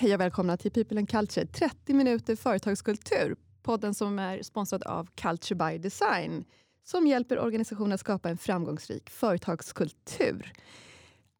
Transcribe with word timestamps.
Hej 0.00 0.14
och 0.14 0.20
välkomna 0.20 0.56
till 0.56 0.70
People 0.70 0.98
and 0.98 1.10
Culture, 1.10 1.46
30 1.46 1.94
minuter 1.94 2.36
företagskultur. 2.36 3.36
Podden 3.62 3.94
som 3.94 4.18
är 4.18 4.42
sponsrad 4.42 4.82
av 4.82 5.08
Culture 5.14 5.54
by 5.54 5.78
Design 5.78 6.44
som 6.84 7.06
hjälper 7.06 7.38
organisationer 7.38 7.94
att 7.94 8.00
skapa 8.00 8.30
en 8.30 8.38
framgångsrik 8.38 9.10
företagskultur. 9.10 10.52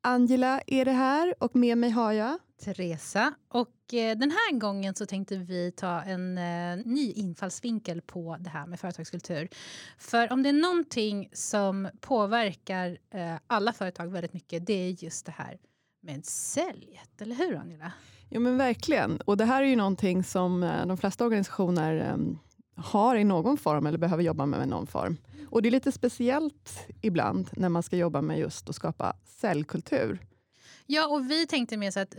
Angela 0.01 0.61
är 0.67 0.85
det 0.85 0.93
här 0.93 1.35
och 1.41 1.57
med 1.57 1.79
mig 1.79 1.91
har 1.91 2.13
jag 2.13 2.39
Teresa. 2.65 3.35
Och 3.49 3.95
eh, 3.95 4.19
den 4.19 4.31
här 4.31 4.59
gången 4.59 4.95
så 4.95 5.07
tänkte 5.07 5.37
vi 5.37 5.73
ta 5.73 6.03
en 6.03 6.39
eh, 6.39 6.87
ny 6.87 7.13
infallsvinkel 7.13 8.03
på 8.03 8.37
det 8.41 8.51
här 8.51 8.67
med 8.67 8.81
företagskultur. 8.81 9.49
För 9.99 10.33
om 10.33 10.43
det 10.43 10.49
är 10.49 10.53
någonting 10.53 11.31
som 11.33 11.89
påverkar 12.01 12.99
eh, 13.11 13.35
alla 13.47 13.73
företag 13.73 14.07
väldigt 14.09 14.33
mycket, 14.33 14.67
det 14.67 14.89
är 14.89 15.05
just 15.05 15.27
det 15.27 15.33
här 15.33 15.59
med 16.03 16.27
säljet. 16.27 17.21
Eller 17.21 17.35
hur 17.35 17.57
Angela? 17.57 17.93
Ja 18.29 18.41
men 18.41 18.59
verkligen. 18.59 19.21
Och 19.21 19.37
det 19.37 19.45
här 19.45 19.63
är 19.63 19.67
ju 19.67 19.77
någonting 19.77 20.25
som 20.25 20.63
eh, 20.63 20.87
de 20.87 20.97
flesta 20.97 21.25
organisationer 21.25 21.95
ehm, 21.95 22.39
har 22.77 23.17
i 23.17 23.25
någon 23.25 23.59
form 23.59 23.87
eller 23.87 23.99
behöver 23.99 24.23
jobba 24.23 24.47
med 24.47 24.63
i 24.63 24.67
någon 24.67 24.87
form. 24.87 25.17
Och 25.51 25.63
det 25.63 25.69
är 25.69 25.71
lite 25.71 25.93
speciellt 25.93 26.87
ibland 27.01 27.49
när 27.53 27.69
man 27.69 27.83
ska 27.83 27.97
jobba 27.97 28.23
med 28.23 28.39
just 28.39 28.69
att 28.69 28.75
skapa 28.75 29.17
säljkultur. 29.25 30.19
Ja, 30.87 31.09
och 31.09 31.31
vi 31.31 31.47
tänkte 31.47 31.77
mer 31.77 31.91
så 31.91 32.01
att 32.01 32.15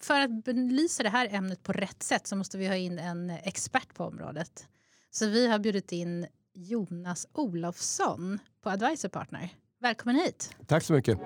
för 0.00 0.20
att 0.20 0.44
belysa 0.44 1.02
det 1.02 1.08
här 1.08 1.28
ämnet 1.34 1.62
på 1.62 1.72
rätt 1.72 2.02
sätt 2.02 2.26
så 2.26 2.36
måste 2.36 2.58
vi 2.58 2.68
ha 2.68 2.76
in 2.76 2.98
en 2.98 3.30
expert 3.30 3.94
på 3.94 4.04
området. 4.04 4.66
Så 5.10 5.26
vi 5.26 5.48
har 5.48 5.58
bjudit 5.58 5.92
in 5.92 6.26
Jonas 6.54 7.26
Olofsson 7.32 8.38
på 8.62 8.70
Advisor 8.70 9.08
Partner. 9.08 9.48
Välkommen 9.80 10.16
hit! 10.16 10.56
Tack 10.66 10.84
så 10.84 10.92
mycket. 10.92 11.18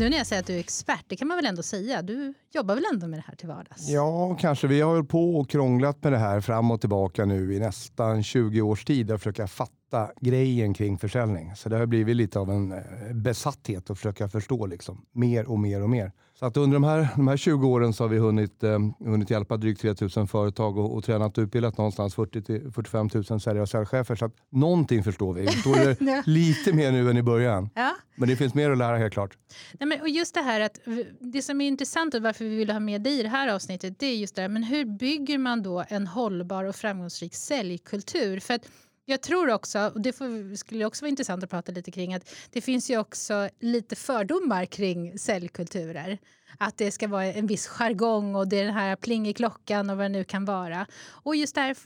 Nu 0.00 0.10
när 0.10 0.16
jag 0.16 0.26
säger 0.26 0.40
att 0.40 0.46
du 0.46 0.54
är 0.54 0.58
expert, 0.58 1.04
det 1.06 1.16
kan 1.16 1.28
man 1.28 1.36
väl 1.36 1.46
ändå 1.46 1.62
säga? 1.62 2.02
Du 2.02 2.34
jobbar 2.50 2.74
väl 2.74 2.84
ändå 2.92 3.06
med 3.06 3.18
det 3.18 3.24
här 3.26 3.34
till 3.34 3.48
vardags? 3.48 3.88
Ja, 3.88 4.36
kanske. 4.40 4.66
Vi 4.66 4.80
har 4.80 4.90
hållit 4.90 5.08
på 5.08 5.36
och 5.36 5.50
krånglat 5.50 6.04
med 6.04 6.12
det 6.12 6.18
här 6.18 6.40
fram 6.40 6.70
och 6.70 6.80
tillbaka 6.80 7.24
nu 7.24 7.54
i 7.54 7.58
nästan 7.58 8.22
20 8.22 8.60
års 8.60 8.84
tid 8.84 9.10
att 9.10 9.20
försöka 9.20 9.46
fatta 9.46 10.10
grejen 10.20 10.74
kring 10.74 10.98
försäljning. 10.98 11.56
Så 11.56 11.68
det 11.68 11.76
har 11.76 11.86
blivit 11.86 12.16
lite 12.16 12.38
av 12.38 12.50
en 12.50 12.72
eh, 12.72 12.78
besatthet 13.14 13.90
att 13.90 13.98
försöka 13.98 14.28
förstå 14.28 14.66
liksom, 14.66 15.06
mer 15.12 15.50
och 15.50 15.58
mer 15.58 15.82
och 15.82 15.90
mer. 15.90 16.12
Så 16.40 16.46
att 16.46 16.56
under 16.56 16.74
de 16.74 16.84
här, 16.84 17.08
de 17.16 17.28
här 17.28 17.36
20 17.36 17.68
åren 17.68 17.92
så 17.92 18.04
har 18.04 18.08
vi 18.08 18.18
hunnit, 18.18 18.62
eh, 18.62 18.78
hunnit 18.98 19.30
hjälpa 19.30 19.56
drygt 19.56 19.80
3 19.80 19.94
000 20.16 20.26
företag 20.28 20.78
och, 20.78 20.94
och 20.94 21.04
tränat 21.04 21.38
och 21.38 21.42
utbildat 21.42 21.78
någonstans 21.78 22.14
40 22.14 22.70
45 22.72 23.10
000 23.14 23.40
säljare 23.40 23.62
och 23.62 23.68
säljchefer. 23.68 24.16
Så 24.16 24.24
att 24.24 24.32
någonting 24.50 25.04
förstår 25.04 25.34
vi. 25.34 25.40
Vi 25.40 25.48
förstår 25.48 26.26
lite 26.30 26.72
mer 26.72 26.92
nu 26.92 27.10
än 27.10 27.16
i 27.16 27.22
början. 27.22 27.70
Ja. 27.74 27.96
Men 28.16 28.28
det 28.28 28.36
finns 28.36 28.54
mer 28.54 28.70
att 28.70 28.78
lära 28.78 28.96
helt 28.96 29.12
klart. 29.12 29.36
Nej, 29.80 29.86
men, 29.88 30.00
och 30.00 30.08
just 30.08 30.34
det 30.34 30.40
här 30.40 30.60
att 30.60 30.78
det 31.20 31.42
som 31.42 31.60
är 31.60 31.68
intressant 31.68 32.14
och 32.14 32.22
varför 32.22 32.44
vi 32.44 32.56
vill 32.56 32.70
ha 32.70 32.80
med 32.80 33.02
dig 33.02 33.20
i 33.20 33.22
det 33.22 33.28
här 33.28 33.54
avsnittet, 33.54 33.98
det 33.98 34.06
är 34.06 34.16
just 34.16 34.34
det 34.34 34.42
här, 34.42 34.48
men 34.48 34.62
hur 34.62 34.84
bygger 34.84 35.38
man 35.38 35.62
då 35.62 35.84
en 35.88 36.06
hållbar 36.06 36.64
och 36.64 36.76
framgångsrik 36.76 37.34
säljkultur? 37.34 38.40
För 38.40 38.54
att 38.54 38.66
jag 39.04 39.20
tror 39.22 39.50
också, 39.50 39.92
och 39.94 40.00
det 40.00 40.12
får, 40.12 40.56
skulle 40.56 40.84
också 40.84 41.04
vara 41.04 41.10
intressant 41.10 41.44
att 41.44 41.50
prata 41.50 41.72
lite 41.72 41.90
kring, 41.90 42.14
att 42.14 42.30
det 42.50 42.60
finns 42.60 42.90
ju 42.90 42.98
också 42.98 43.48
lite 43.60 43.96
fördomar 43.96 44.64
kring 44.66 45.18
säljkulturer. 45.18 46.18
Att 46.58 46.78
det 46.78 46.90
ska 46.90 47.08
vara 47.08 47.24
en 47.24 47.46
viss 47.46 47.66
jargong 47.66 48.34
och 48.34 48.48
det 48.48 48.58
är 48.58 48.64
den 48.64 48.74
här 48.74 48.96
pling 48.96 49.28
i 49.28 49.32
klockan 49.32 49.90
och 49.90 49.96
vad 49.96 50.04
det 50.04 50.08
nu 50.08 50.24
kan 50.24 50.44
vara. 50.44 50.86
Och 51.02 51.36
just 51.36 51.54
det 51.54 51.60
här, 51.60 51.76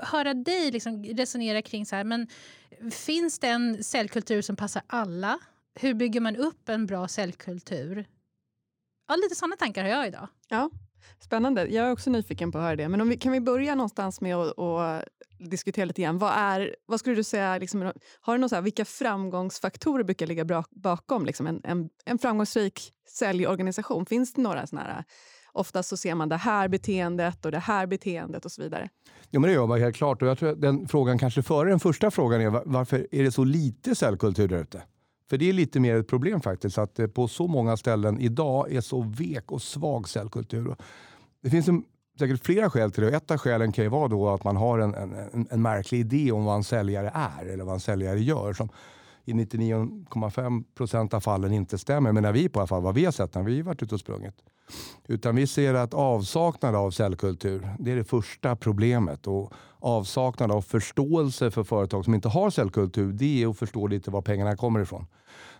höra 0.00 0.34
dig 0.34 0.70
liksom 0.70 1.04
resonera 1.04 1.62
kring 1.62 1.86
så 1.86 1.96
här, 1.96 2.04
men 2.04 2.26
finns 2.90 3.38
det 3.38 3.48
en 3.48 3.84
säljkultur 3.84 4.42
som 4.42 4.56
passar 4.56 4.82
alla? 4.86 5.38
Hur 5.74 5.94
bygger 5.94 6.20
man 6.20 6.36
upp 6.36 6.68
en 6.68 6.86
bra 6.86 7.08
säljkultur? 7.08 8.06
Ja, 9.08 9.16
lite 9.16 9.34
sådana 9.34 9.56
tankar 9.56 9.82
har 9.82 9.90
jag 9.90 10.06
idag. 10.06 10.28
Ja, 10.48 10.70
Spännande. 11.18 11.66
Jag 11.66 11.86
är 11.86 11.92
också 11.92 12.10
nyfiken 12.10 12.52
på 12.52 12.58
att 12.58 12.64
höra 12.64 12.76
det. 12.76 12.88
Men 12.88 13.00
om 13.00 13.08
vi, 13.08 13.16
kan 13.16 13.32
vi 13.32 13.40
börja 13.40 13.74
någonstans 13.74 14.20
med 14.20 14.36
att, 14.36 14.58
att 14.58 15.04
diskutera 15.38 15.84
lite 15.84 16.02
grann. 16.02 16.18
Vad, 16.18 16.32
är, 16.32 16.76
vad 16.86 17.00
skulle 17.00 17.16
du 17.16 17.24
säga, 17.24 17.58
liksom, 17.58 17.92
har 18.20 18.34
du 18.34 18.38
någon 18.38 18.48
så 18.48 18.54
här, 18.54 18.62
vilka 18.62 18.84
framgångsfaktorer 18.84 20.04
brukar 20.04 20.26
ligga 20.26 20.44
bra, 20.44 20.64
bakom 20.70 21.26
liksom 21.26 21.46
en, 21.46 21.60
en, 21.64 21.88
en 22.04 22.18
framgångsrik 22.18 22.92
säljorganisation? 23.08 24.06
Finns 24.06 24.34
det 24.34 24.42
några 24.42 24.66
sådana 24.66 24.92
här 24.92 25.04
Oftast 25.52 25.88
så 25.88 25.96
ser 25.96 26.14
man 26.14 26.28
det 26.28 26.36
här 26.36 26.68
beteendet 26.68 27.44
och 27.44 27.52
det 27.52 27.58
här 27.58 27.86
beteendet 27.86 28.44
och 28.44 28.52
så 28.52 28.62
vidare. 28.62 28.88
Jo, 29.30 29.40
men 29.40 29.48
det 29.48 29.54
gör 29.54 29.66
man 29.66 29.80
helt 29.80 29.96
klart. 29.96 30.22
Och 30.22 30.28
jag 30.28 30.38
tror 30.38 30.50
att 30.50 30.60
den 30.60 30.88
frågan 30.88 31.18
kanske 31.18 31.42
före 31.42 31.70
den 31.70 31.80
första 31.80 32.10
frågan 32.10 32.40
är 32.40 32.62
varför 32.66 33.06
är 33.10 33.22
det 33.22 33.32
så 33.32 33.44
lite 33.44 33.94
säljkultur 33.94 34.48
där 34.48 34.58
ute? 34.58 34.82
För 35.30 35.38
det 35.38 35.48
är 35.48 35.52
lite 35.52 35.80
mer 35.80 35.96
ett 35.96 36.08
problem 36.08 36.40
faktiskt, 36.40 36.78
att 36.78 36.94
det 36.94 37.08
på 37.08 37.28
så 37.28 37.46
många 37.46 37.76
ställen 37.76 38.20
idag 38.20 38.72
är 38.72 38.80
så 38.80 39.02
vek 39.02 39.52
och 39.52 39.62
svag 39.62 40.08
cellkultur. 40.08 40.76
Det 41.42 41.50
finns 41.50 41.68
en, 41.68 41.84
säkert 42.18 42.44
flera 42.44 42.70
skäl 42.70 42.92
till 42.92 43.02
det. 43.02 43.16
Ett 43.16 43.30
av 43.30 43.38
skälen 43.38 43.72
kan 43.72 43.84
ju 43.84 43.90
vara 43.90 44.08
då 44.08 44.28
att 44.28 44.44
man 44.44 44.56
har 44.56 44.78
en, 44.78 44.94
en, 44.94 45.46
en 45.50 45.62
märklig 45.62 46.00
idé 46.00 46.32
om 46.32 46.44
vad 46.44 46.56
en 46.56 46.64
säljare 46.64 47.10
är 47.14 47.46
eller 47.46 47.64
vad 47.64 47.74
en 47.74 47.80
säljare 47.80 48.20
gör. 48.20 48.52
Som 48.52 48.68
i 49.24 49.32
99,5 49.32 50.64
procent 50.74 51.14
av 51.14 51.20
fallen 51.20 51.52
inte 51.52 51.78
stämmer. 51.78 52.12
Men 52.12 52.22
när 52.22 52.32
vi 52.32 52.48
på 52.48 52.60
alla 52.60 52.66
fall, 52.66 52.82
vad 52.82 52.94
vi 52.94 53.04
har 53.04 53.12
sett 53.12 53.34
när 53.34 53.42
vi 53.42 53.62
varit 53.62 53.82
ute 53.82 53.94
och 53.94 54.00
sprungit. 54.00 54.34
Utan 55.08 55.36
vi 55.36 55.46
ser 55.46 55.74
att 55.74 55.94
avsaknad 55.94 56.74
av 56.74 56.90
säljkultur, 56.90 57.68
det 57.78 57.92
är 57.92 57.96
det 57.96 58.04
första 58.04 58.56
problemet. 58.56 59.26
Och 59.26 59.52
avsaknad 59.78 60.50
av 60.50 60.62
förståelse 60.62 61.50
för 61.50 61.64
företag 61.64 62.04
som 62.04 62.14
inte 62.14 62.28
har 62.28 62.50
säljkultur, 62.50 63.12
det 63.12 63.42
är 63.42 63.48
att 63.48 63.58
förstå 63.58 63.86
lite 63.86 64.10
var 64.10 64.22
pengarna 64.22 64.56
kommer 64.56 64.80
ifrån. 64.80 65.06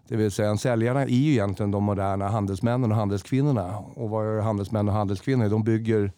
Det 0.08 0.16
vill 0.16 0.30
säga, 0.30 0.56
säljarna 0.56 1.02
är 1.02 1.06
ju 1.06 1.32
egentligen 1.32 1.70
de 1.70 1.84
moderna 1.84 2.28
handelsmännen 2.28 2.92
och 2.92 2.96
handelskvinnorna. 2.96 3.78
Och 3.78 4.10
vad 4.10 4.26
är 4.26 4.40
handelsmän 4.40 4.88
och 4.88 4.94
handelskvinnor? 4.94 5.48
De 5.48 5.64
bygger, 5.64 6.12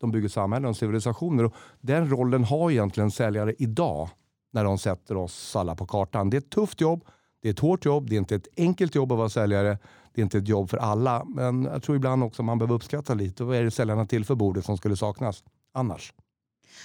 de 0.00 0.10
bygger 0.10 0.28
samhällen 0.28 0.70
och 0.70 0.76
civilisationer. 0.76 1.44
Och 1.44 1.54
den 1.80 2.10
rollen 2.10 2.44
har 2.44 2.70
egentligen 2.70 3.10
säljare 3.10 3.54
idag 3.58 4.08
när 4.52 4.64
de 4.64 4.78
sätter 4.78 5.16
oss 5.16 5.56
alla 5.56 5.74
på 5.74 5.86
kartan. 5.86 6.30
Det 6.30 6.36
är 6.36 6.38
ett 6.38 6.50
tufft 6.50 6.80
jobb, 6.80 7.04
det 7.42 7.48
är 7.48 7.52
ett 7.52 7.58
hårt 7.58 7.84
jobb, 7.84 8.08
det 8.10 8.16
är 8.16 8.18
inte 8.18 8.34
ett 8.34 8.48
enkelt 8.56 8.94
jobb 8.94 9.12
att 9.12 9.18
vara 9.18 9.28
säljare. 9.28 9.78
Det 10.14 10.20
är 10.20 10.22
inte 10.22 10.38
ett 10.38 10.48
jobb 10.48 10.70
för 10.70 10.76
alla, 10.76 11.24
men 11.24 11.64
jag 11.64 11.82
tror 11.82 11.96
ibland 11.96 12.24
också 12.24 12.42
man 12.42 12.58
behöver 12.58 12.74
uppskatta 12.74 13.14
lite. 13.14 13.44
Vad 13.44 13.56
är 13.56 13.64
det 13.64 13.70
säljarna 13.70 14.06
till 14.06 14.24
för 14.24 14.34
bordet 14.34 14.64
som 14.64 14.76
skulle 14.76 14.96
saknas 14.96 15.44
annars? 15.72 16.12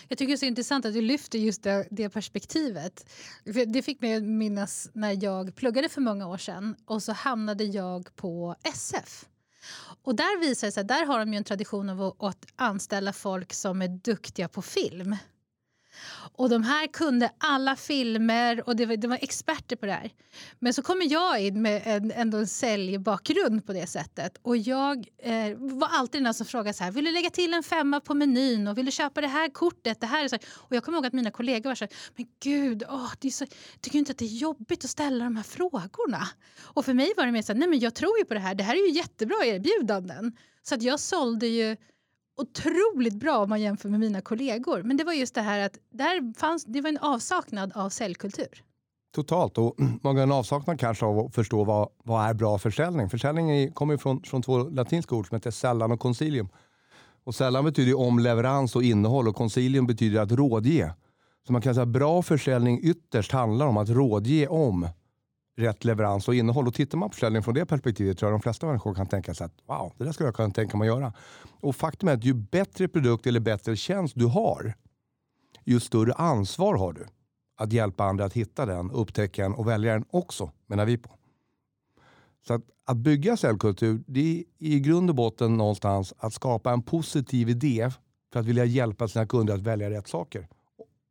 Jag 0.08 0.18
tycker 0.18 0.28
det 0.28 0.36
är 0.36 0.38
så 0.38 0.46
intressant 0.46 0.86
att 0.86 0.94
du 0.94 1.02
lyfter 1.02 1.40
just 1.40 1.64
det, 1.64 1.88
det 1.92 2.10
perspektivet. 2.10 3.10
det 3.68 3.82
fick 3.82 4.02
mig 4.02 4.16
att 4.16 4.24
minnas 4.24 4.90
när 4.94 5.24
jag 5.24 5.56
pluggade 5.56 5.90
för 5.90 6.02
många 6.02 6.28
år 6.28 6.38
sedan 6.38 6.76
och 6.86 7.04
så 7.04 7.12
hamnade 7.12 7.64
jag 7.64 8.16
på 8.16 8.56
SF. 8.64 9.26
Och 10.04 10.16
där 10.16 10.40
visar 10.40 10.68
det 10.68 10.72
sig, 10.72 10.84
där 10.84 11.06
har 11.06 11.20
de 11.20 11.34
ju 11.34 11.38
en 11.38 11.44
tradition 11.44 11.90
av 11.90 12.16
att 12.20 12.46
anställa 12.56 13.14
folk 13.14 13.54
som 13.54 13.82
är 13.82 13.88
duktiga 13.88 14.48
på 14.48 14.62
film. 14.62 15.16
Och 16.36 16.50
de 16.50 16.64
här 16.64 16.88
kunde 16.88 17.31
alla 17.38 17.76
filmer 17.76 18.70
och 18.70 18.76
det 18.76 18.86
var, 18.86 18.98
de 18.98 19.08
var 19.08 19.20
experter 19.22 19.76
på 19.76 19.86
det 19.86 19.92
här. 19.92 20.12
Men 20.59 20.74
så 20.74 20.81
kommer 20.81 21.12
jag 21.12 21.40
in 21.40 21.62
med 21.62 21.81
en, 21.86 22.12
ändå 22.12 22.38
en 22.38 22.48
säljbakgrund 22.48 23.66
på 23.66 23.74
det 23.74 23.88
sättet. 23.88 24.38
Och 24.42 24.58
jag 24.58 25.08
eh, 25.18 25.58
var 25.58 25.88
alltid 25.92 26.24
den 26.24 26.34
som 26.34 26.46
frågade 26.46 26.74
så 26.74 26.84
här, 26.84 26.92
vill 26.92 27.06
du 27.06 27.12
lägga 27.12 27.30
till 27.30 27.53
en 27.53 27.64
femma 27.64 28.00
på 28.00 28.14
menyn 28.14 28.68
och 28.68 28.78
vill 28.78 28.86
du 28.86 28.92
köpa 28.92 29.22
det 29.22 29.28
här 29.28 29.50
kortet? 29.50 30.02
Det 30.02 30.08
här 30.08 30.30
Och 30.53 30.76
jag 30.76 30.84
kommer 30.84 30.98
ihåg 30.98 31.06
att 31.06 31.14
mina 31.14 31.32
kollegor 31.32 31.70
var 31.70 31.76
så 31.76 31.86
här, 31.86 31.94
men 32.16 32.26
gud, 32.44 32.84
åh, 32.90 33.12
det 33.20 33.28
är 33.28 33.32
så, 33.32 33.46
tycker 33.82 34.00
inte 34.00 34.12
att 34.12 34.18
det 34.18 34.26
är 34.26 34.38
jobbigt 34.38 34.86
att 34.86 34.90
ställa 34.90 35.24
de 35.24 35.36
här 35.36 35.44
frågorna? 35.44 36.28
Och 36.62 36.86
för 36.86 36.94
mig 36.94 37.14
var 37.18 37.26
det 37.26 37.32
mer 37.32 37.42
så 37.42 37.53
här, 37.53 37.59
nej 37.59 37.70
men 37.70 37.80
jag 37.80 37.96
tror 37.96 38.18
ju 38.18 38.26
på 38.26 38.34
det 38.34 38.40
här, 38.40 38.56
det 38.56 38.64
här 38.64 38.76
är 38.76 38.88
ju 38.88 38.94
jättebra 38.94 39.46
erbjudanden. 39.46 40.38
Så 40.64 40.76
att 40.76 40.84
jag 40.84 41.00
sålde 41.00 41.48
ju 41.48 41.78
otroligt 42.38 43.14
bra 43.14 43.38
om 43.38 43.50
man 43.50 43.62
jämför 43.62 43.90
med 43.90 44.00
mina 44.00 44.22
kollegor. 44.22 44.84
Men 44.84 44.98
det 44.98 45.04
var 45.04 45.14
just 45.14 45.36
det 45.36 45.42
här 45.42 45.59
att 45.59 45.78
där 45.90 46.40
fanns, 46.40 46.66
det 46.66 46.82
var 46.82 46.90
en 46.90 46.97
avsaknad 46.97 47.72
av 47.76 47.90
säljkultur. 47.90 48.64
Totalt. 49.16 49.58
Och 49.58 49.76
man 50.02 50.16
har 50.16 50.24
en 50.24 50.32
avsaknad 50.32 50.80
kanske 50.80 51.06
av 51.06 51.20
att 51.20 51.35
förstå 51.35 51.64
vad, 51.64 51.90
vad 52.03 52.30
är 52.30 52.34
bra 52.34 52.58
försäljning. 52.58 53.09
Försäljning 53.09 53.72
kommer 53.72 53.97
från, 53.97 54.24
från 54.24 54.41
två 54.41 54.58
latinska 54.58 55.16
ord 55.16 55.28
som 55.28 55.35
heter 55.35 55.52
sällan 55.52 55.91
och 55.91 56.00
concilium. 56.00 56.50
Och 57.24 57.35
sällan 57.35 57.66
betyder 57.66 58.00
om 58.00 58.20
leverans 58.20 58.76
och 58.76 58.84
innehåll 58.84 59.28
och 59.28 59.36
concilium 59.36 59.88
betyder 59.88 60.22
att 60.22 60.32
rådge. 60.32 60.94
Så 61.47 61.53
man 61.53 61.62
kan 61.62 61.74
säga 61.74 61.84
att 61.84 61.90
bra 61.90 62.22
försäljning 62.22 62.79
ytterst 62.84 63.32
handlar 63.32 63.68
om 63.68 63.78
att 63.78 63.90
rådge 63.90 64.47
om 64.47 64.88
rätt 65.55 65.85
leverans 65.85 66.28
och 66.28 66.35
innehåll. 66.35 66.67
Och 66.67 66.73
tittar 66.73 66.97
man 66.97 67.09
på 67.09 67.14
försäljning 67.14 67.44
från 67.44 67.53
det 67.53 67.66
perspektivet 67.66 68.17
tror 68.17 68.32
jag 68.32 68.40
de 68.40 68.44
flesta 68.44 68.67
människor 68.67 68.94
kan 68.94 69.08
tänka 69.08 69.34
sig 69.34 69.46
att 69.46 69.53
wow, 69.66 69.94
det 69.97 70.03
där 70.03 70.11
skulle 70.11 70.28
jag 70.28 70.35
kunna 70.35 70.50
tänka 70.50 70.78
mig 70.78 70.90
att 70.90 70.96
göra. 70.96 71.14
Och 71.61 71.76
faktum 71.76 72.09
är 72.09 72.14
att 72.14 72.26
ju 72.26 72.34
bättre 72.34 72.88
produkt 72.88 73.28
eller 73.28 73.40
bättre 73.40 73.76
tjänst 73.76 74.14
du 74.17 74.26
har, 74.26 74.73
ju 75.66 75.79
större 75.79 76.14
ansvar 76.14 76.78
har 76.78 76.94
du 76.94 77.05
att 77.58 77.73
hjälpa 77.73 78.03
andra 78.03 78.26
att 78.26 78.34
hitta 78.34 78.66
den, 78.66 78.91
upptäcka 78.91 79.44
den 79.44 79.53
och 79.53 79.67
välja 79.67 79.94
den 79.94 80.05
också, 80.09 80.52
menar 80.67 80.85
vi 80.85 80.97
på. 80.97 81.09
Så 82.47 82.53
att, 82.53 82.61
att 82.85 82.97
bygga 82.97 83.38
säljkultur, 83.38 84.03
det 84.08 84.40
är 84.40 84.44
i 84.67 84.79
grund 84.79 85.09
och 85.09 85.16
botten 85.16 85.58
någonstans 85.58 86.14
att 86.17 86.34
skapa 86.34 86.72
en 86.72 86.82
positiv 86.82 87.50
idé 87.50 87.91
för 88.34 88.40
att 88.40 88.46
vilja 88.46 88.66
hjälpa 88.66 89.08
sina 89.08 89.26
kunder 89.26 89.53
att 89.53 89.61
välja 89.61 89.90
rätt 89.90 90.08
saker. 90.08 90.47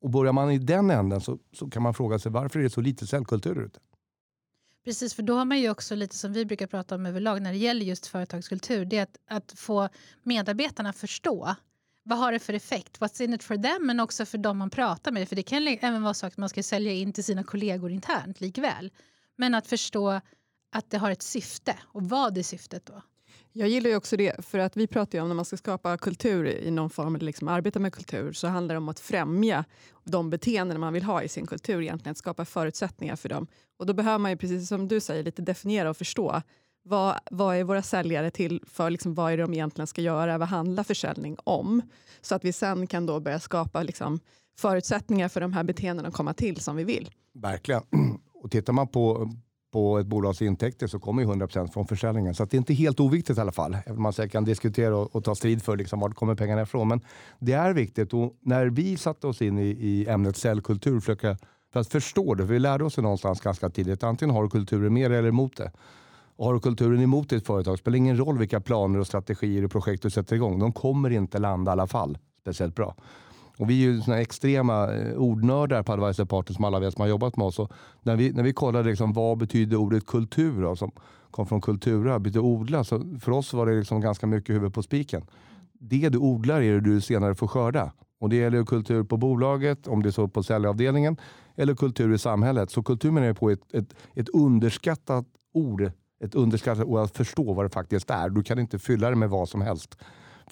Och 0.01 0.11
börjar 0.11 0.33
man 0.33 0.51
i 0.51 0.59
den 0.59 0.91
änden 0.91 1.21
så, 1.21 1.39
så 1.53 1.71
kan 1.71 1.83
man 1.83 1.95
fråga 1.95 2.19
sig 2.19 2.33
varför 2.33 2.59
är 2.59 2.63
det 2.63 2.71
så 2.71 2.81
lite 2.81 3.07
säljkultur 3.07 3.63
ute? 3.63 3.81
Precis, 4.85 5.15
för 5.15 5.23
då 5.23 5.35
har 5.39 5.45
man 5.45 5.61
ju 5.61 5.71
också 5.71 5.95
lite 5.95 6.17
som 6.17 6.33
vi 6.33 6.45
brukar 6.45 6.67
prata 6.67 6.95
om 6.95 7.07
överlag 7.07 7.43
när 7.43 7.53
det 7.53 7.59
gäller 7.59 7.87
just 7.87 8.07
företagskultur. 8.07 8.85
Det 8.85 8.99
är 8.99 9.03
att, 9.03 9.17
att 9.29 9.59
få 9.59 9.89
medarbetarna 10.23 10.93
förstå 10.93 11.55
vad 12.03 12.19
har 12.19 12.33
det 12.33 12.39
för 12.39 12.53
effekt? 12.53 13.01
What's 13.01 13.23
in 13.23 13.35
it 13.35 13.43
for 13.43 13.57
them? 13.57 13.87
Men 13.87 14.01
också 14.01 14.27
för 14.27 14.39
dem 14.39 14.59
man 14.59 14.71
pratar 14.71 15.13
med. 15.13 15.29
För 15.29 15.37
det 15.37 15.43
kan 15.43 15.69
även 15.69 16.03
vara 16.03 16.15
så 16.15 16.27
att 16.27 16.37
man 16.37 16.49
ska 16.49 16.63
sälja 16.63 16.93
in 16.93 17.13
till 17.13 17.25
sina 17.25 17.45
kollegor 17.45 17.91
internt 17.91 18.41
likväl. 18.41 18.93
Men 19.37 19.55
att 19.55 19.67
förstå 19.67 20.21
att 20.73 20.91
det 20.91 20.99
har 20.99 21.11
ett 21.11 21.23
syfte 21.23 21.79
och 21.83 22.03
vad 22.03 22.39
är 22.39 22.43
syftet 22.43 22.87
då? 22.87 23.03
Jag 23.53 23.69
gillar 23.69 23.91
ju 23.91 23.97
också 23.97 24.17
det, 24.17 24.45
för 24.45 24.59
att 24.59 24.77
vi 24.77 24.87
pratar 24.87 25.19
ju 25.19 25.23
om 25.23 25.29
när 25.29 25.35
man 25.35 25.45
ska 25.45 25.57
skapa 25.57 25.97
kultur 25.97 26.47
i 26.47 26.71
någon 26.71 26.91
form, 26.91 27.15
eller 27.15 27.27
liksom 27.27 27.49
arbeta 27.49 27.79
med 27.79 27.93
kultur, 27.93 28.33
så 28.33 28.49
handlar 28.49 28.75
det 28.75 28.79
om 28.79 28.89
att 28.89 29.01
främja 29.01 29.65
de 30.05 30.31
beteenden 30.31 30.81
man 30.81 30.93
vill 30.93 31.03
ha 31.03 31.23
i 31.23 31.29
sin 31.29 31.47
kultur, 31.47 31.83
egentligen 31.83 32.11
att 32.11 32.19
skapa 32.19 32.45
förutsättningar 32.45 33.17
för 33.17 33.29
dem. 33.29 33.47
Och 33.79 33.87
då 33.87 33.93
behöver 33.93 34.19
man 34.19 34.31
ju, 34.31 34.37
precis 34.37 34.69
som 34.69 34.89
du 34.89 35.01
säger, 35.01 35.23
lite 35.23 35.43
definiera 35.43 35.91
och 35.91 35.97
förstå 35.97 36.43
vad, 36.85 37.19
vad 37.31 37.57
är 37.57 37.65
våra 37.65 37.83
säljare 37.83 38.31
till 38.31 38.63
för? 38.67 38.91
Liksom, 38.91 39.15
vad 39.15 39.33
är 39.33 39.37
det 39.37 39.43
de 39.43 39.55
egentligen 39.55 39.87
ska 39.87 40.01
göra? 40.01 40.39
Vad 40.39 40.49
handlar 40.49 40.85
försäljning 40.85 41.37
om? 41.45 41.83
Så 42.21 42.35
att 42.35 42.45
vi 42.45 42.53
sen 42.53 42.87
kan 42.87 43.07
då 43.07 43.21
börja 43.21 43.41
skapa 43.41 43.83
liksom, 43.83 44.21
förutsättningar 44.59 45.29
för 45.29 45.41
de 45.41 45.53
här 45.53 45.65
beteendena 45.65 46.09
att 46.09 46.15
komma 46.15 46.35
till 46.35 46.61
som 46.61 46.77
vi 46.77 46.85
vill. 46.85 47.11
Verkligen. 47.35 47.83
Och 48.35 48.51
tittar 48.51 48.73
man 48.73 48.89
på, 48.89 49.31
på 49.73 49.99
ett 49.99 50.07
bolags 50.07 50.43
intäkter 50.43 50.87
så 50.87 50.99
kommer 50.99 51.23
ju 51.23 51.29
100% 51.29 51.73
från 51.73 51.87
försäljningen. 51.87 52.35
Så 52.35 52.45
det 52.45 52.57
är 52.57 52.59
inte 52.59 52.75
helt 52.75 53.01
oviktigt 53.01 53.39
i 53.39 53.41
alla 53.41 53.53
fall. 53.53 53.75
Även 53.87 53.97
om 53.97 54.03
man 54.03 54.13
säkert 54.13 54.33
kan 54.33 54.45
diskutera 54.45 54.97
och, 54.97 55.17
och 55.17 55.25
ta 55.25 55.35
strid 55.35 55.63
för 55.63 55.77
liksom, 55.77 56.01
var 56.01 56.11
kommer 56.11 56.35
pengarna 56.35 56.63
ifrån. 56.63 56.89
Men 56.89 57.01
det 57.39 57.53
är 57.53 57.73
viktigt. 57.73 58.15
Och 58.15 58.37
när 58.41 58.67
vi 58.67 58.97
satte 58.97 59.27
oss 59.27 59.43
in 59.43 59.59
i, 59.59 59.69
i 59.69 60.07
ämnet 60.09 60.37
säljkultur 60.37 61.01
för 61.01 61.37
att 61.75 61.89
förstå 61.89 62.35
det, 62.35 62.47
för 62.47 62.53
vi 62.53 62.59
lärde 62.59 62.85
oss 62.85 62.95
det 62.95 63.03
någonstans 63.03 63.41
ganska 63.41 63.71
tidigt. 63.71 64.03
Antingen 64.03 64.35
har 64.35 64.43
du 64.43 64.49
kulturen 64.49 64.95
med 64.95 65.13
eller 65.13 65.29
emot 65.29 65.57
det. 65.57 65.73
Och 66.37 66.47
har 66.47 66.55
du 66.55 66.61
kulturen 66.61 67.01
emot 67.01 67.29
ditt 67.29 67.47
företag 67.47 67.79
spelar 67.79 67.97
ingen 67.97 68.17
roll 68.17 68.39
vilka 68.39 68.61
planer 68.61 68.99
och 68.99 69.07
strategier 69.07 69.65
och 69.65 69.71
projekt 69.71 70.03
du 70.03 70.11
sätter 70.11 70.37
igång. 70.37 70.59
De 70.59 70.73
kommer 70.73 71.11
inte 71.11 71.39
landa 71.39 71.71
i 71.71 71.73
alla 71.73 71.87
fall 71.87 72.19
speciellt 72.41 72.75
bra. 72.75 72.95
Och 73.59 73.71
vi 73.71 73.85
är 73.85 73.91
ju 73.91 74.01
såna 74.01 74.21
extrema 74.21 74.95
eh, 74.95 75.15
ordnördar 75.15 75.83
på 75.83 75.93
Advisor 75.93 76.25
Partners 76.25 76.57
som 76.57 76.65
alla 76.65 76.81
vet 76.81 76.95
som 76.95 77.01
har 77.01 77.09
jobbat 77.09 77.37
med 77.37 77.47
oss. 77.47 77.59
Och 77.59 77.73
när, 78.03 78.17
vi, 78.17 78.33
när 78.33 78.43
vi 78.43 78.53
kollade 78.53 78.89
liksom, 78.89 79.13
vad 79.13 79.39
betyder 79.39 79.77
ordet 79.77 80.07
kultur, 80.07 80.63
då, 80.63 80.77
som 80.77 80.93
kom 81.31 81.47
från 81.47 81.61
kultura, 81.61 82.19
betyder 82.19 82.41
odla. 82.41 82.85
Så 82.85 83.19
för 83.21 83.33
oss 83.33 83.53
var 83.53 83.67
det 83.67 83.79
liksom 83.79 84.01
ganska 84.01 84.27
mycket 84.27 84.55
huvud 84.55 84.75
på 84.75 84.83
spiken. 84.83 85.27
Det 85.73 86.09
du 86.09 86.19
odlar 86.19 86.61
är 86.61 86.73
det 86.73 86.81
du 86.81 87.01
senare 87.01 87.35
får 87.35 87.47
skörda. 87.47 87.93
Och 88.21 88.29
Det 88.29 88.37
gäller 88.37 88.65
kultur 88.65 89.05
på 89.05 89.17
bolaget, 89.17 89.89
om 89.89 90.03
det 90.03 90.09
är 90.09 90.11
så 90.11 90.29
på 90.29 90.43
säljavdelningen, 90.43 91.17
eller 91.57 91.75
kultur 91.75 92.15
i 92.15 92.19
samhället. 92.19 92.71
Så 92.71 92.83
kultur 92.83 93.11
menar 93.11 93.27
jag 93.27 93.39
på 93.39 93.51
ett, 93.51 93.75
ett, 93.75 93.95
ett 94.15 94.29
underskattat 94.29 95.27
ord 95.55 95.93
ett 96.23 96.35
underskattat 96.35 96.87
och 96.87 97.03
att 97.03 97.17
förstå 97.17 97.53
vad 97.53 97.65
det 97.65 97.71
faktiskt 97.71 98.11
är. 98.11 98.29
Du 98.29 98.43
kan 98.43 98.59
inte 98.59 98.79
fylla 98.79 99.11
det 99.11 99.17
med 99.17 99.31
vad 99.31 99.49
som 99.49 99.61
helst. 99.61 99.99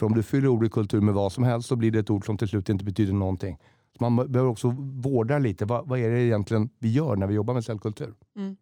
För 0.01 0.07
om 0.07 0.15
du 0.15 0.23
fyller 0.23 0.49
ordet 0.49 0.73
kultur 0.73 1.01
med 1.01 1.15
vad 1.15 1.33
som 1.33 1.45
helst 1.45 1.69
så 1.69 1.77
blir 1.77 1.91
det 1.91 1.99
ett 1.99 2.11
ord 2.11 2.27
som 2.27 2.39
till 2.39 2.49
slut 2.49 2.69
inte 2.69 2.85
betyder 2.85 3.13
någonting. 3.13 3.59
Så 3.99 4.05
man 4.09 4.17
behöver 4.17 4.51
också 4.51 4.75
vårda 4.79 5.39
lite. 5.39 5.65
Vad, 5.65 5.89
vad, 5.89 5.99
är 5.99 6.11
det 6.11 6.21
egentligen 6.21 6.71
vi 6.79 6.93
gör 6.93 7.17
när 7.17 7.27
vi 7.27 7.35
jobbar 7.35 7.55
med 7.55 7.65
cellkultur? 7.65 8.15
Mm. 8.37 8.57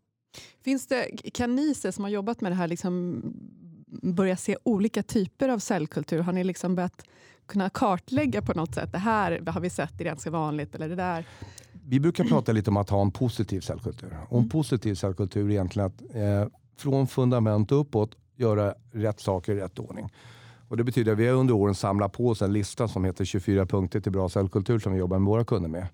Finns 0.64 0.86
det, 0.86 1.30
kan 1.34 1.56
ni 1.56 1.74
som 1.74 2.04
har 2.04 2.10
jobbat 2.10 2.40
med 2.40 2.52
det 2.52 2.56
här 2.56 2.68
liksom 2.68 3.22
börja 4.02 4.36
se 4.36 4.56
olika 4.62 5.02
typer 5.02 5.48
av 5.48 5.58
cellkultur? 5.58 6.20
Har 6.20 6.32
ni 6.32 6.44
liksom 6.44 6.74
börjat 6.74 7.02
kunna 7.46 7.70
kartlägga 7.70 8.42
på 8.42 8.54
något 8.54 8.74
sätt? 8.74 8.92
Det 8.92 8.98
här 8.98 9.42
har 9.46 9.60
vi 9.60 9.70
sett 9.70 10.00
är 10.00 10.04
ganska 10.04 10.30
vanligt. 10.30 10.74
Eller 10.74 10.88
det 10.88 10.96
där. 10.96 11.24
Vi 11.72 12.00
brukar 12.00 12.24
prata 12.24 12.52
lite 12.52 12.70
om 12.70 12.76
att 12.76 12.90
ha 12.90 13.02
en 13.02 13.10
positiv 13.10 13.60
cellkultur. 13.60 14.16
Och 14.28 14.32
en 14.32 14.38
mm. 14.38 14.48
positiv 14.48 14.94
cellkultur 14.94 15.46
är 15.46 15.50
egentligen 15.50 15.86
att 15.86 16.02
eh, 16.14 16.58
från 16.76 17.06
fundament 17.06 17.72
uppåt 17.72 18.16
göra 18.36 18.74
rätt 18.92 19.20
saker 19.20 19.52
i 19.52 19.60
rätt 19.60 19.78
ordning. 19.78 20.10
Och 20.68 20.76
det 20.76 20.84
betyder 20.84 21.12
att 21.12 21.18
vi 21.18 21.26
har 21.26 21.34
under 21.34 21.54
åren 21.54 21.74
samlat 21.74 22.12
på 22.12 22.28
oss 22.28 22.42
en 22.42 22.52
lista 22.52 22.88
som 22.88 23.04
heter 23.04 23.24
24 23.24 23.66
punkter 23.66 24.00
till 24.00 24.12
bra 24.12 24.28
säljkultur 24.28 24.78
som 24.78 24.92
vi 24.92 24.98
jobbar 24.98 25.18
med 25.18 25.26
våra 25.26 25.44
kunder 25.44 25.68
med. 25.68 25.86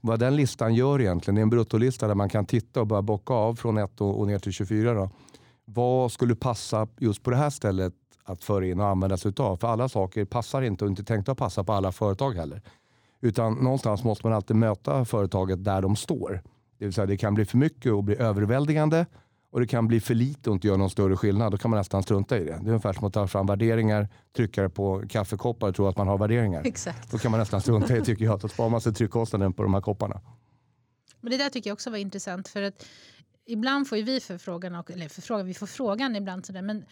Vad 0.00 0.20
den 0.20 0.36
listan 0.36 0.74
gör 0.74 1.00
egentligen, 1.00 1.34
det 1.34 1.40
är 1.40 1.42
en 1.42 1.50
bruttolista 1.50 2.08
där 2.08 2.14
man 2.14 2.28
kan 2.28 2.46
titta 2.46 2.80
och 2.80 2.86
bara 2.86 3.02
bocka 3.02 3.34
av 3.34 3.54
från 3.54 3.78
1 3.78 4.00
och 4.00 4.26
ner 4.26 4.38
till 4.38 4.52
24. 4.52 4.94
Då. 4.94 5.10
Vad 5.64 6.12
skulle 6.12 6.34
passa 6.34 6.88
just 6.98 7.22
på 7.22 7.30
det 7.30 7.36
här 7.36 7.50
stället 7.50 7.94
att 8.24 8.44
föra 8.44 8.66
in 8.66 8.80
och 8.80 8.86
använda 8.86 9.16
sig 9.16 9.32
av? 9.38 9.56
För 9.56 9.68
alla 9.68 9.88
saker 9.88 10.24
passar 10.24 10.62
inte 10.62 10.84
och 10.84 10.90
inte 10.90 11.04
tänkta 11.04 11.32
att 11.32 11.38
passa 11.38 11.64
på 11.64 11.72
alla 11.72 11.92
företag 11.92 12.32
heller. 12.32 12.62
Utan 13.20 13.54
någonstans 13.54 14.04
måste 14.04 14.26
man 14.26 14.36
alltid 14.36 14.56
möta 14.56 15.04
företaget 15.04 15.64
där 15.64 15.82
de 15.82 15.96
står. 15.96 16.42
Det 16.78 16.84
vill 16.84 16.94
säga 16.94 17.06
det 17.06 17.16
kan 17.16 17.34
bli 17.34 17.44
för 17.44 17.58
mycket 17.58 17.92
och 17.92 18.04
bli 18.04 18.16
överväldigande 18.16 19.06
och 19.50 19.60
det 19.60 19.66
kan 19.66 19.88
bli 19.88 20.00
för 20.00 20.14
lite 20.14 20.50
och 20.50 20.54
inte 20.54 20.66
göra 20.66 20.76
någon 20.76 20.90
större 20.90 21.16
skillnad, 21.16 21.52
då 21.52 21.58
kan 21.58 21.70
man 21.70 21.78
nästan 21.78 22.02
strunta 22.02 22.38
i 22.38 22.44
det. 22.44 22.44
Det 22.44 22.52
är 22.52 22.68
ungefär 22.68 22.92
som 22.92 23.04
att 23.06 23.12
ta 23.12 23.26
fram 23.26 23.46
värderingar, 23.46 24.08
trycka 24.36 24.62
det 24.62 24.70
på 24.70 25.02
kaffekoppar 25.08 25.68
och 25.68 25.74
tro 25.74 25.86
att 25.86 25.96
man 25.96 26.08
har 26.08 26.18
värderingar. 26.18 26.62
Exakt. 26.66 27.10
Då 27.10 27.18
kan 27.18 27.30
man 27.30 27.40
nästan 27.40 27.60
strunta 27.60 27.96
i 27.96 27.98
det 27.98 28.04
tycker 28.04 28.24
jag. 28.24 28.40
Då 28.40 28.48
sparar 28.48 28.70
man 28.70 28.80
sig 28.80 28.94
tryckkostnaden 28.94 29.52
på 29.52 29.62
de 29.62 29.74
här 29.74 29.80
kopparna. 29.80 30.20
Men 31.20 31.30
det 31.30 31.36
där 31.36 31.50
tycker 31.50 31.70
jag 31.70 31.74
också 31.74 31.90
var 31.90 31.98
intressant 31.98 32.48
för 32.48 32.62
att 32.62 32.86
ibland 33.46 33.88
får 33.88 33.96
vi 33.96 34.20
förfrågan, 34.20 34.84
eller 34.88 35.08
förfrågan, 35.08 35.46
vi 35.46 35.54
får 35.54 35.66
frågan 35.66 36.16
ibland 36.16 36.46
sådär, 36.46 36.62
men 36.62 36.84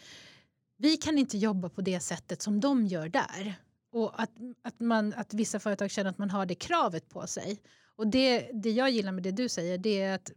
vi 0.79 0.97
kan 0.97 1.19
inte 1.19 1.38
jobba 1.38 1.69
på 1.69 1.81
det 1.81 2.00
sättet 2.00 2.43
som 2.43 2.61
de 2.61 2.87
gör 2.87 3.09
där. 3.09 3.55
Och 3.97 4.23
att, 4.23 4.31
att, 4.63 4.81
man, 4.81 5.15
att 5.17 5.35
vissa 5.35 5.59
företag 5.59 5.91
känner 5.91 6.11
att 6.11 6.19
man 6.19 6.31
har 6.31 6.47
det 6.47 6.55
kravet 6.55 7.09
på 7.09 7.27
sig. 7.27 7.61
Och 7.97 8.07
det, 8.07 8.51
det 8.53 8.71
jag 8.71 8.91
gillar 8.91 9.13
med 9.13 9.23
det 9.23 9.31
du 9.31 9.49
säger 9.49 9.79
det 9.79 10.03
är 10.03 10.15
att 10.15 10.33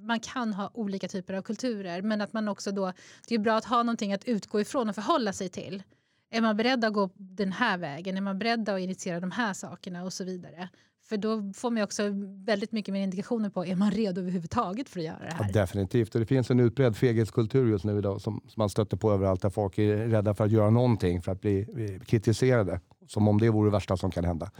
man 0.00 0.20
kan 0.20 0.52
ha 0.52 0.70
olika 0.74 1.08
typer 1.08 1.34
av 1.34 1.42
kulturer 1.42 2.02
men 2.02 2.20
att 2.20 2.32
man 2.32 2.48
också 2.48 2.72
då, 2.72 2.92
det 3.28 3.34
är 3.34 3.38
bra 3.38 3.56
att 3.56 3.64
ha 3.64 3.82
någonting 3.82 4.12
att 4.12 4.24
utgå 4.24 4.60
ifrån 4.60 4.88
och 4.88 4.94
förhålla 4.94 5.32
sig 5.32 5.48
till. 5.48 5.82
Är 6.30 6.40
man 6.40 6.56
beredd 6.56 6.84
att 6.84 6.92
gå 6.92 7.10
den 7.16 7.52
här 7.52 7.78
vägen? 7.78 8.16
Är 8.16 8.20
man 8.20 8.38
beredd 8.38 8.68
att 8.68 8.80
initiera 8.80 9.20
de 9.20 9.30
här 9.30 9.52
sakerna 9.52 10.04
och 10.04 10.12
så 10.12 10.24
vidare? 10.24 10.68
För 11.04 11.16
då 11.16 11.52
får 11.54 11.70
man 11.70 11.82
också 11.82 12.02
väldigt 12.44 12.72
mycket 12.72 12.92
mer 12.92 13.02
indikationer 13.02 13.50
på 13.50 13.66
är 13.66 13.76
man 13.76 13.90
redo 13.90 14.20
överhuvudtaget 14.20 14.88
för 14.88 15.00
att 15.00 15.06
göra 15.06 15.18
det 15.18 15.34
här. 15.34 15.46
Ja, 15.46 15.52
definitivt. 15.60 16.14
Och 16.14 16.20
det 16.20 16.26
finns 16.26 16.50
en 16.50 16.60
utbredd 16.60 16.96
feghetskultur 16.96 17.70
just 17.70 17.84
nu 17.84 17.98
idag 17.98 18.20
som, 18.20 18.40
som 18.48 18.60
man 18.60 18.68
stöter 18.68 18.96
på 18.96 19.12
överallt 19.12 19.42
där 19.42 19.50
folk 19.50 19.78
är 19.78 19.96
rädda 19.96 20.34
för 20.34 20.44
att 20.44 20.50
göra 20.50 20.70
någonting 20.70 21.22
för 21.22 21.32
att 21.32 21.40
bli, 21.40 21.66
bli 21.74 22.00
kritiserade. 22.06 22.80
Som 23.12 23.28
om 23.28 23.40
det 23.40 23.50
vore 23.50 23.68
det 23.68 23.72
värsta 23.72 23.96
som 23.96 24.10
kan 24.10 24.24
hända. 24.24 24.50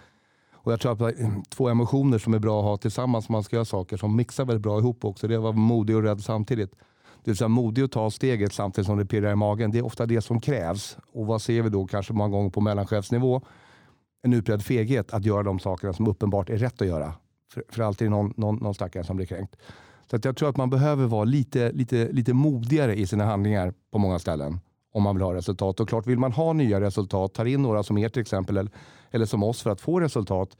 Och 0.52 0.72
jag 0.72 0.80
tror 0.80 0.92
att 0.92 1.20
eh, 1.20 1.28
två 1.48 1.68
emotioner 1.68 2.18
som 2.18 2.34
är 2.34 2.38
bra 2.38 2.58
att 2.58 2.64
ha 2.64 2.76
tillsammans 2.76 3.28
när 3.28 3.32
man 3.32 3.44
ska 3.44 3.56
göra 3.56 3.64
saker 3.64 3.96
som 3.96 4.16
mixar 4.16 4.44
väldigt 4.44 4.62
bra 4.62 4.78
ihop 4.78 5.04
också. 5.04 5.28
Det 5.28 5.34
är 5.34 5.38
att 5.38 5.42
vara 5.42 5.52
modig 5.52 5.96
och 5.96 6.02
rädd 6.02 6.20
samtidigt. 6.20 6.70
Det 7.24 7.30
vill 7.30 7.36
säga 7.36 7.48
modig 7.48 7.82
att 7.82 7.92
ta 7.92 8.10
steget 8.10 8.52
samtidigt 8.52 8.86
som 8.86 8.98
det 8.98 9.06
pirrar 9.06 9.32
i 9.32 9.36
magen. 9.36 9.70
Det 9.70 9.78
är 9.78 9.84
ofta 9.84 10.06
det 10.06 10.20
som 10.20 10.40
krävs. 10.40 10.96
Och 11.12 11.26
vad 11.26 11.42
ser 11.42 11.62
vi 11.62 11.68
då 11.68 11.86
kanske 11.86 12.12
många 12.12 12.30
gånger 12.30 12.50
på 12.50 12.60
mellanchefsnivå? 12.60 13.40
En 14.22 14.32
utbredd 14.32 14.62
feghet 14.62 15.12
att 15.12 15.24
göra 15.24 15.42
de 15.42 15.58
sakerna 15.58 15.92
som 15.92 16.06
uppenbart 16.06 16.50
är 16.50 16.56
rätt 16.56 16.82
att 16.82 16.88
göra. 16.88 17.14
För, 17.52 17.64
för 17.68 17.82
alltid 17.82 18.10
någon, 18.10 18.34
någon, 18.36 18.56
någon 18.56 18.74
stackare 18.74 19.04
som 19.04 19.16
blir 19.16 19.26
kränkt. 19.26 19.56
Så 20.10 20.16
att 20.16 20.24
jag 20.24 20.36
tror 20.36 20.48
att 20.48 20.56
man 20.56 20.70
behöver 20.70 21.06
vara 21.06 21.24
lite, 21.24 21.72
lite, 21.72 22.08
lite 22.12 22.34
modigare 22.34 22.94
i 22.94 23.06
sina 23.06 23.24
handlingar 23.24 23.74
på 23.90 23.98
många 23.98 24.18
ställen 24.18 24.60
om 24.92 25.02
man 25.02 25.16
vill 25.16 25.22
ha 25.22 25.34
resultat. 25.34 25.80
Och 25.80 25.88
klart, 25.88 26.06
vill 26.06 26.18
man 26.18 26.32
ha 26.32 26.52
nya 26.52 26.80
resultat, 26.80 27.34
tar 27.34 27.44
in 27.44 27.62
några 27.62 27.82
som 27.82 27.98
er 27.98 28.08
till 28.08 28.22
exempel, 28.22 28.70
eller 29.10 29.26
som 29.26 29.42
oss 29.42 29.62
för 29.62 29.70
att 29.70 29.80
få 29.80 30.00
resultat 30.00 30.56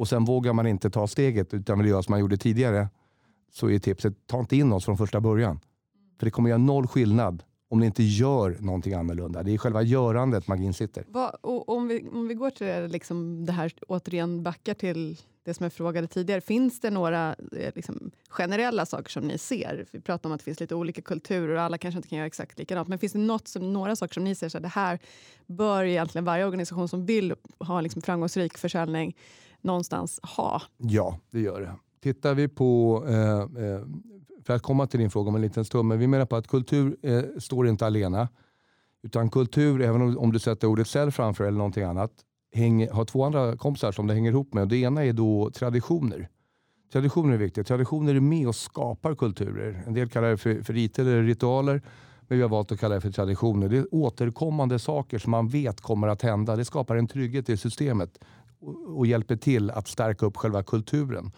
och 0.00 0.08
sen 0.08 0.24
vågar 0.24 0.52
man 0.52 0.66
inte 0.66 0.90
ta 0.90 1.06
steget 1.06 1.54
utan 1.54 1.78
vill 1.78 1.88
göra 1.88 2.02
som 2.02 2.12
man 2.12 2.20
gjorde 2.20 2.36
tidigare 2.36 2.88
så 3.52 3.70
är 3.70 3.78
tipset 3.78 4.26
ta 4.26 4.40
inte 4.40 4.56
in 4.56 4.72
oss 4.72 4.84
från 4.84 4.96
första 4.96 5.20
början. 5.20 5.60
För 6.18 6.26
det 6.26 6.30
kommer 6.30 6.48
göra 6.48 6.58
noll 6.58 6.86
skillnad 6.86 7.42
om 7.68 7.80
ni 7.80 7.86
inte 7.86 8.02
gör 8.02 8.56
någonting 8.60 8.94
annorlunda. 8.94 9.42
Det 9.42 9.54
är 9.54 9.58
själva 9.58 9.82
görandet 9.82 10.48
magin 10.48 10.74
sitter. 10.74 11.04
Va, 11.08 11.36
om, 11.42 11.88
vi, 11.88 12.08
om 12.12 12.28
vi 12.28 12.34
går 12.34 12.50
till 12.50 12.66
det, 12.66 12.88
liksom 12.88 13.46
det 13.46 13.52
här, 13.52 13.72
återigen 13.88 14.42
backar 14.42 14.74
till 14.74 15.20
det 15.50 15.54
som 15.54 15.64
jag 15.64 15.72
frågade 15.72 16.06
tidigare. 16.06 16.40
Finns 16.40 16.80
det 16.80 16.90
några 16.90 17.36
eh, 17.52 17.72
liksom, 17.74 18.10
generella 18.28 18.86
saker 18.86 19.10
som 19.10 19.22
ni 19.24 19.38
ser? 19.38 19.86
Vi 19.90 20.00
pratar 20.00 20.28
om 20.28 20.34
att 20.34 20.40
det 20.40 20.44
finns 20.44 20.60
lite 20.60 20.74
olika 20.74 21.02
kulturer 21.02 21.54
och 21.54 21.62
alla 21.62 21.78
kanske 21.78 21.96
inte 21.96 22.08
kan 22.08 22.18
göra 22.18 22.26
exakt 22.26 22.58
likadant. 22.58 22.88
Men 22.88 22.98
finns 22.98 23.12
det 23.12 23.18
något 23.18 23.48
som, 23.48 23.72
några 23.72 23.96
saker 23.96 24.14
som 24.14 24.24
ni 24.24 24.34
ser, 24.34 24.48
så 24.48 24.58
det 24.58 24.68
här 24.68 24.98
bör 25.46 25.84
egentligen 25.84 26.24
varje 26.24 26.44
organisation 26.44 26.88
som 26.88 27.06
vill 27.06 27.34
ha 27.58 27.80
liksom, 27.80 28.02
framgångsrik 28.02 28.58
försäljning 28.58 29.16
någonstans 29.60 30.20
ha? 30.36 30.62
Ja, 30.76 31.18
det 31.30 31.40
gör 31.40 31.60
det. 31.60 31.74
Tittar 32.02 32.34
vi 32.34 32.48
på, 32.48 33.04
eh, 33.08 33.64
eh, 33.64 33.80
för 34.44 34.54
att 34.54 34.62
komma 34.62 34.86
till 34.86 35.00
din 35.00 35.10
fråga 35.10 35.28
om 35.28 35.34
en 35.34 35.42
liten 35.42 35.64
stund, 35.64 35.88
men 35.88 35.98
vi 35.98 36.06
menar 36.06 36.26
på 36.26 36.36
att 36.36 36.48
kultur 36.48 36.96
eh, 37.02 37.22
står 37.38 37.68
inte 37.68 37.86
alena. 37.86 38.28
Utan 39.02 39.30
kultur, 39.30 39.82
även 39.82 40.02
om, 40.02 40.18
om 40.18 40.32
du 40.32 40.38
sätter 40.38 40.68
ordet 40.68 40.88
sälj 40.88 41.12
framför 41.12 41.44
eller 41.44 41.58
någonting 41.58 41.84
annat, 41.84 42.12
hänger, 42.52 42.90
har 42.90 43.04
två 43.04 43.24
andra 43.24 43.56
kompisar 43.56 43.92
som 43.92 44.06
det 44.06 44.14
hänger 44.14 44.30
ihop 44.30 44.54
med. 44.54 44.68
Det 44.68 44.76
ena 44.76 45.04
är 45.04 45.12
då 45.12 45.50
traditioner. 45.50 46.28
Traditioner 46.92 47.34
är 47.34 47.38
viktigt. 47.38 47.66
Traditioner 47.66 48.14
är 48.14 48.20
med 48.20 48.48
och 48.48 48.54
skapar 48.54 49.14
kulturer. 49.14 49.82
En 49.86 49.94
del 49.94 50.08
kallar 50.08 50.28
det 50.28 50.36
för, 50.36 50.62
för 50.62 50.72
riter 50.72 51.02
eller 51.02 51.22
ritualer. 51.22 51.82
Men 52.20 52.38
vi 52.38 52.42
har 52.42 52.48
valt 52.48 52.72
att 52.72 52.80
kalla 52.80 52.94
det 52.94 53.00
för 53.00 53.10
traditioner. 53.10 53.68
Det 53.68 53.76
är 53.76 53.94
återkommande 53.94 54.78
saker 54.78 55.18
som 55.18 55.30
man 55.30 55.48
vet 55.48 55.80
kommer 55.80 56.08
att 56.08 56.22
hända. 56.22 56.56
Det 56.56 56.64
skapar 56.64 56.96
en 56.96 57.06
trygghet 57.06 57.48
i 57.48 57.56
systemet 57.56 58.18
och, 58.60 58.98
och 58.98 59.06
hjälper 59.06 59.36
till 59.36 59.70
att 59.70 59.88
stärka 59.88 60.26
upp 60.26 60.36
själva 60.36 60.62
kulturen. 60.62 61.32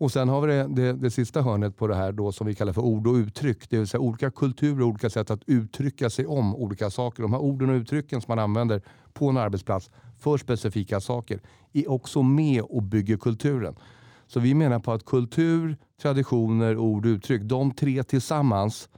Och 0.00 0.12
sen 0.12 0.28
har 0.28 0.40
vi 0.40 0.46
det, 0.46 0.66
det, 0.68 0.92
det, 0.92 1.10
sista 1.10 1.42
hörnet 1.42 1.76
på 1.76 1.86
det 1.86 1.94
här 1.94 2.12
då, 2.12 2.32
som 2.32 2.46
vi 2.46 2.54
kallar 2.54 2.72
för 2.72 2.82
ord 2.82 3.06
och 3.06 3.14
uttryck. 3.14 3.70
Det 3.70 3.78
vill 3.78 3.86
säga 3.86 4.00
olika 4.00 4.30
kulturer 4.30 4.82
och 4.82 4.88
olika 4.88 5.10
sätt 5.10 5.30
att 5.30 5.42
uttrycka 5.46 6.10
sig 6.10 6.26
om 6.26 6.56
olika 6.56 6.90
saker. 6.90 7.22
De 7.22 7.32
här 7.32 7.40
orden 7.40 7.70
och 7.70 7.74
uttrycken 7.74 8.20
som 8.20 8.32
man 8.32 8.38
använder 8.38 8.82
på 9.12 9.28
en 9.28 9.36
arbetsplats 9.36 9.90
för 10.18 10.38
specifika 10.38 11.00
saker 11.00 11.40
är 11.72 11.90
också 11.90 12.22
med 12.22 12.62
och 12.62 12.82
bygger 12.82 13.16
kulturen. 13.16 13.76
Så 14.26 14.40
vi 14.40 14.54
menar 14.54 14.78
på 14.78 14.92
att 14.92 15.04
kultur, 15.04 15.76
traditioner, 16.02 16.76
ord 16.76 17.06
och 17.06 17.10
uttryck, 17.10 17.42
de 17.42 17.70
tre 17.70 18.02
tillsammans 18.02 18.88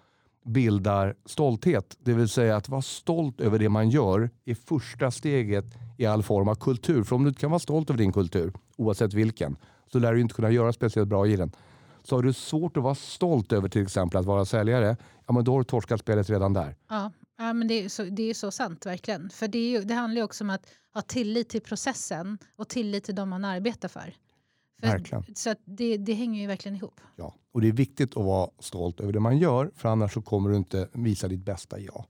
bildar 0.45 1.15
stolthet. 1.25 1.97
Det 2.00 2.12
vill 2.12 2.29
säga 2.29 2.57
att 2.57 2.69
vara 2.69 2.83
stolt 2.83 3.41
över 3.41 3.59
det 3.59 3.69
man 3.69 3.91
gör 3.91 4.31
är 4.45 4.55
första 4.55 5.11
steget 5.11 5.65
i 5.99 6.07
all 6.07 6.23
form 6.23 6.49
av 6.49 6.55
kultur. 6.55 7.05
För 7.05 7.17
om 7.17 7.23
du 7.23 7.29
inte 7.29 7.41
kan 7.41 7.50
vara 7.50 7.59
stolt 7.59 7.91
över 7.91 7.99
din 7.99 8.12
kultur, 8.12 8.53
oavsett 8.77 9.15
vilken, 9.15 9.57
så 9.93 9.99
lär 9.99 10.15
du 10.15 10.21
inte 10.21 10.35
kunna 10.35 10.50
göra 10.50 10.73
speciellt 10.73 11.09
bra 11.09 11.27
i 11.27 11.37
den. 11.37 11.53
Så 12.03 12.17
har 12.17 12.23
du 12.23 12.33
svårt 12.33 12.77
att 12.77 12.83
vara 12.83 12.95
stolt 12.95 13.53
över 13.53 13.69
till 13.69 13.83
exempel 13.83 14.21
att 14.21 14.27
vara 14.27 14.45
säljare, 14.45 14.97
ja, 15.27 15.33
men 15.33 15.45
då 15.45 15.53
har 15.53 15.59
du 15.59 15.65
torskat 15.65 16.00
spelet 16.00 16.31
redan 16.31 16.53
där. 16.53 16.77
Ja, 16.89 17.11
ja 17.40 17.52
men 17.52 17.68
det 17.68 17.85
är, 17.85 17.88
så, 17.88 18.04
det 18.04 18.30
är 18.30 18.35
så 18.35 18.50
sant 18.50 18.87
verkligen. 18.87 19.30
För 19.30 19.49
det, 19.49 19.76
är, 19.76 19.82
det 19.82 19.94
handlar 19.94 20.18
ju 20.18 20.25
också 20.25 20.44
om 20.44 20.50
att 20.50 20.66
ha 20.94 21.02
tillit 21.02 21.49
till 21.49 21.61
processen 21.61 22.38
och 22.56 22.68
tillit 22.68 23.04
till 23.04 23.14
de 23.14 23.28
man 23.28 23.44
arbetar 23.44 23.88
för. 23.88 24.14
för 24.80 24.88
verkligen. 24.88 25.25
Så 25.35 25.54
det, 25.64 25.97
det 25.97 26.12
hänger 26.12 26.40
ju 26.40 26.47
verkligen 26.47 26.76
ihop. 26.76 27.00
Ja, 27.16 27.35
och 27.52 27.61
det 27.61 27.68
är 27.68 27.73
viktigt 27.73 28.16
att 28.16 28.25
vara 28.25 28.50
stolt 28.59 29.00
över 29.00 29.12
det 29.12 29.20
man 29.20 29.38
gör, 29.38 29.70
för 29.76 29.88
annars 29.88 30.14
så 30.14 30.23
kommer 30.23 30.50
du 30.50 30.56
inte 30.56 30.88
visa 30.92 31.28
ditt 31.28 31.44
bästa 31.44 31.78
jag. 31.78 32.04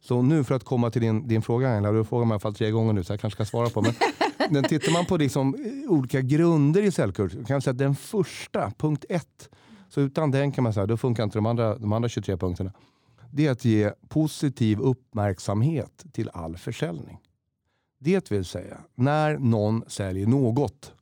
Så 0.00 0.22
nu 0.22 0.44
för 0.44 0.54
att 0.54 0.64
komma 0.64 0.90
till 0.90 1.02
din, 1.02 1.28
din 1.28 1.42
fråga, 1.42 1.68
Angela, 1.68 1.90
du 1.92 1.96
har 1.96 2.04
frågat 2.04 2.28
mig 2.28 2.32
i 2.32 2.34
alla 2.34 2.40
fall 2.40 2.54
tre 2.54 2.70
gånger 2.70 2.92
nu 2.92 3.04
så 3.04 3.12
jag 3.12 3.20
kanske 3.20 3.36
ska 3.36 3.44
svara 3.44 3.68
på. 3.68 3.82
Men 3.82 3.94
men 4.50 4.64
tittar 4.64 4.92
man 4.92 5.06
på 5.06 5.16
liksom 5.16 5.54
eh, 5.54 5.92
olika 5.92 6.20
grunder 6.20 6.82
i 6.82 6.90
cellkultur 6.90 7.44
kan 7.44 7.54
man 7.54 7.62
säga 7.62 7.72
att 7.72 7.78
den 7.78 7.94
första, 7.94 8.70
punkt 8.70 9.04
ett, 9.08 9.48
så 9.88 10.00
utan 10.00 10.30
den 10.30 10.52
kan 10.52 10.64
man 10.64 10.74
säga, 10.74 10.86
då 10.86 10.96
funkar 10.96 11.24
inte 11.24 11.38
de 11.38 11.46
andra, 11.46 11.78
de 11.78 11.92
andra 11.92 12.08
23 12.08 12.36
punkterna. 12.36 12.72
Det 13.34 13.46
är 13.46 13.50
att 13.50 13.64
ge 13.64 13.92
positiv 14.08 14.80
uppmärksamhet 14.80 16.04
till 16.12 16.30
all 16.32 16.56
försäljning. 16.56 17.18
Det 17.98 18.30
vill 18.30 18.44
säga, 18.44 18.80
när 18.94 19.38
någon 19.38 19.84
säljer 19.86 20.26
något 20.26 20.92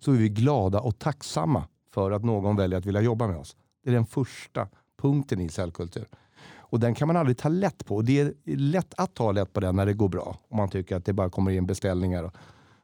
så 0.00 0.12
är 0.12 0.16
vi 0.16 0.28
glada 0.28 0.80
och 0.80 0.98
tacksamma 0.98 1.68
för 1.90 2.10
att 2.10 2.24
någon 2.24 2.56
väljer 2.56 2.78
att 2.78 2.86
vilja 2.86 3.00
jobba 3.00 3.26
med 3.26 3.36
oss. 3.36 3.56
Det 3.84 3.90
är 3.90 3.94
den 3.94 4.06
första 4.06 4.68
punkten 4.96 5.40
i 5.40 5.48
säljkultur. 5.48 6.08
Och 6.56 6.80
den 6.80 6.94
kan 6.94 7.08
man 7.08 7.16
aldrig 7.16 7.38
ta 7.38 7.48
lätt 7.48 7.86
på. 7.86 8.02
Det 8.02 8.20
är 8.20 8.34
lätt 8.56 8.94
att 8.96 9.14
ta 9.14 9.32
lätt 9.32 9.52
på 9.52 9.60
den 9.60 9.76
när 9.76 9.86
det 9.86 9.94
går 9.94 10.08
bra. 10.08 10.38
Om 10.48 10.56
man 10.56 10.68
tycker 10.68 10.96
att 10.96 11.04
det 11.04 11.12
bara 11.12 11.30
kommer 11.30 11.50
in 11.50 11.66
beställningar. 11.66 12.24
Och 12.24 12.34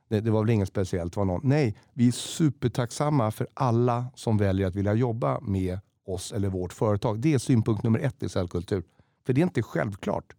det, 0.09 0.21
det 0.21 0.31
var 0.31 0.41
väl 0.41 0.51
inget 0.51 0.69
speciellt. 0.69 1.17
Var 1.17 1.25
någon. 1.25 1.41
Nej, 1.45 1.77
vi 1.93 2.09
är 2.09 2.13
supertacksamma 2.13 3.31
för 3.31 3.49
alla 3.55 4.07
som 4.15 4.39
väljer 4.39 4.67
att 4.67 4.75
vilja 4.75 4.95
jobba 4.95 5.41
med 5.41 5.79
oss 6.05 6.33
eller 6.33 6.49
vårt 6.49 6.73
företag. 6.73 7.21
Det 7.21 7.35
är 7.35 7.39
synpunkt 7.39 7.83
nummer 7.83 7.99
ett 7.99 8.23
i 8.23 8.29
säljkultur. 8.29 8.85
För 9.27 9.33
det 9.33 9.41
är 9.41 9.43
inte 9.43 9.63
självklart. 9.63 10.35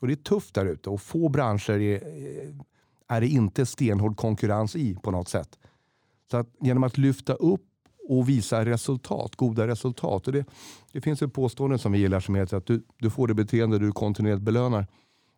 Och 0.00 0.06
Det 0.06 0.14
är 0.14 0.16
tufft 0.16 0.54
där 0.54 0.66
ute 0.66 0.90
och 0.90 1.00
få 1.00 1.28
branscher 1.28 1.70
är, 1.70 1.94
eh, 1.94 2.54
är 3.08 3.20
det 3.20 3.28
inte 3.28 3.66
stenhård 3.66 4.16
konkurrens 4.16 4.76
i 4.76 4.94
på 4.94 5.10
något 5.10 5.28
sätt. 5.28 5.58
Så 6.30 6.36
att 6.36 6.48
genom 6.60 6.84
att 6.84 6.98
lyfta 6.98 7.34
upp 7.34 7.66
och 8.08 8.28
visa 8.28 8.64
resultat, 8.64 9.36
goda 9.36 9.66
resultat. 9.66 10.26
Och 10.26 10.32
det, 10.32 10.44
det 10.92 11.00
finns 11.00 11.22
ett 11.22 11.32
påstående 11.32 11.78
som 11.78 11.92
vi 11.92 11.98
gillar 11.98 12.20
som 12.20 12.34
heter 12.34 12.56
att 12.56 12.66
du, 12.66 12.82
du 12.98 13.10
får 13.10 13.28
det 13.28 13.34
beteende 13.34 13.78
du 13.78 13.92
kontinuerligt 13.92 14.42
belönar. 14.42 14.86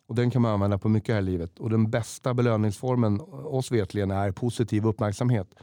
Och 0.07 0.15
Den 0.15 0.31
kan 0.31 0.41
man 0.41 0.51
använda 0.51 0.77
på 0.77 0.89
mycket 0.89 1.15
här 1.15 1.21
i 1.21 1.25
livet. 1.25 1.59
Och 1.59 1.69
Den 1.69 1.91
bästa 1.91 2.33
belöningsformen 2.33 3.19
eh, 3.19 3.25
oss 3.33 3.71
vetligen 3.71 4.11
är 4.11 4.31
positiv 4.31 4.85
uppmärksamhet. 4.85 5.55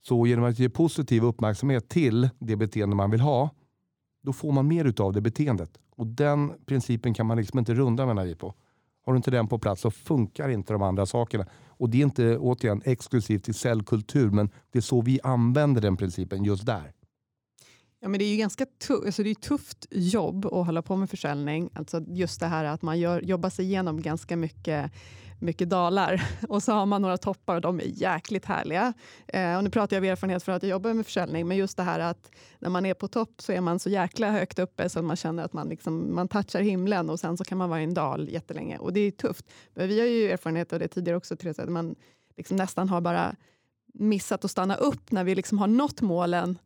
Så 0.00 0.26
genom 0.26 0.44
att 0.44 0.58
ge 0.58 0.68
positiv 0.68 1.24
uppmärksamhet 1.24 1.88
till 1.88 2.30
det 2.38 2.56
beteende 2.56 2.96
man 2.96 3.10
vill 3.10 3.20
ha, 3.20 3.50
då 4.22 4.32
får 4.32 4.52
man 4.52 4.68
mer 4.68 5.00
av 5.00 5.12
det 5.12 5.20
beteendet. 5.20 5.78
Och 5.96 6.06
Den 6.06 6.52
principen 6.66 7.14
kan 7.14 7.26
man 7.26 7.36
liksom 7.36 7.58
inte 7.58 7.74
runda 7.74 8.06
menar 8.06 8.24
vi 8.24 8.34
på. 8.34 8.54
Har 9.04 9.12
du 9.12 9.16
inte 9.16 9.30
den 9.30 9.48
på 9.48 9.58
plats 9.58 9.80
så 9.82 9.90
funkar 9.90 10.48
inte 10.48 10.72
de 10.72 10.82
andra 10.82 11.06
sakerna. 11.06 11.46
Och 11.68 11.90
Det 11.90 11.98
är 11.98 12.02
inte 12.02 12.38
återigen 12.38 12.82
exklusivt 12.84 13.48
i 13.48 13.52
cellkultur, 13.52 14.30
men 14.30 14.50
det 14.70 14.78
är 14.78 14.82
så 14.82 15.00
vi 15.00 15.20
använder 15.22 15.80
den 15.80 15.96
principen 15.96 16.44
just 16.44 16.66
där. 16.66 16.92
Ja, 18.00 18.08
men 18.08 18.18
det 18.18 18.24
är 18.24 18.30
ju 18.30 18.36
ganska 18.36 18.66
tuff, 18.66 19.04
alltså 19.06 19.22
det 19.22 19.30
är 19.30 19.34
tufft 19.34 19.86
jobb 19.90 20.46
att 20.46 20.66
hålla 20.66 20.82
på 20.82 20.96
med 20.96 21.10
försäljning. 21.10 21.70
Alltså 21.74 22.04
just 22.08 22.40
det 22.40 22.46
här 22.46 22.64
att 22.64 22.82
man 22.82 22.98
gör, 22.98 23.22
jobbar 23.22 23.50
sig 23.50 23.64
igenom 23.64 24.02
ganska 24.02 24.36
mycket, 24.36 24.92
mycket 25.38 25.70
dalar 25.70 26.22
och 26.48 26.62
så 26.62 26.72
har 26.72 26.86
man 26.86 27.02
några 27.02 27.16
toppar 27.16 27.54
och 27.54 27.60
de 27.60 27.80
är 27.80 27.84
jäkligt 27.84 28.44
härliga. 28.44 28.92
Eh, 29.26 29.56
och 29.56 29.64
nu 29.64 29.70
pratar 29.70 29.96
jag 29.96 30.00
av 30.04 30.10
erfarenhet 30.10 30.42
från 30.42 30.54
att 30.54 30.62
jag 30.62 30.70
jobbar 30.70 30.94
med 30.94 31.06
försäljning, 31.06 31.48
men 31.48 31.56
just 31.56 31.76
det 31.76 31.82
här 31.82 32.00
att 32.00 32.30
när 32.58 32.70
man 32.70 32.86
är 32.86 32.94
på 32.94 33.08
topp 33.08 33.42
så 33.42 33.52
är 33.52 33.60
man 33.60 33.78
så 33.78 33.90
jäkla 33.90 34.30
högt 34.30 34.58
uppe 34.58 34.88
så 34.88 34.98
att 34.98 35.04
man 35.04 35.16
känner 35.16 35.44
att 35.44 35.52
man, 35.52 35.68
liksom, 35.68 36.14
man 36.14 36.28
touchar 36.28 36.60
himlen 36.60 37.10
och 37.10 37.20
sen 37.20 37.36
så 37.36 37.44
kan 37.44 37.58
man 37.58 37.70
vara 37.70 37.80
i 37.80 37.84
en 37.84 37.94
dal 37.94 38.28
jättelänge. 38.28 38.78
Och 38.78 38.92
det 38.92 39.00
är 39.00 39.10
tufft. 39.10 39.46
Men 39.74 39.88
vi 39.88 40.00
har 40.00 40.06
ju 40.06 40.30
erfarenhet 40.30 40.72
av 40.72 40.78
det 40.78 40.88
tidigare 40.88 41.16
också, 41.16 41.36
Therese, 41.36 41.58
att 41.58 41.68
man 41.68 41.94
liksom 42.36 42.56
nästan 42.56 42.88
har 42.88 43.00
bara 43.00 43.36
missat 43.94 44.44
att 44.44 44.50
stanna 44.50 44.74
upp 44.76 45.12
när 45.12 45.24
vi 45.24 45.34
liksom 45.34 45.58
har 45.58 45.66
nått 45.66 46.00
målen 46.00 46.58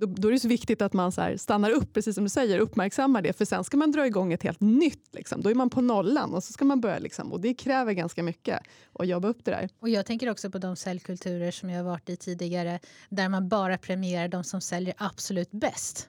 då, 0.00 0.06
då, 0.06 0.28
är 0.28 0.32
det 0.32 0.40
så 0.40 0.48
viktigt 0.48 0.82
att 0.82 0.92
man 0.92 1.12
så 1.12 1.34
stannar 1.36 1.70
upp, 1.70 1.92
precis 1.94 2.14
som 2.14 2.24
du 2.24 2.30
säger, 2.30 2.58
uppmärksammar 2.58 3.22
det. 3.22 3.32
För 3.32 3.44
sen 3.44 3.64
ska 3.64 3.76
man 3.76 3.92
dra 3.92 4.06
igång 4.06 4.32
ett 4.32 4.42
helt 4.42 4.60
nytt. 4.60 5.14
Liksom. 5.14 5.42
Då 5.42 5.50
är 5.50 5.54
man 5.54 5.70
på 5.70 5.80
nollan 5.80 6.34
och 6.34 6.44
så 6.44 6.52
ska 6.52 6.64
man 6.64 6.80
börja. 6.80 6.98
Liksom, 6.98 7.32
och 7.32 7.40
det 7.40 7.54
kräver 7.54 7.92
ganska 7.92 8.22
mycket 8.22 8.60
att 8.92 9.08
jobba 9.08 9.28
upp 9.28 9.44
det 9.44 9.50
där. 9.50 9.68
Och 9.80 9.88
Jag 9.88 10.06
tänker 10.06 10.30
också 10.30 10.50
på 10.50 10.58
de 10.58 10.76
säljkulturer 10.76 11.50
som 11.50 11.70
jag 11.70 11.78
har 11.78 11.90
varit 11.90 12.08
i 12.08 12.16
tidigare 12.16 12.80
där 13.08 13.28
man 13.28 13.48
bara 13.48 13.78
premierar 13.78 14.28
de 14.28 14.44
som 14.44 14.60
säljer 14.60 14.94
absolut 14.98 15.50
bäst. 15.50 16.08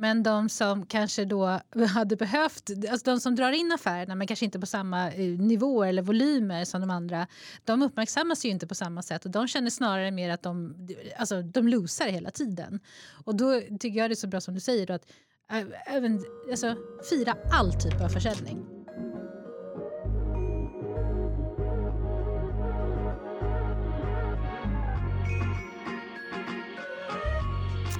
Men 0.00 0.22
de 0.22 0.48
som 0.48 0.86
kanske 0.86 1.24
då 1.24 1.46
hade 1.94 2.16
behövt, 2.16 2.70
alltså 2.90 3.10
de 3.10 3.20
som 3.20 3.34
drar 3.34 3.52
in 3.52 3.72
affärerna 3.72 4.14
men 4.14 4.26
kanske 4.26 4.44
inte 4.44 4.60
på 4.60 4.66
samma 4.66 5.12
eh, 5.12 5.38
nivå 5.38 5.84
eller 5.84 6.02
volymer 6.02 6.64
som 6.64 6.80
de 6.80 6.90
andra, 6.90 7.26
de 7.64 7.82
uppmärksammas 7.82 8.44
ju 8.44 8.48
inte 8.48 8.66
på 8.66 8.74
samma 8.74 9.02
sätt 9.02 9.24
och 9.24 9.30
de 9.30 9.48
känner 9.48 9.70
snarare 9.70 10.10
mer 10.10 10.30
att 10.30 10.42
de, 10.42 10.74
alltså, 11.18 11.42
de 11.42 11.68
losar 11.68 12.06
hela 12.06 12.30
tiden. 12.30 12.80
Och 13.24 13.36
då 13.36 13.60
tycker 13.60 13.98
jag 13.98 14.10
det 14.10 14.14
är 14.14 14.16
så 14.16 14.26
bra 14.26 14.40
som 14.40 14.54
du 14.54 14.60
säger 14.60 14.86
då, 14.86 14.94
att 14.94 15.10
eh, 15.52 15.94
även, 15.96 16.24
alltså, 16.50 16.76
fira 17.10 17.36
all 17.52 17.72
typ 17.72 18.00
av 18.00 18.08
försäljning. 18.08 18.77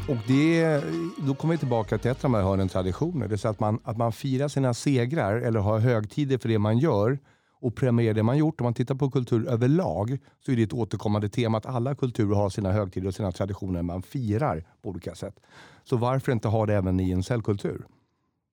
Och 0.08 0.16
det, 0.26 0.82
då 1.26 1.34
kommer 1.34 1.54
vi 1.54 1.58
tillbaka 1.58 1.98
till 1.98 2.10
ett 2.10 2.24
av 2.24 2.30
de 2.30 2.34
här 2.34 2.42
hörnen 2.42 2.68
traditioner. 2.68 3.28
Det 3.28 3.44
är 3.44 3.48
att 3.48 3.60
man, 3.60 3.80
att 3.84 3.96
man 3.96 4.12
firar 4.12 4.48
sina 4.48 4.74
segrar 4.74 5.36
eller 5.36 5.60
har 5.60 5.78
högtider 5.78 6.38
för 6.38 6.48
det 6.48 6.58
man 6.58 6.78
gör 6.78 7.18
och 7.60 7.74
premierar 7.74 8.14
det 8.14 8.22
man 8.22 8.38
gjort. 8.38 8.60
Om 8.60 8.64
man 8.64 8.74
tittar 8.74 8.94
på 8.94 9.10
kultur 9.10 9.48
överlag 9.48 10.18
så 10.40 10.52
är 10.52 10.56
det 10.56 10.62
ett 10.62 10.72
återkommande 10.72 11.28
tema 11.28 11.58
att 11.58 11.66
alla 11.66 11.94
kulturer 11.94 12.34
har 12.34 12.50
sina 12.50 12.72
högtider 12.72 13.08
och 13.08 13.14
sina 13.14 13.32
traditioner 13.32 13.82
man 13.82 14.02
firar 14.02 14.64
på 14.82 14.88
olika 14.88 15.14
sätt. 15.14 15.40
Så 15.84 15.96
varför 15.96 16.32
inte 16.32 16.48
ha 16.48 16.66
det 16.66 16.74
även 16.74 17.00
i 17.00 17.10
en 17.10 17.22
cellkultur? 17.22 17.86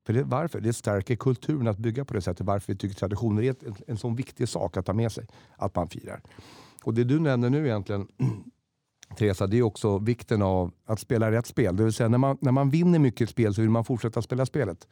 För 0.05 0.13
det, 0.13 0.23
varför? 0.23 0.61
Det 0.61 0.73
stärker 0.73 1.15
kulturen 1.15 1.67
att 1.67 1.77
bygga 1.77 2.05
på 2.05 2.13
det 2.13 2.21
sättet. 2.21 2.45
Varför 2.45 2.73
vi 2.73 2.79
tycker 2.79 2.95
traditioner 2.95 3.43
är 3.43 3.49
en, 3.49 3.75
en 3.87 3.97
sån 3.97 4.15
viktig 4.15 4.49
sak 4.49 4.77
att 4.77 4.85
ta 4.85 4.93
med 4.93 5.11
sig. 5.11 5.27
Att 5.55 5.75
man 5.75 5.89
firar. 5.89 6.21
Och 6.83 6.93
Det 6.93 7.03
du 7.03 7.19
nämner 7.19 7.49
nu 7.49 7.65
egentligen 7.67 8.07
Teresa, 9.15 9.47
det 9.47 9.57
är 9.57 9.61
också 9.61 9.97
vikten 9.97 10.41
av 10.41 10.71
att 10.85 10.99
spela 10.99 11.31
rätt 11.31 11.45
spel. 11.45 11.75
Det 11.75 11.83
vill 11.83 11.93
säga 11.93 12.09
när 12.09 12.17
man, 12.17 12.37
när 12.41 12.51
man 12.51 12.69
vinner 12.69 12.99
mycket 12.99 13.29
spel 13.29 13.53
så 13.53 13.61
vill 13.61 13.69
man 13.69 13.85
fortsätta 13.85 14.21
spela 14.21 14.45
spelet. 14.45 14.87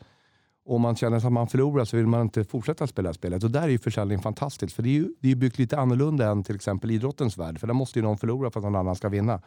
Om 0.65 0.81
man 0.81 0.95
känner 0.95 1.17
att 1.17 1.31
man 1.31 1.47
förlorar 1.47 1.85
så 1.85 1.97
vill 1.97 2.07
man 2.07 2.21
inte 2.21 2.43
fortsätta 2.43 2.87
spela 2.87 3.13
spelet. 3.13 3.43
Och 3.43 3.51
där 3.51 3.61
är 3.61 3.67
ju 3.67 3.77
försäljning 3.77 4.19
fantastiskt. 4.19 4.75
För 4.75 4.83
det 4.83 4.89
är 4.89 4.93
ju 4.93 5.13
det 5.19 5.31
är 5.31 5.35
byggt 5.35 5.57
lite 5.57 5.77
annorlunda 5.77 6.27
än 6.27 6.43
till 6.43 6.55
exempel 6.55 6.91
idrottens 6.91 7.37
värld. 7.37 7.59
För 7.59 7.67
där 7.67 7.73
måste 7.73 7.99
ju 7.99 8.03
någon 8.03 8.17
förlora 8.17 8.51
för 8.51 8.59
att 8.59 8.63
någon 8.63 8.75
annan 8.75 8.95
ska 8.95 9.09
vinna. 9.09 9.41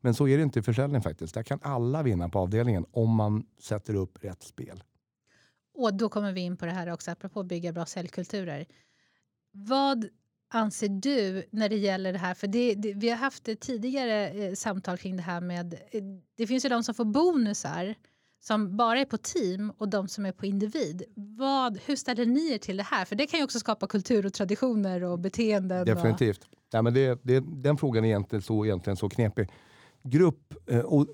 Men 0.00 0.14
så 0.14 0.28
är 0.28 0.36
det 0.36 0.42
inte 0.42 0.58
i 0.58 0.62
försäljning 0.62 1.02
faktiskt. 1.02 1.34
Där 1.34 1.42
kan 1.42 1.58
alla 1.62 2.02
vinna 2.02 2.28
på 2.28 2.38
avdelningen 2.38 2.86
om 2.90 3.10
man 3.10 3.44
sätter 3.60 3.94
upp 3.94 4.24
rätt 4.24 4.42
spel. 4.42 4.82
Och 5.74 5.94
då 5.94 6.08
kommer 6.08 6.32
vi 6.32 6.40
in 6.40 6.56
på 6.56 6.66
det 6.66 6.72
här 6.72 6.92
också, 6.92 7.10
apropå 7.10 7.40
att 7.40 7.46
bygga 7.46 7.72
bra 7.72 7.86
säljkulturer. 7.86 8.66
Vad 9.52 10.08
anser 10.54 10.88
du 10.88 11.44
när 11.50 11.68
det 11.68 11.76
gäller 11.76 12.12
det 12.12 12.18
här? 12.18 12.34
För 12.34 12.46
det, 12.46 12.74
det, 12.74 12.92
Vi 12.94 13.08
har 13.08 13.16
haft 13.16 13.48
ett 13.48 13.60
tidigare 13.60 14.28
eh, 14.28 14.54
samtal 14.54 14.98
kring 14.98 15.16
det 15.16 15.22
här 15.22 15.40
med... 15.40 15.74
Eh, 15.74 16.02
det 16.36 16.46
finns 16.46 16.64
ju 16.64 16.68
de 16.68 16.82
som 16.82 16.94
får 16.94 17.04
bonusar 17.04 17.94
som 18.40 18.76
bara 18.76 19.00
är 19.00 19.04
på 19.04 19.16
team 19.16 19.72
och 19.78 19.88
de 19.88 20.08
som 20.08 20.26
är 20.26 20.32
på 20.32 20.46
individ. 20.46 21.02
Vad, 21.14 21.78
hur 21.86 21.96
ställer 21.96 22.26
ni 22.26 22.52
er 22.52 22.58
till 22.58 22.76
det 22.76 22.82
här? 22.82 23.04
För 23.04 23.16
det 23.16 23.26
kan 23.26 23.40
ju 23.40 23.44
också 23.44 23.58
skapa 23.58 23.86
kultur 23.86 24.26
och 24.26 24.32
traditioner 24.32 25.04
och 25.04 25.18
beteenden. 25.18 25.86
Definitivt. 25.86 26.38
Och... 26.38 26.58
Ja, 26.70 26.82
men 26.82 26.94
det, 26.94 27.20
det, 27.22 27.44
den 27.46 27.76
frågan 27.76 28.04
är 28.04 28.08
egentligen 28.08 28.42
så, 28.42 28.64
egentligen 28.64 28.96
så 28.96 29.08
knepig. 29.08 29.48
Grupp, 30.02 30.54
eh, 30.66 30.80
och 30.80 31.06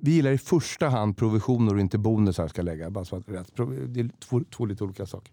vi 0.00 0.12
gillar 0.12 0.30
i 0.30 0.38
första 0.38 0.88
hand 0.88 1.16
provisioner 1.16 1.74
och 1.74 1.80
inte 1.80 1.98
bonusar. 1.98 2.48
ska 2.48 2.62
lägga. 2.62 2.90
Bara 2.90 3.04
så 3.04 3.16
att 3.16 3.26
det 3.26 4.00
är 4.00 4.10
två, 4.18 4.40
två 4.56 4.66
lite 4.66 4.84
olika 4.84 5.06
saker. 5.06 5.32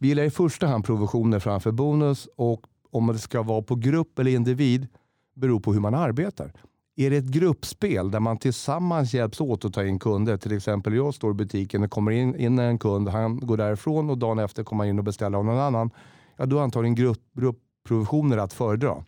Vi 0.00 0.08
gillar 0.08 0.22
i 0.22 0.30
första 0.30 0.66
hand 0.66 0.84
provisioner 0.84 1.38
framför 1.38 1.72
bonus 1.72 2.28
och 2.36 2.66
om 2.90 3.06
det 3.06 3.18
ska 3.18 3.42
vara 3.42 3.62
på 3.62 3.74
grupp 3.74 4.18
eller 4.18 4.30
individ 4.30 4.88
beror 5.36 5.60
på 5.60 5.72
hur 5.72 5.80
man 5.80 5.94
arbetar. 5.94 6.52
Är 6.96 7.10
det 7.10 7.16
ett 7.16 7.24
gruppspel 7.24 8.10
där 8.10 8.20
man 8.20 8.38
tillsammans 8.38 9.14
hjälps 9.14 9.40
åt 9.40 9.64
att 9.64 9.72
ta 9.72 9.84
in 9.84 9.98
kunder, 9.98 10.36
till 10.36 10.56
exempel 10.56 10.94
jag 10.94 11.14
står 11.14 11.30
i 11.30 11.34
butiken 11.34 11.82
och 11.82 11.90
kommer 11.90 12.12
in, 12.12 12.36
in 12.36 12.58
en 12.58 12.78
kund, 12.78 13.08
han 13.08 13.40
går 13.40 13.56
därifrån 13.56 14.10
och 14.10 14.18
dagen 14.18 14.38
efter 14.38 14.64
kommer 14.64 14.84
han 14.84 14.90
in 14.90 14.98
och 14.98 15.04
beställer 15.04 15.38
av 15.38 15.44
någon 15.44 15.58
annan, 15.58 15.90
ja, 16.36 16.46
då 16.46 16.58
är 16.58 16.62
antagligen 16.62 16.94
grupp, 16.94 17.22
gruppprovisioner 17.36 18.38
att 18.38 18.52
föredra. 18.52 19.04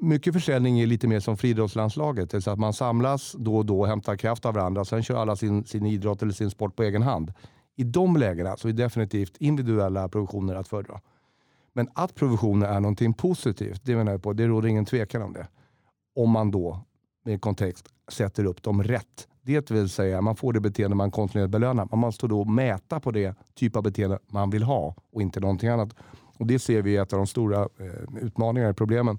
Mycket 0.00 0.34
försäljning 0.34 0.80
är 0.80 0.86
lite 0.86 1.08
mer 1.08 1.20
som 1.20 1.36
friidrottslandslaget. 1.36 2.30
Det 2.30 2.46
att 2.48 2.58
man 2.58 2.72
samlas 2.72 3.32
då 3.38 3.56
och 3.56 3.66
då 3.66 3.80
och 3.80 3.86
hämtar 3.86 4.16
kraft 4.16 4.44
av 4.46 4.54
varandra. 4.54 4.84
Sen 4.84 5.02
kör 5.02 5.16
alla 5.16 5.36
sin, 5.36 5.64
sin 5.64 5.86
idrott 5.86 6.22
eller 6.22 6.32
sin 6.32 6.50
sport 6.50 6.76
på 6.76 6.82
egen 6.82 7.02
hand. 7.02 7.32
I 7.76 7.84
de 7.84 8.16
lägena 8.16 8.56
så 8.56 8.68
är 8.68 8.72
definitivt 8.72 9.36
individuella 9.36 10.08
provisioner 10.08 10.54
att 10.54 10.68
föredra. 10.68 11.00
Men 11.72 11.88
att 11.94 12.14
provisioner 12.14 12.66
är 12.66 12.80
någonting 12.80 13.14
positivt, 13.14 13.80
det 13.84 13.96
menar 13.96 14.12
jag 14.12 14.22
på. 14.22 14.32
Det 14.32 14.46
råder 14.46 14.68
ingen 14.68 14.84
tvekan 14.84 15.22
om 15.22 15.32
det. 15.32 15.48
Om 16.14 16.30
man 16.30 16.50
då 16.50 16.84
med 17.24 17.40
kontext 17.40 17.88
sätter 18.08 18.44
upp 18.44 18.62
dem 18.62 18.82
rätt. 18.82 19.28
Det 19.42 19.70
vill 19.70 19.88
säga 19.88 20.20
man 20.20 20.36
får 20.36 20.52
det 20.52 20.60
beteende 20.60 20.96
man 20.96 21.10
kontinuerligt 21.10 21.52
belönar. 21.52 21.88
Man 21.90 21.98
måste 21.98 22.26
då 22.26 22.44
mäta 22.44 23.00
på 23.00 23.10
det 23.10 23.34
typ 23.54 23.76
av 23.76 23.82
beteende 23.82 24.18
man 24.26 24.50
vill 24.50 24.62
ha 24.62 24.94
och 25.12 25.22
inte 25.22 25.40
någonting 25.40 25.68
annat. 25.68 25.94
Och 26.38 26.46
Det 26.46 26.58
ser 26.58 26.82
vi 26.82 26.96
är 26.96 27.02
ett 27.02 27.12
av 27.12 27.16
de 27.16 27.26
stora 27.26 27.60
eh, 27.60 28.22
utmaningarna, 28.22 28.74
problemen 28.74 29.18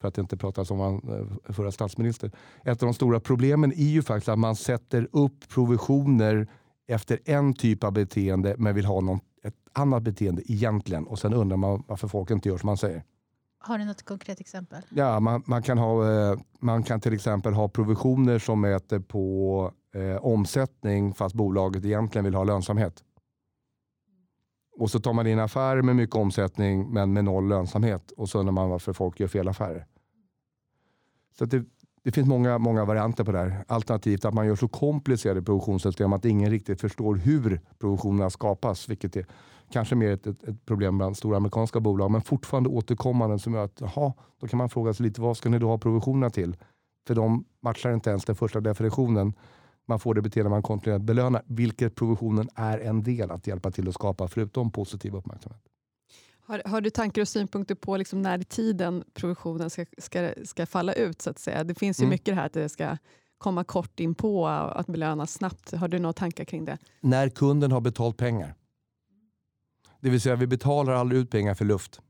för 0.00 0.08
att 0.08 0.18
inte 0.18 0.36
prata 0.36 0.64
som 0.64 0.78
var 0.78 0.92
eh, 0.92 1.52
förra 1.52 1.72
statsminister. 1.72 2.30
Ett 2.64 2.82
av 2.82 2.86
de 2.86 2.94
stora 2.94 3.20
problemen 3.20 3.72
är 3.72 3.90
ju 3.90 4.02
faktiskt 4.02 4.28
att 4.28 4.38
man 4.38 4.56
sätter 4.56 5.08
upp 5.12 5.48
provisioner 5.48 6.48
efter 6.92 7.18
en 7.24 7.54
typ 7.54 7.84
av 7.84 7.92
beteende 7.92 8.54
men 8.58 8.74
vill 8.74 8.84
ha 8.84 9.00
någon, 9.00 9.20
ett 9.42 9.54
annat 9.72 10.02
beteende 10.02 10.52
egentligen. 10.52 11.06
Och 11.06 11.18
sen 11.18 11.34
undrar 11.34 11.56
man 11.56 11.82
varför 11.88 12.08
folk 12.08 12.30
inte 12.30 12.48
gör 12.48 12.58
som 12.58 12.66
man 12.66 12.76
säger. 12.76 13.04
Har 13.58 13.78
du 13.78 13.84
något 13.84 14.02
konkret 14.02 14.40
exempel? 14.40 14.82
Ja, 14.88 15.20
man, 15.20 15.42
man, 15.46 15.62
kan, 15.62 15.78
ha, 15.78 16.12
eh, 16.12 16.38
man 16.60 16.82
kan 16.82 17.00
till 17.00 17.14
exempel 17.14 17.52
ha 17.52 17.68
provisioner 17.68 18.38
som 18.38 18.60
mäter 18.60 18.98
på 18.98 19.72
eh, 19.94 20.24
omsättning 20.24 21.14
fast 21.14 21.34
bolaget 21.34 21.84
egentligen 21.84 22.24
vill 22.24 22.34
ha 22.34 22.44
lönsamhet. 22.44 23.04
Och 24.78 24.90
så 24.90 25.00
tar 25.00 25.12
man 25.12 25.26
in 25.26 25.38
affärer 25.38 25.82
med 25.82 25.96
mycket 25.96 26.16
omsättning 26.16 26.92
men 26.92 27.12
med 27.12 27.24
noll 27.24 27.48
lönsamhet 27.48 28.10
och 28.10 28.28
så 28.28 28.38
undrar 28.38 28.52
man 28.52 28.70
varför 28.70 28.92
folk 28.92 29.20
gör 29.20 29.28
fel 29.28 29.48
affärer. 29.48 29.86
Så 31.38 31.44
det, 31.44 31.64
det 32.04 32.12
finns 32.12 32.28
många, 32.28 32.58
många 32.58 32.84
varianter 32.84 33.24
på 33.24 33.32
det 33.32 33.38
här. 33.38 33.64
Alternativt 33.68 34.24
att 34.24 34.34
man 34.34 34.46
gör 34.46 34.56
så 34.56 34.68
komplicerade 34.68 35.42
produktionssystem 35.42 36.12
att 36.12 36.24
ingen 36.24 36.50
riktigt 36.50 36.80
förstår 36.80 37.14
hur 37.14 37.60
produktionerna 37.78 38.30
skapas. 38.30 38.88
Vilket 38.88 39.16
är 39.16 39.26
kanske 39.72 39.94
mer 39.94 40.10
ett, 40.10 40.26
ett, 40.26 40.42
ett, 40.42 40.66
problem 40.66 40.98
bland 40.98 41.16
stora 41.16 41.36
amerikanska 41.36 41.80
bolag. 41.80 42.10
Men 42.10 42.22
fortfarande 42.22 42.68
återkommande 42.68 43.38
som 43.38 43.54
gör 43.54 43.64
att 43.64 43.82
aha, 43.82 44.14
då 44.40 44.46
kan 44.46 44.58
man 44.58 44.68
fråga 44.68 44.94
sig 44.94 45.06
lite 45.06 45.20
vad 45.20 45.36
ska 45.36 45.48
ni 45.48 45.58
då 45.58 45.68
ha 45.68 45.78
provisionerna 45.78 46.30
till? 46.30 46.56
För 47.06 47.14
de 47.14 47.44
matchar 47.62 47.94
inte 47.94 48.10
ens 48.10 48.24
den 48.24 48.36
första 48.36 48.60
definitionen. 48.60 49.34
Man 49.86 50.00
får 50.00 50.14
det 50.14 50.22
beteende 50.22 50.50
man 50.50 50.62
kontinuerligt 50.62 51.06
belönar. 51.06 51.42
Vilket 51.46 51.94
provisionen 51.94 52.48
är 52.54 52.78
en 52.78 53.02
del 53.02 53.30
att 53.30 53.46
hjälpa 53.46 53.70
till 53.70 53.88
att 53.88 53.94
skapa 53.94 54.28
förutom 54.28 54.70
positiv 54.70 55.14
uppmärksamhet. 55.14 55.71
Har, 56.44 56.62
har, 56.66 56.80
du 56.80 56.90
tankar 56.90 57.22
och 57.22 57.28
synpunkter 57.28 57.74
på 57.74 57.96
liksom 57.96 58.22
när 58.22 58.40
i 58.40 58.44
tiden 58.44 59.04
provisionen 59.14 59.70
ska, 59.70 59.84
ska, 59.98 60.32
ska 60.44 60.66
falla 60.66 60.92
ut? 60.92 61.22
så 61.22 61.30
att 61.30 61.38
säga? 61.38 61.64
Det 61.64 61.74
finns 61.74 62.00
ju 62.00 62.02
mm. 62.02 62.10
mycket 62.10 62.34
här 62.34 62.46
att 62.46 62.52
det 62.52 62.68
ska 62.68 62.96
komma 63.38 63.64
kort 63.64 64.00
in 64.00 64.14
på 64.14 64.42
och 64.42 64.80
att 64.80 64.86
belönas 64.86 65.32
snabbt. 65.32 65.72
Har 65.72 65.88
du 65.88 65.98
några 65.98 66.12
tankar 66.12 66.44
kring 66.44 66.64
det? 66.64 66.78
När 67.00 67.28
kunden 67.28 67.72
har 67.72 67.80
betalt 67.80 68.16
pengar. 68.16 68.54
Det 70.00 70.10
vill 70.10 70.20
säga 70.20 70.36
vi 70.36 70.46
betalar 70.46 70.92
aldrig 70.92 71.20
ut 71.20 71.30
pengar 71.30 71.54
för 71.54 71.64
luft. 71.64 72.00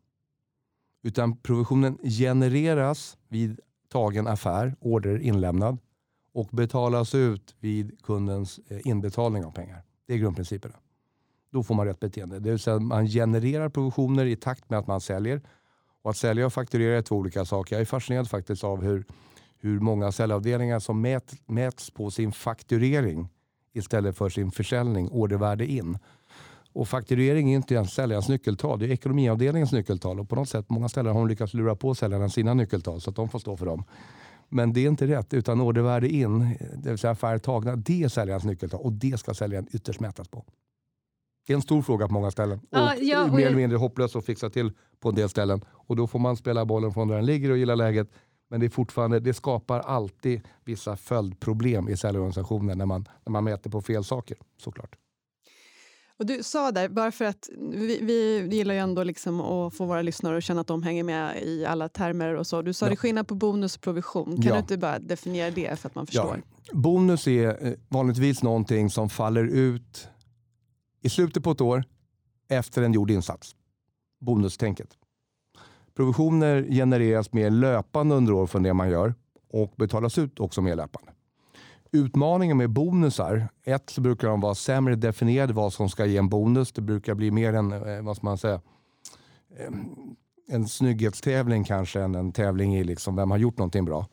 Utan 1.03 1.37
provisionen 1.37 1.99
genereras 2.03 3.17
vid 3.29 3.61
tagen 3.89 4.27
affär, 4.27 4.77
order 4.81 5.19
inlämnad 5.19 5.79
och 6.35 6.49
betalas 6.51 7.15
ut 7.15 7.57
vid 7.61 8.03
kundens 8.03 8.61
eh, 8.69 8.81
inbetalning 8.85 9.45
av 9.45 9.51
pengar. 9.51 9.83
Det 10.07 10.15
är 10.15 10.19
grundprincipen. 10.19 10.73
Då 11.53 11.63
får 11.63 11.75
man 11.75 11.87
rätt 11.87 12.01
beteende. 12.01 12.39
Det 12.39 12.51
vill 12.51 12.59
säga 12.59 12.79
man 12.79 13.07
genererar 13.07 13.69
provisioner 13.69 14.27
i 14.27 14.37
takt 14.37 14.71
med 14.71 14.79
att 14.79 14.87
man 14.87 15.01
säljer. 15.01 15.41
Och 16.03 16.11
att 16.11 16.17
sälja 16.17 16.47
och 16.47 16.53
fakturera 16.53 16.99
är 16.99 17.03
två 17.03 17.17
olika 17.17 17.45
saker. 17.45 17.77
Jag 17.77 17.81
är 17.81 17.87
fascinerad 17.87 18.31
faktiskt 18.31 18.65
av 18.65 18.83
hur, 18.83 19.05
hur 19.59 19.81
många 19.81 20.13
säljavdelningar 20.13 20.79
som 20.79 21.01
mät, 21.01 21.35
mäts 21.47 21.91
på 21.91 22.11
sin 22.11 22.33
fakturering 22.33 23.29
istället 23.73 24.17
för 24.17 24.29
sin 24.29 24.51
försäljning, 24.51 25.09
ordervärde 25.11 25.67
in. 25.67 25.99
Och 26.73 26.89
fakturering 26.89 27.53
är 27.53 27.57
inte 27.57 27.75
ens 27.75 27.93
säljarens 27.95 28.29
nyckeltal, 28.29 28.79
det 28.79 28.87
är 28.87 28.91
ekonomiavdelningens 28.91 29.73
nyckeltal. 29.73 30.21
Och 30.21 30.29
på 30.29 30.37
något 30.37 30.49
sätt, 30.49 30.71
många 30.71 30.89
ställen 30.89 31.13
har 31.13 31.21
de 31.21 31.29
lyckats 31.29 31.55
lura 31.55 31.77
på 31.77 31.95
säljarna 31.95 32.29
sina 32.29 32.55
nyckeltal 32.55 33.01
så 33.01 33.11
att 33.11 33.17
de 33.17 33.29
får 33.29 33.39
stå 33.39 33.57
för 33.57 33.67
dem. 33.67 33.85
Men 34.49 34.73
det 34.73 34.81
är 34.81 34.89
inte 34.89 35.07
rätt, 35.07 35.35
utan 35.35 35.61
ordervärde 35.61 36.09
in, 36.09 36.57
det 36.77 36.89
vill 36.89 36.99
säga 36.99 37.11
affärer 37.11 37.39
tagna, 37.39 37.77
det 37.77 38.03
är 38.03 38.09
säljarens 38.09 38.45
nyckeltal 38.45 38.81
och 38.81 38.93
det 38.93 39.19
ska 39.19 39.35
säljaren 39.35 39.67
ytterst 39.73 40.01
mätas 40.01 40.29
på. 40.29 40.45
Det 41.47 41.53
är 41.53 41.55
en 41.55 41.63
stor 41.63 41.83
fråga 41.83 42.09
på 42.09 42.15
många 42.15 42.31
ställen. 42.31 42.61
Ja, 42.71 42.93
och 42.95 43.03
ja, 43.03 43.25
och 43.25 43.35
mer 43.35 43.47
eller 43.47 43.57
mindre 43.57 43.79
hopplöst 43.79 44.17
att 44.17 44.27
fixa 44.27 44.51
till 44.51 44.73
på 45.01 45.09
en 45.09 45.15
del 45.15 45.29
ställen. 45.29 45.65
Och 45.71 45.97
Då 45.97 46.07
får 46.07 46.19
man 46.19 46.37
spela 46.37 46.65
bollen 46.65 46.93
från 46.93 47.09
där 47.09 47.15
den 47.17 47.27
ligger 47.27 47.51
och 47.51 47.59
gilla 47.59 47.75
läget. 47.75 48.09
Men 48.51 48.61
det, 48.61 48.67
är 48.67 48.71
fortfarande, 48.71 49.21
det 49.21 49.35
skapar 49.35 49.81
alltid 49.81 50.41
vissa 50.65 50.97
följdproblem 50.97 51.89
i 51.89 51.97
säljorganisationen 51.97 52.79
när 52.79 52.87
man, 52.87 53.09
när 53.27 53.31
man 53.31 53.45
mäter 53.45 53.71
på 53.71 53.83
fel 53.83 54.05
saker, 54.05 54.37
såklart. 54.59 54.97
Och 56.19 56.27
du 56.27 56.43
sa 56.43 56.73
där, 56.73 56.89
bara 56.89 57.13
för 57.13 57.25
att 57.25 57.49
vi, 57.59 57.99
vi 58.03 58.49
gillar 58.57 58.75
ju 58.75 58.81
ändå 58.81 59.05
liksom 59.05 59.41
att 59.41 59.75
få 59.75 59.85
våra 59.85 60.03
lyssnare 60.03 60.37
att 60.37 60.45
känna 60.45 60.61
att 60.61 60.67
de 60.67 60.83
hänger 60.83 61.05
med 61.05 61.43
i 61.43 61.65
alla 61.65 61.89
termer 61.89 62.35
och 62.35 62.47
så. 62.47 62.63
Du 62.63 62.73
sa 62.73 62.87
ja. 62.87 62.91
det 62.91 62.97
skillnad 62.97 63.29
på 63.29 63.35
bonus 63.35 63.77
och 63.77 63.83
provision. 63.83 64.37
Kan 64.37 64.45
ja. 64.45 64.53
du 64.53 64.59
inte 64.59 64.77
bara 64.77 64.99
definiera 64.99 65.51
det 65.51 65.79
för 65.79 65.89
att 65.89 65.95
man 65.95 66.07
förstår? 66.07 66.43
Ja. 66.63 66.75
Bonus 66.75 67.29
är 67.29 67.67
eh, 67.67 67.73
vanligtvis 67.89 68.43
någonting 68.43 68.91
som 68.91 69.09
faller 69.09 69.45
ut 69.45 70.09
i 71.03 71.09
slutet 71.09 71.45
på 71.45 71.51
ett 71.51 71.61
år 71.61 71.85
efter 72.49 72.83
en 72.83 72.93
gjord 72.93 73.11
insats. 73.11 73.57
Bonustänket. 74.21 74.89
Provisioner 75.97 76.67
genereras 76.71 77.33
mer 77.33 77.51
löpande 77.51 78.15
under 78.15 78.33
år 78.33 78.47
från 78.47 78.63
det 78.63 78.75
man 78.75 78.91
gör 78.91 79.15
och 79.49 79.73
betalas 79.77 80.19
ut 80.19 80.41
också 80.41 80.63
mer 80.63 80.77
löpande. 80.77 81.13
Utmaningen 81.91 82.57
med 82.57 82.71
bonusar, 82.71 83.49
ett 83.65 83.91
så 83.91 84.01
brukar 84.01 84.29
de 84.29 84.41
vara 84.41 84.55
sämre 84.55 84.95
definierade 84.95 85.53
vad 85.53 85.73
som 85.73 85.89
ska 85.89 86.07
ge 86.07 86.17
en 86.17 86.29
bonus. 86.29 86.73
Det 86.73 86.83
brukar 86.83 87.15
bli 87.15 87.31
mer 87.31 87.55
en, 87.55 87.73
eh, 87.73 88.03
vad 88.03 88.17
ska 88.17 88.27
man 88.27 88.39
säga, 88.39 88.61
eh, 89.57 89.73
en 90.49 90.69
snygghetstävling 90.69 91.65
kanske 91.65 92.01
än 92.01 92.15
en 92.15 92.33
tävling 92.33 92.77
i 92.77 92.85
liksom 92.85 93.17
vem 93.17 93.31
har 93.31 93.39
gjort 93.39 93.59
någonting 93.59 93.85
bra. 93.85 94.07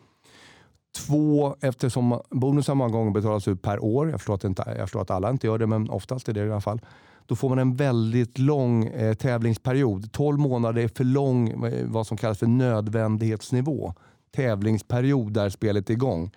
Två, 0.97 1.55
eftersom 1.61 2.21
bonusar 2.29 2.75
många 2.75 2.91
gånger 2.91 3.11
betalas 3.11 3.47
ut 3.47 3.61
per 3.61 3.83
år. 3.83 4.09
Jag 4.09 4.19
förstår, 4.19 4.35
att 4.35 4.43
inte, 4.43 4.63
jag 4.67 4.79
förstår 4.79 5.01
att 5.01 5.11
alla 5.11 5.29
inte 5.29 5.47
gör 5.47 5.57
det, 5.57 5.67
men 5.67 5.89
oftast 5.89 6.29
är 6.29 6.33
det 6.33 6.45
i 6.45 6.51
alla 6.51 6.61
fall. 6.61 6.81
Då 7.25 7.35
får 7.35 7.49
man 7.49 7.59
en 7.59 7.75
väldigt 7.75 8.37
lång 8.37 8.85
eh, 8.85 9.13
tävlingsperiod. 9.13 10.11
12 10.11 10.39
månader 10.39 10.81
är 10.81 10.87
för 10.87 11.03
lång, 11.03 11.65
eh, 11.65 11.85
vad 11.85 12.07
som 12.07 12.17
kallas 12.17 12.39
för 12.39 12.47
nödvändighetsnivå. 12.47 13.93
Tävlingsperiod 14.35 15.33
där 15.33 15.49
spelet 15.49 15.89
är 15.89 15.93
igång. 15.93 16.31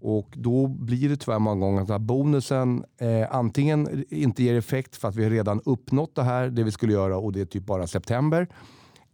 Och 0.00 0.28
då 0.34 0.66
blir 0.66 1.08
det 1.08 1.16
tyvärr 1.16 1.38
många 1.38 1.60
gånger 1.60 1.92
att 1.92 2.00
bonusen 2.00 2.84
eh, 2.98 3.34
antingen 3.34 4.04
inte 4.10 4.42
ger 4.42 4.54
effekt 4.54 4.96
för 4.96 5.08
att 5.08 5.16
vi 5.16 5.30
redan 5.30 5.60
uppnått 5.64 6.14
det 6.14 6.22
här, 6.22 6.48
det 6.48 6.62
vi 6.62 6.72
skulle 6.72 6.92
göra 6.92 7.18
och 7.18 7.32
det 7.32 7.40
är 7.40 7.44
typ 7.44 7.66
bara 7.66 7.86
september. 7.86 8.48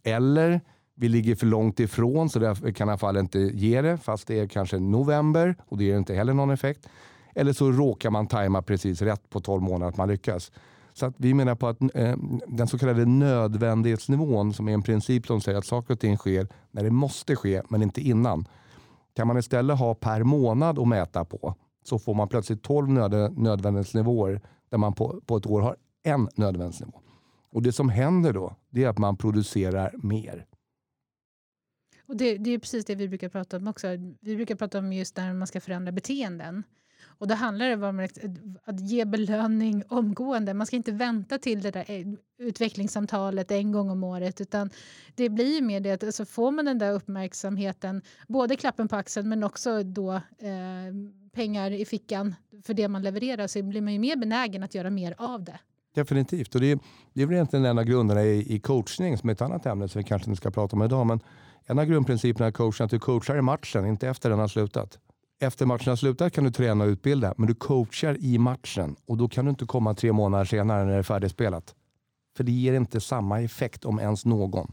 Eller 0.03 0.61
vi 0.95 1.09
ligger 1.09 1.35
för 1.35 1.45
långt 1.45 1.79
ifrån 1.79 2.29
så 2.29 2.39
därför 2.39 2.71
kan 2.71 2.87
i 2.87 2.91
alla 2.91 2.97
fall 2.97 3.17
inte 3.17 3.39
ge 3.39 3.81
det 3.81 3.97
fast 3.97 4.27
det 4.27 4.39
är 4.39 4.47
kanske 4.47 4.79
november 4.79 5.55
och 5.65 5.77
det 5.77 5.83
ger 5.83 5.97
inte 5.97 6.13
heller 6.13 6.33
någon 6.33 6.49
effekt. 6.49 6.89
Eller 7.35 7.53
så 7.53 7.71
råkar 7.71 8.09
man 8.09 8.27
tajma 8.27 8.61
precis 8.61 9.01
rätt 9.01 9.29
på 9.29 9.39
12 9.39 9.61
månader 9.61 9.89
att 9.89 9.97
man 9.97 10.07
lyckas. 10.07 10.51
Så 10.93 11.05
att 11.05 11.13
vi 11.17 11.33
menar 11.33 11.55
på 11.55 11.67
att 11.67 11.81
eh, 11.93 12.15
den 12.47 12.67
så 12.67 12.77
kallade 12.77 13.05
nödvändighetsnivån 13.05 14.53
som 14.53 14.67
är 14.67 14.73
en 14.73 14.83
princip 14.83 15.27
som 15.27 15.41
säger 15.41 15.57
att 15.57 15.65
saker 15.65 15.93
och 15.93 15.99
ting 15.99 16.17
sker 16.17 16.47
när 16.71 16.83
det 16.83 16.91
måste 16.91 17.35
ske 17.35 17.61
men 17.69 17.81
inte 17.81 18.01
innan. 18.01 18.47
Kan 19.15 19.27
man 19.27 19.37
istället 19.37 19.79
ha 19.79 19.95
per 19.95 20.23
månad 20.23 20.79
att 20.79 20.87
mäta 20.87 21.25
på 21.25 21.55
så 21.83 21.99
får 21.99 22.13
man 22.13 22.27
plötsligt 22.27 22.63
12 22.63 22.89
nöd 22.89 23.37
nödvändighetsnivåer 23.37 24.41
där 24.69 24.77
man 24.77 24.93
på, 24.93 25.21
på 25.25 25.37
ett 25.37 25.45
år 25.45 25.61
har 25.61 25.75
en 26.03 26.29
nödvändighetsnivå. 26.35 26.99
Och 27.51 27.61
Det 27.61 27.71
som 27.71 27.89
händer 27.89 28.33
då 28.33 28.55
det 28.69 28.83
är 28.83 28.89
att 28.89 28.97
man 28.97 29.17
producerar 29.17 29.93
mer. 30.03 30.45
Och 32.05 32.17
det, 32.17 32.37
det, 32.37 32.49
är 32.49 32.59
precis 32.59 32.85
det 32.85 32.95
vi 32.95 33.07
brukar 33.07 33.29
prata 33.29 33.57
om 33.57 33.67
också. 33.67 33.87
Vi 34.19 34.35
brukar 34.35 34.55
prata 34.55 34.79
om 34.79 34.93
just 34.93 35.17
när 35.17 35.33
man 35.33 35.47
ska 35.47 35.61
förändra 35.61 35.91
beteenden. 35.91 36.63
Och 37.05 37.27
då 37.27 37.35
handlar 37.35 37.69
det 37.69 37.87
om 37.87 38.07
att 38.63 38.79
ge 38.79 39.05
belöning 39.05 39.83
omgående. 39.89 40.53
Man 40.53 40.67
ska 40.67 40.75
inte 40.75 40.91
vänta 40.91 41.37
till 41.37 41.61
det 41.61 41.71
där 41.71 41.85
eh, 41.87 42.07
utvecklingssamtalet 42.37 43.51
en 43.51 43.71
gång 43.71 43.89
om 43.89 44.03
året. 44.03 44.41
utan 44.41 44.69
Det 45.15 45.29
blir 45.29 45.61
mer 45.61 45.79
det 45.79 45.91
att 45.91 46.03
alltså 46.03 46.25
får 46.25 46.51
man 46.51 46.65
den 46.65 46.77
där 46.77 46.91
uppmärksamheten, 46.91 48.01
både 48.27 48.55
klappen 48.55 48.87
på 48.87 48.95
axeln 48.95 49.29
men 49.29 49.43
också 49.43 49.83
då 49.83 50.13
eh, 50.13 50.93
pengar 51.33 51.71
i 51.71 51.85
fickan 51.85 52.35
för 52.63 52.73
det 52.73 52.87
man 52.87 53.01
levererar 53.01 53.47
så 53.47 53.63
blir 53.63 53.81
man 53.81 53.93
ju 53.93 53.99
mer 53.99 54.15
benägen 54.15 54.63
att 54.63 54.75
göra 54.75 54.89
mer 54.89 55.15
av 55.17 55.43
det. 55.43 55.59
Definitivt. 55.93 56.55
Och 56.55 56.61
det, 56.61 56.71
är, 56.71 56.79
det 57.13 57.21
är 57.21 57.25
väl 57.25 57.35
egentligen 57.35 57.65
en 57.65 57.77
av 57.77 57.83
grunderna 57.83 58.23
i, 58.23 58.55
i 58.55 58.59
coachning 58.59 59.17
som 59.17 59.29
är 59.29 59.33
ett 59.33 59.41
annat 59.41 59.65
ämne 59.65 59.87
som 59.87 59.99
vi 59.99 60.03
kanske 60.03 60.29
inte 60.29 60.41
ska 60.41 60.51
prata 60.51 60.75
om 60.75 60.83
idag. 60.83 61.07
Men 61.07 61.19
en 61.65 61.79
av 61.79 61.85
grundprinciperna 61.85 62.47
i 62.47 62.51
coaching 62.51 62.83
är 62.83 62.85
att 62.85 62.91
du 62.91 62.99
coachar 62.99 63.37
i 63.37 63.41
matchen, 63.41 63.85
inte 63.85 64.07
efter 64.07 64.29
den 64.29 64.39
har 64.39 64.47
slutat. 64.47 64.99
Efter 65.41 65.65
matchen 65.65 65.89
har 65.89 65.95
slutat 65.95 66.33
kan 66.33 66.43
du 66.43 66.51
träna 66.51 66.83
och 66.83 66.87
utbilda, 66.87 67.33
men 67.37 67.47
du 67.47 67.55
coachar 67.55 68.17
i 68.19 68.37
matchen 68.37 68.95
och 69.05 69.17
då 69.17 69.27
kan 69.27 69.45
du 69.45 69.49
inte 69.49 69.65
komma 69.65 69.93
tre 69.93 70.11
månader 70.11 70.45
senare 70.45 70.85
när 70.85 70.91
det 70.91 70.97
är 70.97 71.03
färdigspelat. 71.03 71.75
För 72.37 72.43
det 72.43 72.51
ger 72.51 72.73
inte 72.73 73.01
samma 73.01 73.41
effekt 73.41 73.85
om 73.85 73.99
ens 73.99 74.25
någon. 74.25 74.71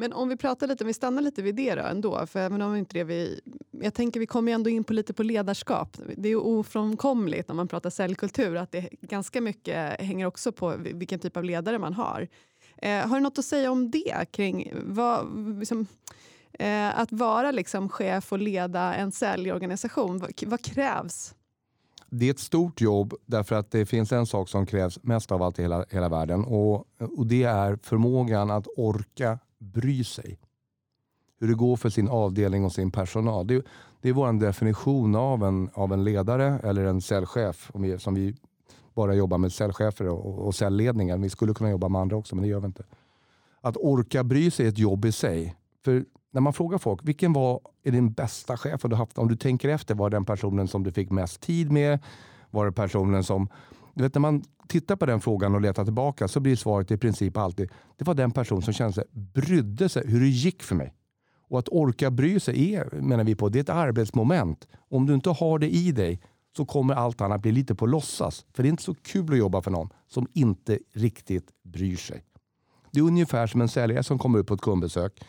Men 0.00 0.12
om 0.12 0.28
vi 0.28 0.36
pratar 0.36 0.66
lite, 0.66 0.84
om 0.84 0.86
vi 0.86 0.94
stannar 0.94 1.22
lite 1.22 1.42
vid 1.42 1.54
det 1.54 1.74
då 1.74 1.82
ändå, 1.82 2.26
för 2.26 2.40
även 2.40 2.62
om 2.62 2.76
inte 2.76 2.98
det 2.98 3.04
vi... 3.04 3.40
Jag 3.70 3.94
tänker 3.94 4.20
vi 4.20 4.26
kommer 4.26 4.52
ändå 4.52 4.70
in 4.70 4.84
på 4.84 4.92
lite 4.92 5.12
på 5.12 5.22
ledarskap. 5.22 5.96
Det 6.16 6.28
är 6.28 6.36
ofrånkomligt 6.36 7.48
när 7.48 7.54
man 7.54 7.68
pratar 7.68 7.90
säljkultur 7.90 8.56
att 8.56 8.72
det 8.72 8.88
ganska 9.00 9.40
mycket 9.40 10.00
hänger 10.00 10.26
också 10.26 10.52
på 10.52 10.74
vilken 10.76 11.18
typ 11.18 11.36
av 11.36 11.44
ledare 11.44 11.78
man 11.78 11.94
har. 11.94 12.28
Eh, 12.76 13.08
har 13.08 13.16
du 13.16 13.20
något 13.20 13.38
att 13.38 13.44
säga 13.44 13.70
om 13.70 13.90
det? 13.90 14.26
kring 14.30 14.72
vad, 14.84 15.26
liksom, 15.58 15.86
eh, 16.52 17.00
Att 17.00 17.12
vara 17.12 17.50
liksom 17.50 17.88
chef 17.88 18.32
och 18.32 18.38
leda 18.38 18.94
en 18.94 19.12
säljorganisation, 19.12 20.18
vad, 20.18 20.32
vad 20.46 20.62
krävs? 20.62 21.34
Det 22.10 22.26
är 22.26 22.30
ett 22.30 22.38
stort 22.38 22.80
jobb 22.80 23.14
därför 23.26 23.56
att 23.56 23.70
det 23.70 23.86
finns 23.86 24.12
en 24.12 24.26
sak 24.26 24.48
som 24.48 24.66
krävs 24.66 24.98
mest 25.02 25.32
av 25.32 25.42
allt 25.42 25.58
i 25.58 25.62
hela, 25.62 25.84
hela 25.90 26.08
världen 26.08 26.44
och, 26.44 26.74
och 26.98 27.26
det 27.26 27.42
är 27.42 27.78
förmågan 27.82 28.50
att 28.50 28.66
orka 28.76 29.38
bry 29.60 30.04
sig. 30.04 30.38
Hur 31.40 31.48
det 31.48 31.54
går 31.54 31.76
för 31.76 31.90
sin 31.90 32.08
avdelning 32.08 32.64
och 32.64 32.72
sin 32.72 32.90
personal. 32.90 33.46
Det, 33.46 33.64
det 34.00 34.08
är 34.08 34.12
vår 34.12 34.32
definition 34.32 35.14
av 35.14 35.44
en, 35.44 35.70
av 35.74 35.92
en 35.92 36.04
ledare 36.04 36.60
eller 36.64 36.84
en 36.84 37.00
säljchef 37.00 37.70
som 37.98 38.14
vi 38.14 38.34
bara 38.94 39.14
jobbar 39.14 39.38
med 39.38 39.52
säljchefer 39.52 40.08
och, 40.08 40.46
och 40.46 40.54
säljledningar. 40.54 41.18
Vi 41.18 41.30
skulle 41.30 41.54
kunna 41.54 41.70
jobba 41.70 41.88
med 41.88 42.00
andra 42.00 42.16
också, 42.16 42.34
men 42.34 42.42
det 42.42 42.48
gör 42.48 42.60
vi 42.60 42.66
inte. 42.66 42.84
Att 43.60 43.76
orka 43.76 44.24
bry 44.24 44.50
sig 44.50 44.66
är 44.66 44.70
ett 44.70 44.78
jobb 44.78 45.04
i 45.04 45.12
sig. 45.12 45.56
För 45.84 46.04
när 46.30 46.40
man 46.40 46.52
frågar 46.52 46.78
folk, 46.78 47.00
vilken 47.02 47.32
var 47.32 47.60
är 47.82 47.92
din 47.92 48.12
bästa 48.12 48.56
chef 48.56 48.82
du 48.82 48.96
haft? 48.96 49.18
Om 49.18 49.28
du 49.28 49.36
tänker 49.36 49.68
efter, 49.68 49.94
var 49.94 50.10
den 50.10 50.24
personen 50.24 50.68
som 50.68 50.82
du 50.82 50.92
fick 50.92 51.10
mest 51.10 51.40
tid 51.40 51.72
med? 51.72 51.98
Var 52.50 52.66
det 52.66 52.72
personen 52.72 53.24
som... 53.24 53.48
Du 54.00 54.04
vet, 54.04 54.14
när 54.14 54.20
man 54.20 54.42
tittar 54.68 54.96
på 54.96 55.06
den 55.06 55.20
frågan 55.20 55.54
och 55.54 55.60
letar 55.60 55.84
tillbaka 55.84 56.28
så 56.28 56.40
blir 56.40 56.56
svaret 56.56 56.90
i 56.90 56.96
princip 56.96 57.36
alltid, 57.36 57.70
det 57.96 58.04
var 58.04 58.14
den 58.14 58.30
person 58.30 58.62
som 58.62 58.74
kände 58.74 58.92
sig, 58.92 59.04
brydde 59.10 59.88
sig 59.88 60.02
hur 60.06 60.20
det 60.20 60.28
gick 60.28 60.62
för 60.62 60.74
mig. 60.74 60.94
Och 61.48 61.58
att 61.58 61.68
orka 61.68 62.10
bry 62.10 62.40
sig 62.40 62.74
är, 62.74 63.00
menar 63.00 63.24
vi 63.24 63.34
på, 63.34 63.48
det 63.48 63.58
är 63.58 63.60
ett 63.60 63.68
arbetsmoment. 63.68 64.68
Om 64.88 65.06
du 65.06 65.14
inte 65.14 65.30
har 65.30 65.58
det 65.58 65.68
i 65.68 65.92
dig 65.92 66.20
så 66.56 66.64
kommer 66.64 66.94
allt 66.94 67.20
annat 67.20 67.42
bli 67.42 67.52
lite 67.52 67.74
på 67.74 67.86
låtsas. 67.86 68.46
För 68.52 68.62
det 68.62 68.68
är 68.68 68.70
inte 68.70 68.82
så 68.82 68.94
kul 68.94 69.32
att 69.32 69.38
jobba 69.38 69.62
för 69.62 69.70
någon 69.70 69.88
som 70.08 70.26
inte 70.32 70.78
riktigt 70.92 71.48
bryr 71.62 71.96
sig. 71.96 72.24
Det 72.90 73.00
är 73.00 73.04
ungefär 73.04 73.46
som 73.46 73.60
en 73.60 73.68
säljare 73.68 74.02
som 74.02 74.18
kommer 74.18 74.38
ut 74.38 74.46
på 74.46 74.54
ett 74.54 74.60
kundbesök 74.60 75.20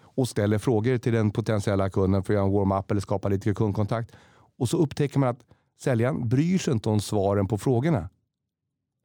och 0.00 0.28
ställer 0.28 0.58
frågor 0.58 0.98
till 0.98 1.12
den 1.12 1.30
potentiella 1.30 1.90
kunden 1.90 2.22
för 2.22 2.32
att 2.32 2.36
göra 2.36 2.46
en 2.46 2.52
warm-up 2.52 2.90
eller 2.90 3.00
skapa 3.00 3.28
lite 3.28 3.54
kundkontakt. 3.54 4.12
Och 4.58 4.68
så 4.68 4.76
upptäcker 4.76 5.18
man 5.18 5.28
att 5.28 5.40
säljaren 5.82 6.28
bryr 6.28 6.58
sig 6.58 6.72
inte 6.72 6.88
om 6.88 7.00
svaren 7.00 7.48
på 7.48 7.58
frågorna. 7.58 8.08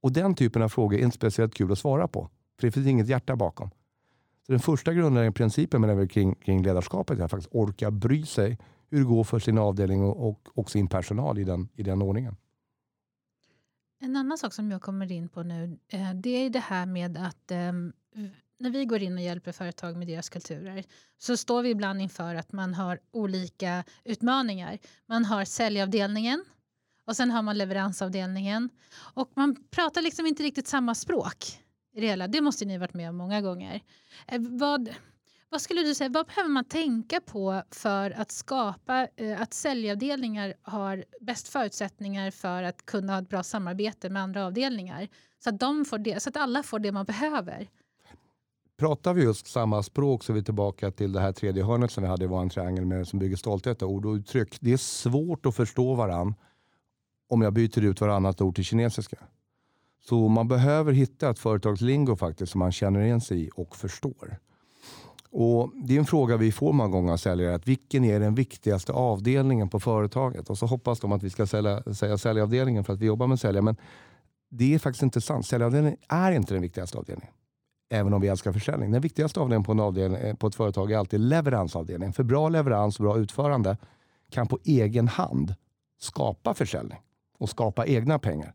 Och 0.02 0.12
den 0.12 0.36
typen 0.36 0.62
av 0.62 0.70
frågor 0.70 0.98
är 0.98 1.04
inte 1.04 1.16
speciellt 1.16 1.54
kul 1.54 1.72
att 1.72 1.80
svara 1.80 2.08
på. 2.08 2.30
För 2.60 2.68
det 2.68 2.72
finns 2.72 2.88
inget 2.88 3.08
hjärta 3.08 3.36
bakom. 3.36 3.70
Så 4.46 4.52
den 4.52 4.60
första 4.60 4.94
grundläggande 4.94 5.32
principen 5.32 5.82
med 5.82 6.12
kring, 6.12 6.36
kring 6.36 6.64
ledarskapet 6.64 7.20
är 7.20 7.24
att 7.24 7.32
faktiskt 7.32 7.56
orka 7.56 7.92
bry 7.92 8.26
sig 8.26 8.58
hur 8.90 9.00
det 9.00 9.06
går 9.06 9.24
för 9.24 9.40
sin 9.40 9.58
avdelning 9.58 10.04
och, 10.04 10.30
och, 10.30 10.50
och, 10.54 10.72
sin 10.72 10.88
personal 10.88 11.40
i 11.40 11.44
den, 11.44 11.70
i 11.76 11.84
den 11.84 12.02
ordningen. 12.02 12.36
En 14.00 14.16
annan 14.16 14.38
sak 14.38 14.54
som 14.54 14.72
jag 14.72 14.82
kommer 14.82 15.12
in 15.12 15.30
på 15.30 15.44
nu 15.44 15.80
eh, 15.88 16.14
det 16.14 16.30
är 16.30 16.50
det 16.50 16.60
här 16.60 16.86
med 16.86 17.18
att 17.18 17.52
ehm, 17.52 17.94
när 18.60 18.70
vi 18.70 18.86
går 18.86 19.02
in 19.02 19.18
och 19.18 19.24
hjälper 19.24 19.52
företag 19.52 19.98
med 19.98 20.08
deras 20.08 20.30
kulturer 20.30 20.84
så 21.18 21.38
står 21.38 21.64
vi 21.64 21.70
ibland 21.70 22.02
inför 22.02 22.36
att 22.36 22.52
man 22.52 22.74
har 22.74 23.00
olika 23.12 23.84
utmaningar. 24.04 24.78
Man 25.06 25.26
har 25.26 25.46
säljavdelningen 25.46 26.46
och 27.08 27.16
sen 27.16 27.32
har 27.32 27.42
man 27.42 27.58
leveransavdelningen 27.58 28.70
och 29.14 29.32
man 29.36 29.56
pratar 29.72 30.02
liksom 30.02 30.26
inte 30.26 30.44
riktigt 30.44 30.68
samma 30.68 30.96
språk. 30.96 31.60
I 31.94 32.02
det, 32.02 32.08
hela. 32.08 32.28
det 32.28 32.42
måste 32.42 32.66
ni 32.66 32.74
ha 32.74 32.80
varit 32.80 32.94
med 32.94 33.10
om 33.10 33.18
många 33.18 33.42
gånger. 33.42 33.82
Eh, 34.28 34.42
vad, 34.42 34.90
vad 35.50 35.62
skulle 35.62 35.82
du 35.82 35.96
säga, 35.96 36.10
vad 36.10 36.26
behöver 36.26 36.50
man 36.50 36.66
tänka 36.66 37.22
på 37.22 37.62
för 37.72 38.12
att 38.12 38.32
skapa 38.32 39.08
eh, 39.16 39.42
att 39.42 39.54
säljavdelningar 39.54 40.54
har 40.62 41.04
bäst 41.22 41.48
förutsättningar 41.48 42.32
för 42.32 42.64
att 42.64 42.86
kunna 42.86 43.14
ha 43.14 43.22
ett 43.22 43.30
bra 43.30 43.44
samarbete 43.44 44.10
med 44.10 44.22
andra 44.22 44.46
avdelningar? 44.46 45.08
Så 45.44 45.50
att, 45.50 45.60
de 45.60 45.86
får 45.86 45.98
det, 45.98 46.24
så 46.24 46.30
att 46.30 46.38
alla 46.38 46.64
får 46.64 46.80
det 46.80 46.92
man 46.92 47.06
behöver. 47.06 47.68
Pratar 48.78 49.14
vi 49.14 49.24
just 49.24 49.48
samma 49.48 49.84
språk 49.84 50.24
så 50.24 50.32
är 50.32 50.36
vi 50.36 50.44
tillbaka 50.44 50.92
till 50.92 51.12
det 51.12 51.20
här 51.20 51.32
tredje 51.32 51.64
hörnet 51.64 51.92
som 51.92 52.04
vi 52.04 52.10
hade 52.10 52.24
i 52.26 52.28
vår 52.28 52.50
triangel 52.50 52.86
med, 52.86 53.08
som 53.08 53.20
bygger 53.20 53.36
stolthet, 53.36 53.84
ord 53.84 54.06
och 54.06 54.14
uttryck. 54.14 54.58
Det 54.62 54.74
är 54.74 54.78
svårt 54.78 55.46
att 55.46 55.56
förstå 55.56 55.96
varann 55.96 56.36
om 57.30 57.42
jag 57.42 57.54
byter 57.54 57.84
ut 57.84 58.02
varannat 58.02 58.42
ord 58.42 58.56
till 58.56 58.64
kinesiska. 58.64 59.18
Så 60.10 60.28
man 60.28 60.48
behöver 60.48 60.94
hitta 60.94 61.30
ett 61.30 61.40
företagslingo 61.40 62.16
faktiskt 62.16 62.52
som 62.52 62.60
man 62.60 62.72
känner 62.72 63.00
igen 63.00 63.22
sig 63.22 63.44
i 63.44 63.50
och 63.56 63.76
förstår. 63.76 64.38
Och 65.32 65.72
Det 65.84 65.96
är 65.96 66.00
en 66.00 66.06
fråga 66.06 66.38
vi 66.38 66.52
får 66.52 66.74
många 66.74 66.90
gånger 66.90 67.14
av 67.14 67.18
säljare. 67.18 67.56
Att 67.56 67.68
vilken 67.68 68.04
är 68.04 68.20
den 68.20 68.36
viktigaste 68.36 68.92
avdelningen 68.92 69.70
på 69.70 69.80
företaget? 69.80 70.50
Och 70.50 70.58
så 70.58 70.66
hoppas 70.66 71.00
de 71.00 71.12
att 71.12 71.24
vi 71.24 71.30
ska 71.30 71.48
sälja, 71.48 71.84
säga 71.94 72.18
säljavdelningen 72.18 72.84
för 72.84 72.94
att 72.94 73.00
vi 73.00 73.06
jobbar 73.06 73.28
med 73.28 73.40
säljare. 73.40 73.64
Men 73.64 73.76
det 74.50 74.74
är 74.74 74.80
faktiskt 74.80 75.04
inte 75.04 75.22
sant. 75.22 75.46
Säljavdelningen 75.46 76.00
är 76.08 76.32
inte 76.32 76.54
den 76.54 76.62
viktigaste 76.62 76.98
avdelningen. 76.98 77.34
Även 77.90 78.14
om 78.14 78.22
vi 78.22 78.28
älskar 78.28 78.52
försäljning. 78.52 78.92
Den 78.92 79.02
viktigaste 79.02 79.40
avdelningen 79.40 79.64
på, 79.64 79.72
en 79.72 79.80
avdelning, 79.80 80.22
eh, 80.22 80.36
på 80.36 80.48
ett 80.48 80.56
företag 80.56 80.92
är 80.92 80.98
alltid 80.98 81.20
leveransavdelningen. 81.20 82.14
För 82.14 82.24
bra 82.24 82.50
leverans 82.50 83.00
och 83.00 83.04
bra 83.04 83.18
utförande 83.18 83.78
kan 84.30 84.48
på 84.48 84.60
egen 84.64 85.08
hand 85.08 85.56
skapa 86.00 86.54
försäljning 86.54 87.00
och 87.38 87.50
skapa 87.50 87.86
egna 87.86 88.20
pengar. 88.20 88.54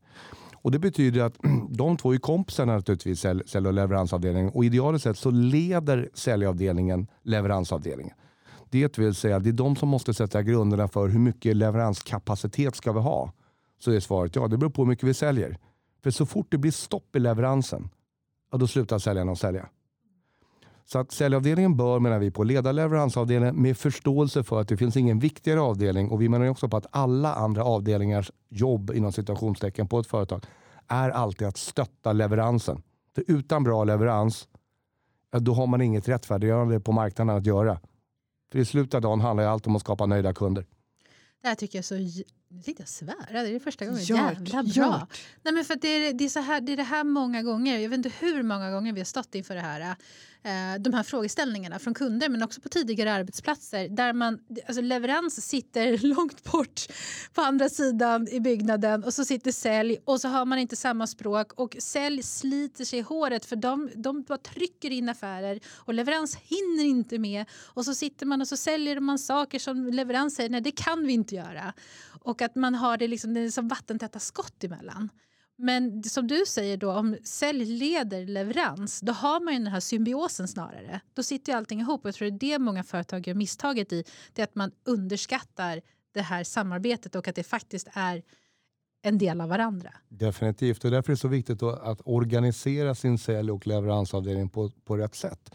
Och 0.55 0.71
Det 0.71 0.79
betyder 0.79 1.23
att 1.23 1.39
de 1.69 1.97
två 1.97 2.15
är 2.15 2.19
kompisar 2.19 2.67
naturligtvis, 2.67 3.21
sälj 3.21 3.67
och 3.67 3.73
leveransavdelningen. 3.73 4.51
Och 4.51 4.65
idealiskt 4.65 5.05
sett 5.05 5.19
så 5.19 5.31
leder 5.31 6.09
säljavdelningen 6.15 7.07
leveransavdelningen. 7.23 8.17
Det 8.71 8.99
vill 8.99 9.15
säga, 9.15 9.39
det 9.39 9.49
är 9.49 9.53
de 9.53 9.77
som 9.77 9.89
måste 9.89 10.15
sätta 10.15 10.43
grunderna 10.43 10.89
för 10.89 11.09
hur 11.09 11.19
mycket 11.19 11.57
leveranskapacitet 11.57 12.77
ska 12.77 12.93
vi 12.93 13.01
ha. 13.01 13.33
Så 13.79 13.93
är 13.93 14.01
svaret 14.01 14.37
ja, 14.37 14.49
det 14.49 14.57
beror 14.57 14.71
på 14.71 14.83
hur 14.83 14.89
mycket 14.89 15.09
vi 15.09 15.15
säljer. 15.15 15.59
För 16.03 16.11
så 16.11 16.27
fort 16.27 16.47
det 16.51 16.59
blir 16.59 16.71
stopp 16.71 17.17
i 17.17 17.19
leveransen, 17.19 17.91
ja, 18.53 18.59
då 18.59 18.67
slutar 18.67 18.99
säljarna 18.99 19.33
att 19.33 19.39
sälja. 19.39 19.69
Så 20.85 20.99
att 20.99 21.13
säljavdelningen 21.13 21.77
bör, 21.77 22.01
menar 22.01 22.19
vi, 22.19 22.31
på 22.31 22.45
leda 22.45 22.73
leveransavdelningen 22.73 23.63
med 23.63 23.79
förståelse 23.79 24.43
för 24.43 24.61
att 24.61 24.69
det 24.69 24.77
finns 24.77 24.97
ingen 24.97 25.19
viktigare 25.19 25.61
avdelning 25.61 26.09
och 26.11 26.23
vi 26.23 26.29
menar 26.29 26.47
också 26.47 26.69
på 26.69 26.77
att 26.77 26.87
alla 26.91 27.35
andra 27.35 27.65
avdelningars 27.65 28.31
jobb 28.49 28.91
inom 28.95 29.13
situationstecken 29.13 29.89
på 29.89 29.99
ett 29.99 30.07
företag 30.07 30.45
är 30.89 31.11
alltid 31.11 31.49
att 31.49 31.57
stötta 31.57 32.13
leveransen. 32.13 32.83
För 33.15 33.25
utan 33.27 33.65
bra 33.65 33.85
leverans, 33.85 34.49
då 35.41 35.55
har 35.55 35.67
man 35.67 35.81
inget 35.81 36.09
rättfärdiggörande 36.09 36.81
på 36.81 36.93
marknaden 36.93 37.37
att 37.37 37.47
göra. 37.47 37.81
För 38.53 38.59
i 38.59 38.65
slutet 38.65 38.95
av 38.95 39.01
dagen 39.01 39.21
handlar 39.21 39.45
allt 39.45 39.67
om 39.67 39.77
att 39.77 39.83
skapa 39.83 40.07
nöjda 40.07 40.35
kunder. 40.35 40.67
Det 41.43 41.49
här 41.49 41.55
tycker 41.55 41.79
jag 41.79 41.81
är 41.81 42.13
så 42.13 42.23
nu 42.53 42.63
tänkte 42.63 42.83
jag 42.83 42.89
svära, 42.89 43.43
det 43.43 43.55
är 43.55 43.59
första 43.59 43.85
gången. 43.87 44.03
Jävla 44.03 44.63
bra! 44.63 45.09
Nej, 45.43 45.55
men 45.55 45.65
för 45.65 45.77
det, 45.77 45.89
är, 45.89 46.13
det, 46.13 46.25
är 46.25 46.29
så 46.29 46.41
här, 46.41 46.61
det 46.61 46.73
är 46.73 46.77
det 46.77 46.83
här 46.83 47.05
många 47.05 47.43
gånger, 47.43 47.79
jag 47.79 47.89
vet 47.89 47.97
inte 47.97 48.13
hur 48.19 48.43
många 48.43 48.71
gånger 48.71 48.93
vi 48.93 49.01
har 49.01 49.05
stått 49.05 49.35
inför 49.35 49.55
det 49.55 49.61
här 49.61 49.97
Eh, 50.45 50.81
de 50.81 50.93
här 50.95 51.03
frågeställningarna 51.03 51.79
från 51.79 51.95
kunder 51.95 52.29
men 52.29 52.43
också 52.43 52.61
på 52.61 52.69
tidigare 52.69 53.13
arbetsplatser 53.13 53.89
där 53.89 54.13
man, 54.13 54.39
alltså 54.67 54.83
leverans 54.83 55.47
sitter 55.47 55.99
långt 56.15 56.45
bort 56.45 56.81
på 57.33 57.41
andra 57.41 57.69
sidan 57.69 58.29
i 58.29 58.41
byggnaden 58.41 59.05
och 59.05 59.15
så 59.15 59.25
sitter 59.25 59.53
sälj 59.53 59.99
och 60.05 60.21
så 60.21 60.29
har 60.29 60.45
man 60.45 60.59
inte 60.59 60.77
samma 60.77 61.07
språk 61.07 61.53
och 61.53 61.77
sälj 61.79 62.23
sliter 62.23 62.85
sig 62.85 62.99
i 62.99 63.03
håret 63.03 63.45
för 63.45 63.57
de, 63.57 63.91
de 63.95 64.23
bara 64.23 64.39
trycker 64.39 64.91
in 64.91 65.09
affärer 65.09 65.61
och 65.69 65.95
leverans 65.95 66.37
hinner 66.37 66.85
inte 66.85 67.19
med 67.19 67.45
och 67.53 67.85
så 67.85 67.95
sitter 67.95 68.27
man 68.27 68.41
och 68.41 68.49
så 68.49 68.57
säljer 68.57 69.01
man 69.01 69.19
saker 69.19 69.59
som 69.59 69.87
leverans 69.87 70.35
säger 70.35 70.51
nej 70.51 70.61
det 70.61 70.73
kan 70.73 71.07
vi 71.07 71.13
inte 71.13 71.35
göra 71.35 71.73
och 72.25 72.43
att 72.43 72.55
man 72.55 72.75
har 72.75 72.97
det 72.97 73.09
liksom 73.09 73.35
det 73.35 73.41
är 73.41 73.51
som 73.51 73.69
vattentäta 73.69 74.19
skott 74.19 74.65
emellan. 74.65 75.09
Men 75.57 76.03
som 76.03 76.27
du 76.27 76.45
säger, 76.47 76.77
då, 76.77 76.93
om 76.93 77.17
sälj 77.25 77.65
leder 77.65 78.27
leverans 78.27 79.01
då 79.01 79.13
har 79.13 79.41
man 79.41 79.53
ju 79.55 79.59
den 79.59 79.73
här 79.73 79.81
symbiosen 79.81 80.49
snarare. 80.49 81.01
Då 81.15 81.23
sitter 81.23 81.53
ju 81.53 81.59
allting 81.59 81.81
ihop. 81.81 82.01
Jag 82.05 82.15
tror 82.15 82.31
det 82.31 82.35
är 82.35 82.39
det 82.39 82.59
många 82.59 82.83
företag 82.83 83.27
gör 83.27 83.35
misstaget 83.35 83.93
i. 83.93 84.05
Det 84.33 84.43
är 84.43 84.45
att 84.45 84.55
man 84.55 84.71
underskattar 84.85 85.81
det 86.15 86.21
här 86.21 86.45
samarbetet 86.45 87.15
och 87.15 87.29
att 87.29 87.35
det 87.35 87.43
faktiskt 87.43 87.89
är 87.93 88.23
en 89.03 89.19
del 89.19 89.41
av 89.41 89.49
varandra. 89.49 89.91
Definitivt, 90.09 90.85
och 90.85 90.91
därför 90.91 91.13
är 91.13 91.17
det 91.17 91.21
så 91.21 91.29
viktigt 91.29 91.63
att 91.63 92.01
organisera 92.05 92.95
sin 92.95 93.19
sälj 93.19 93.51
och 93.51 93.67
leveransavdelning 93.67 94.49
på, 94.49 94.71
på 94.85 94.97
rätt 94.97 95.15
sätt. 95.15 95.55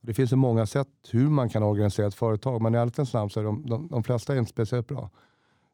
Det 0.00 0.14
finns 0.14 0.32
ju 0.32 0.36
många 0.36 0.66
sätt 0.66 0.88
hur 1.10 1.28
man 1.28 1.48
kan 1.48 1.62
organisera 1.62 2.06
ett 2.06 2.14
företag, 2.14 2.62
men 2.62 2.74
i 2.74 2.78
allmänhet 2.78 3.12
namn 3.12 3.30
så 3.30 3.40
är 3.40 3.44
de, 3.44 3.66
de, 3.66 3.88
de 3.88 4.04
flesta 4.04 4.36
inte 4.36 4.50
speciellt 4.50 4.88
bra. 4.88 5.10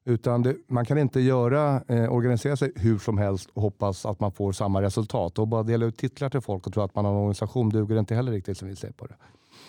Utan 0.08 0.42
det, 0.42 0.56
man 0.68 0.84
kan 0.84 0.98
inte 0.98 1.20
göra, 1.20 1.82
eh, 1.88 2.12
organisera 2.12 2.56
sig 2.56 2.72
hur 2.76 2.98
som 2.98 3.18
helst 3.18 3.50
och 3.54 3.62
hoppas 3.62 4.06
att 4.06 4.20
man 4.20 4.32
får 4.32 4.52
samma 4.52 4.82
resultat. 4.82 5.38
Och 5.38 5.48
bara 5.48 5.62
dela 5.62 5.86
ut 5.86 5.96
titlar 5.96 6.30
till 6.30 6.40
folk 6.40 6.66
och 6.66 6.72
tro 6.72 6.82
att 6.82 6.94
man 6.94 7.04
har 7.04 7.12
en 7.12 7.18
organisation 7.18 7.68
duger 7.68 7.98
inte 7.98 8.14
heller 8.14 8.32
riktigt 8.32 8.58
som 8.58 8.68
vi 8.68 8.76
ser 8.76 8.90
på 8.90 9.06
det. 9.06 9.14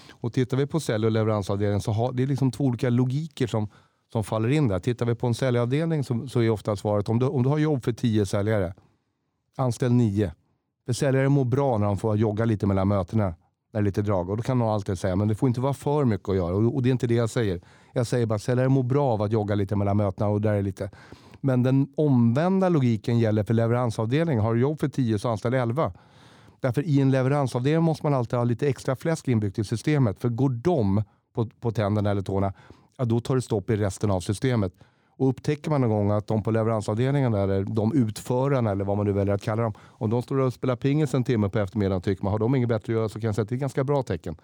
Och 0.09 0.33
tittar 0.33 0.57
vi 0.57 0.65
på 0.65 0.79
sälj 0.79 1.05
och 1.05 1.11
leveransavdelningen 1.11 1.81
så 1.81 1.91
har 1.91 2.11
det 2.11 2.23
är 2.23 2.27
liksom 2.27 2.51
två 2.51 2.63
olika 2.63 2.89
logiker 2.89 3.47
som, 3.47 3.69
som 4.11 4.23
faller 4.23 4.49
in 4.49 4.67
där. 4.67 4.79
Tittar 4.79 5.05
vi 5.05 5.15
på 5.15 5.27
en 5.27 5.33
säljavdelning 5.33 6.03
så, 6.03 6.27
så 6.27 6.41
är 6.41 6.49
ofta 6.49 6.75
svaret 6.75 7.09
om 7.09 7.19
du, 7.19 7.25
om 7.25 7.43
du 7.43 7.49
har 7.49 7.57
jobb 7.57 7.83
för 7.83 7.93
tio 7.93 8.25
säljare, 8.25 8.73
anställ 9.55 9.91
nio. 9.91 10.33
För 10.85 10.93
säljare 10.93 11.29
mår 11.29 11.45
bra 11.45 11.77
när 11.77 11.85
de 11.87 11.97
får 11.97 12.17
jogga 12.17 12.45
lite 12.45 12.67
mellan 12.67 12.87
mötena 12.87 13.33
är 13.77 13.81
lite 13.81 14.01
drag. 14.01 14.29
Och 14.29 14.37
då 14.37 14.43
kan 14.43 14.57
man 14.57 14.67
alltid 14.67 14.99
säga 14.99 15.15
men 15.15 15.27
det 15.27 15.35
får 15.35 15.47
inte 15.49 15.61
vara 15.61 15.73
för 15.73 16.05
mycket 16.05 16.29
att 16.29 16.35
göra. 16.35 16.55
Och, 16.55 16.75
och 16.75 16.83
det 16.83 16.89
är 16.89 16.91
inte 16.91 17.07
det 17.07 17.15
jag 17.15 17.29
säger. 17.29 17.61
Jag 17.93 18.07
säger 18.07 18.25
bara 18.25 18.35
att 18.35 18.41
säljare 18.41 18.69
mår 18.69 18.83
bra 18.83 19.13
av 19.13 19.21
att 19.21 19.31
jogga 19.31 19.55
lite 19.55 19.75
mellan 19.75 19.97
mötena. 19.97 20.29
Och 20.29 20.41
där 20.41 20.53
är 20.53 20.61
lite. 20.61 20.89
Men 21.41 21.63
den 21.63 21.87
omvända 21.97 22.69
logiken 22.69 23.19
gäller 23.19 23.43
för 23.43 23.53
leveransavdelningen. 23.53 24.43
Har 24.43 24.53
du 24.53 24.61
jobb 24.61 24.79
för 24.79 24.87
tio 24.87 25.19
så 25.19 25.29
anställ 25.29 25.53
elva. 25.53 25.93
Därför 26.59 26.81
i 26.81 27.01
en 27.01 27.11
leveransavdelning 27.11 27.83
måste 27.83 28.05
man 28.05 28.13
alltid 28.13 28.37
ha 28.37 28.43
lite 28.43 28.67
extra 28.67 28.95
fläsk 28.95 29.27
inbyggt 29.27 29.59
i 29.59 29.63
systemet. 29.63 30.19
För 30.19 30.29
går 30.29 30.49
de 30.49 31.03
på, 31.33 31.49
på 31.59 31.71
tänderna 31.71 32.11
eller 32.11 32.21
tårna, 32.21 32.53
ja, 32.97 33.05
då 33.05 33.19
tar 33.19 33.35
det 33.35 33.41
stopp 33.41 33.69
i 33.69 33.75
resten 33.75 34.11
av 34.11 34.19
systemet. 34.19 34.73
Och 35.17 35.29
upptäcker 35.29 35.69
man 35.69 35.81
någon 35.81 35.89
gång 35.89 36.11
att 36.11 36.27
de 36.27 36.43
på 36.43 36.51
leveransavdelningen, 36.51 37.33
eller 37.33 37.63
de 37.63 37.93
utförarna 37.93 38.71
eller 38.71 38.85
vad 38.85 38.97
man 38.97 39.05
nu 39.05 39.11
väljer 39.11 39.35
att 39.35 39.41
kalla 39.41 39.63
dem, 39.63 39.73
om 39.79 40.09
de 40.09 40.21
står 40.21 40.37
och 40.37 40.53
spelar 40.53 40.75
pingis 40.75 41.13
en 41.13 41.23
timme 41.23 41.49
på 41.49 41.59
eftermiddagen 41.59 42.01
tycker 42.01 42.23
man 42.23 42.31
har 42.31 42.39
de 42.39 42.55
inget 42.55 42.69
bättre 42.69 42.93
att 42.93 42.97
göra 42.97 43.09
så 43.09 43.19
kan 43.19 43.27
jag 43.27 43.35
säga 43.35 43.43
att 43.43 43.49
det 43.49 43.53
är 43.53 43.57
ett 43.57 43.61
ganska 43.61 43.83
bra 43.83 44.03
tecken. 44.03 44.35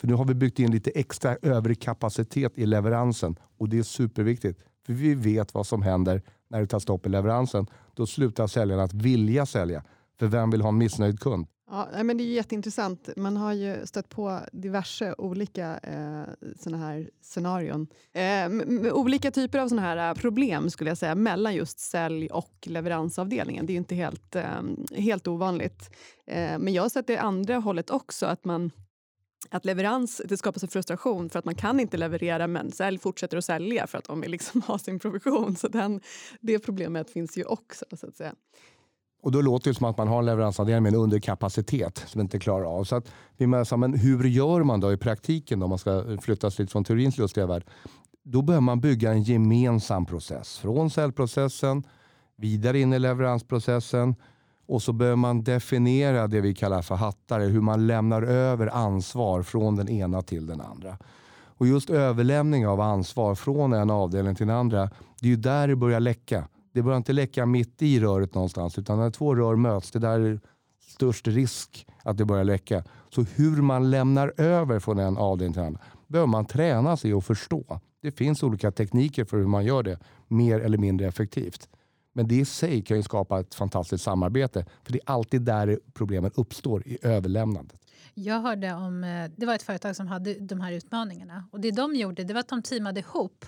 För 0.00 0.06
nu 0.06 0.14
har 0.14 0.24
vi 0.24 0.34
byggt 0.34 0.58
in 0.58 0.70
lite 0.70 0.90
extra 0.90 1.36
övrig 1.42 1.80
kapacitet 1.80 2.58
i 2.58 2.66
leveransen 2.66 3.36
och 3.58 3.68
det 3.68 3.78
är 3.78 3.82
superviktigt. 3.82 4.60
För 4.86 4.92
vi 4.92 5.14
vet 5.14 5.54
vad 5.54 5.66
som 5.66 5.82
händer 5.82 6.22
när 6.48 6.60
det 6.60 6.66
tar 6.66 6.78
stopp 6.78 7.06
i 7.06 7.08
leveransen. 7.08 7.66
Då 7.94 8.06
slutar 8.06 8.46
säljarna 8.46 8.82
att 8.82 8.94
vilja 8.94 9.46
sälja. 9.46 9.84
För 10.18 10.26
vem 10.26 10.50
vill 10.50 10.60
ha 10.60 10.68
en 10.68 10.78
missnöjd 10.78 11.20
kund? 11.20 11.46
Ja, 11.72 12.02
men 12.02 12.16
det 12.16 12.24
är 12.24 12.26
jätteintressant. 12.26 13.08
Man 13.16 13.36
har 13.36 13.52
ju 13.52 13.86
stött 13.86 14.08
på 14.08 14.40
diverse 14.52 15.14
olika 15.18 15.78
eh, 15.78 16.50
såna 16.58 16.76
här 16.76 17.10
scenarion. 17.22 17.86
Eh, 18.12 18.48
med 18.48 18.92
olika 18.92 19.30
typer 19.30 19.58
av 19.58 19.68
såna 19.68 19.82
här 19.82 20.08
eh, 20.08 20.14
problem 20.14 20.70
skulle 20.70 20.90
jag 20.90 20.98
säga 20.98 21.14
mellan 21.14 21.54
just 21.54 21.78
sälj 21.78 22.28
och 22.28 22.54
leveransavdelningen. 22.62 23.66
Det 23.66 23.70
är 23.70 23.74
ju 23.74 23.78
inte 23.78 23.94
helt, 23.94 24.36
eh, 24.36 24.62
helt 24.96 25.28
ovanligt. 25.28 25.90
Eh, 26.26 26.58
men 26.58 26.72
jag 26.72 26.82
har 26.82 26.88
sett 26.88 27.06
det 27.06 27.16
andra 27.16 27.56
hållet 27.56 27.90
också. 27.90 28.26
att 28.26 28.44
man 28.44 28.70
att 29.50 29.64
leverans 29.64 30.22
det 30.24 30.36
skapas 30.36 30.62
en 30.62 30.68
frustration 30.68 31.30
för 31.30 31.38
att 31.38 31.44
man 31.44 31.54
kan 31.54 31.80
inte 31.80 31.96
leverera 31.96 32.46
men 32.46 32.72
sälj 32.72 32.98
fortsätter 32.98 33.36
att 33.36 33.44
sälja 33.44 33.86
för 33.86 33.98
att 33.98 34.04
de 34.04 34.20
vill 34.20 34.30
liksom 34.30 34.62
ha 34.66 34.78
sin 34.78 34.98
provision. 34.98 35.56
Så 35.56 35.68
den, 35.68 36.00
det 36.40 36.58
problemet 36.58 37.10
finns 37.10 37.38
ju 37.38 37.44
också. 37.44 37.84
så 37.92 38.06
att 38.06 38.16
säga. 38.16 38.34
Och 39.22 39.32
då 39.32 39.40
låter 39.40 39.70
det 39.70 39.74
som 39.74 39.86
att 39.86 39.98
man 39.98 40.08
har 40.08 40.18
en 40.18 40.26
leveransavdelning 40.26 40.82
med 40.82 40.94
en 40.94 41.00
underkapacitet 41.00 42.04
som 42.06 42.20
inte 42.20 42.38
klarar 42.38 42.64
av. 42.64 42.84
Så 42.84 42.96
att 42.96 43.12
vi 43.36 43.46
menar, 43.46 43.76
men 43.76 43.94
hur 43.94 44.24
gör 44.24 44.62
man 44.62 44.80
då 44.80 44.92
i 44.92 44.96
praktiken 44.96 45.62
om 45.62 45.68
man 45.68 45.78
ska 45.78 46.04
flytta 46.20 46.50
sig 46.50 46.66
från 46.66 46.84
teorins 46.84 47.18
lustiga 47.18 47.46
värld? 47.46 47.64
Då 48.22 48.42
behöver 48.42 48.60
man 48.60 48.80
bygga 48.80 49.12
en 49.12 49.22
gemensam 49.22 50.06
process. 50.06 50.58
Från 50.58 50.90
säljprocessen, 50.90 51.82
vidare 52.36 52.80
in 52.80 52.92
i 52.92 52.98
leveransprocessen 52.98 54.14
och 54.66 54.82
så 54.82 54.92
behöver 54.92 55.16
man 55.16 55.44
definiera 55.44 56.26
det 56.26 56.40
vi 56.40 56.54
kallar 56.54 56.82
för 56.82 56.94
hattare, 56.94 57.44
hur 57.44 57.60
man 57.60 57.86
lämnar 57.86 58.22
över 58.22 58.66
ansvar 58.66 59.42
från 59.42 59.76
den 59.76 59.88
ena 59.88 60.22
till 60.22 60.46
den 60.46 60.60
andra. 60.60 60.98
Och 61.42 61.66
just 61.66 61.90
överlämning 61.90 62.66
av 62.66 62.80
ansvar 62.80 63.34
från 63.34 63.72
en 63.72 63.90
avdelning 63.90 64.34
till 64.34 64.46
den 64.46 64.56
andra, 64.56 64.90
det 65.20 65.26
är 65.26 65.30
ju 65.30 65.36
där 65.36 65.68
det 65.68 65.76
börjar 65.76 66.00
läcka 66.00 66.48
det 66.72 66.82
börjar 66.82 66.96
inte 66.96 67.12
läcka 67.12 67.46
mitt 67.46 67.82
i 67.82 68.00
röret 68.00 68.34
någonstans 68.34 68.78
utan 68.78 68.98
när 68.98 69.10
två 69.10 69.34
rör 69.34 69.56
möts, 69.56 69.90
det 69.90 69.98
där 69.98 70.20
är 70.20 70.40
störst 70.80 71.28
risk 71.28 71.86
att 72.02 72.18
det 72.18 72.24
börjar 72.24 72.44
läcka. 72.44 72.84
Så 73.10 73.22
hur 73.22 73.62
man 73.62 73.90
lämnar 73.90 74.32
över 74.36 74.78
från 74.78 74.98
en 74.98 75.16
avdelning 75.16 75.52
till 75.52 75.62
en 75.62 75.66
annan 75.66 75.82
behöver 76.06 76.28
man 76.28 76.46
träna 76.46 76.96
sig 76.96 77.14
och 77.14 77.24
förstå. 77.24 77.80
Det 78.02 78.10
finns 78.10 78.42
olika 78.42 78.70
tekniker 78.70 79.24
för 79.24 79.36
hur 79.36 79.46
man 79.46 79.64
gör 79.64 79.82
det 79.82 79.98
mer 80.28 80.60
eller 80.60 80.78
mindre 80.78 81.06
effektivt. 81.06 81.68
Men 82.12 82.28
det 82.28 82.34
i 82.34 82.44
sig 82.44 82.82
kan 82.82 82.96
ju 82.96 83.02
skapa 83.02 83.40
ett 83.40 83.54
fantastiskt 83.54 84.04
samarbete. 84.04 84.66
För 84.84 84.92
det 84.92 84.98
är 84.98 85.12
alltid 85.12 85.42
där 85.42 85.80
problemen 85.94 86.30
uppstår, 86.34 86.88
i 86.88 86.98
överlämnandet. 87.02 87.80
Jag 88.14 88.40
hörde 88.40 88.74
om, 88.74 89.04
eh, 89.04 89.30
det 89.36 89.46
var 89.46 89.54
ett 89.54 89.62
företag 89.62 89.96
som 89.96 90.06
hade 90.06 90.34
de 90.34 90.60
här 90.60 90.72
utmaningarna. 90.72 91.48
Och 91.52 91.60
det 91.60 91.70
de 91.70 91.94
gjorde 91.94 92.24
det 92.24 92.34
var 92.34 92.40
att 92.40 92.48
de 92.48 92.62
teamade 92.62 93.00
ihop 93.00 93.44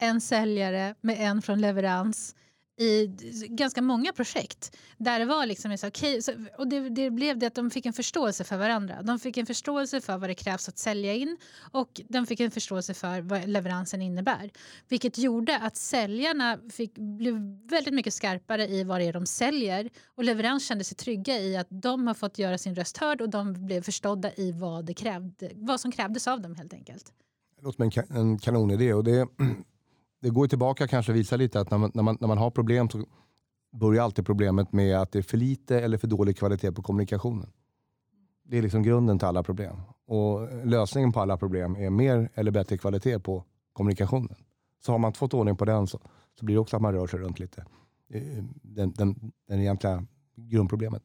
en 0.00 0.20
säljare 0.20 0.94
med 1.00 1.16
en 1.20 1.42
från 1.42 1.60
leverans 1.60 2.34
i 2.76 3.06
ganska 3.48 3.82
många 3.82 4.12
projekt. 4.12 4.76
Där 4.98 5.18
det 5.18 5.24
var 5.24 5.46
liksom 5.46 5.78
så, 5.78 5.86
okay, 5.86 6.22
så, 6.22 6.32
och 6.58 6.68
det, 6.68 6.88
det, 6.88 7.10
blev 7.10 7.38
det 7.38 7.46
att 7.46 7.54
de 7.54 7.70
fick 7.70 7.86
en 7.86 7.92
förståelse 7.92 8.44
för 8.44 8.56
varandra. 8.56 9.02
De 9.02 9.18
fick 9.18 9.36
en 9.36 9.46
förståelse 9.46 10.00
för 10.00 10.18
vad 10.18 10.30
det 10.30 10.34
krävs 10.34 10.68
att 10.68 10.78
sälja 10.78 11.14
in 11.14 11.36
och 11.72 12.00
de 12.08 12.26
fick 12.26 12.40
en 12.40 12.50
förståelse 12.50 12.94
för 12.94 13.20
vad 13.20 13.48
leveransen 13.48 14.02
innebär. 14.02 14.50
Vilket 14.88 15.18
gjorde 15.18 15.58
att 15.58 15.76
säljarna 15.76 16.58
fick, 16.72 16.94
blev 16.94 17.34
väldigt 17.70 17.94
mycket 17.94 18.14
skarpare 18.14 18.66
i 18.66 18.84
vad 18.84 19.00
det 19.00 19.04
är 19.04 19.12
de 19.12 19.26
säljer 19.26 19.90
och 20.06 20.24
leverans 20.24 20.66
kände 20.66 20.84
sig 20.84 20.96
trygga 20.96 21.38
i 21.38 21.56
att 21.56 21.68
de 21.70 22.06
har 22.06 22.14
fått 22.14 22.38
göra 22.38 22.58
sin 22.58 22.74
röst 22.74 22.96
hörd 22.96 23.20
och 23.20 23.28
de 23.28 23.66
blev 23.66 23.82
förstådda 23.82 24.34
i 24.36 24.52
vad, 24.52 24.84
det 24.84 24.94
krävde, 24.94 25.50
vad 25.54 25.80
som 25.80 25.92
krävdes 25.92 26.28
av 26.28 26.40
dem 26.40 26.54
helt 26.54 26.72
enkelt. 26.72 27.12
Det 27.56 27.62
låter 27.62 27.90
som 27.90 28.04
en, 28.16 28.16
en 28.16 28.38
kanonidé 28.38 28.94
och 28.94 29.04
det 29.04 29.28
det 30.24 30.30
går 30.30 30.46
tillbaka 30.46 30.86
kanske 30.88 31.12
och 31.12 31.18
visar 31.18 31.36
lite 31.38 31.60
att 31.60 31.70
när 31.70 31.78
man, 31.78 31.90
när, 31.94 32.02
man, 32.02 32.16
när 32.20 32.28
man 32.28 32.38
har 32.38 32.50
problem 32.50 32.88
så 32.88 33.04
börjar 33.72 34.04
alltid 34.04 34.26
problemet 34.26 34.72
med 34.72 34.98
att 34.98 35.12
det 35.12 35.18
är 35.18 35.22
för 35.22 35.36
lite 35.36 35.80
eller 35.80 35.98
för 35.98 36.06
dålig 36.06 36.38
kvalitet 36.38 36.72
på 36.72 36.82
kommunikationen. 36.82 37.52
Det 38.42 38.58
är 38.58 38.62
liksom 38.62 38.82
grunden 38.82 39.18
till 39.18 39.28
alla 39.28 39.42
problem. 39.42 39.76
Och 40.06 40.66
lösningen 40.66 41.12
på 41.12 41.20
alla 41.20 41.36
problem 41.36 41.76
är 41.76 41.90
mer 41.90 42.28
eller 42.34 42.50
bättre 42.50 42.78
kvalitet 42.78 43.18
på 43.18 43.44
kommunikationen. 43.72 44.36
Så 44.84 44.92
har 44.92 44.98
man 44.98 45.08
inte 45.08 45.18
fått 45.18 45.34
ordning 45.34 45.56
på 45.56 45.64
den 45.64 45.86
så, 45.86 45.98
så 46.38 46.44
blir 46.44 46.56
det 46.56 46.60
också 46.60 46.76
att 46.76 46.82
man 46.82 46.94
rör 46.94 47.06
sig 47.06 47.20
runt 47.20 47.38
lite. 47.38 47.64
Eh, 48.10 48.38
eh, 48.38 48.44
den, 48.62 48.92
den, 48.92 49.32
den 49.48 49.60
egentliga 49.60 50.06
grundproblemet. 50.36 51.02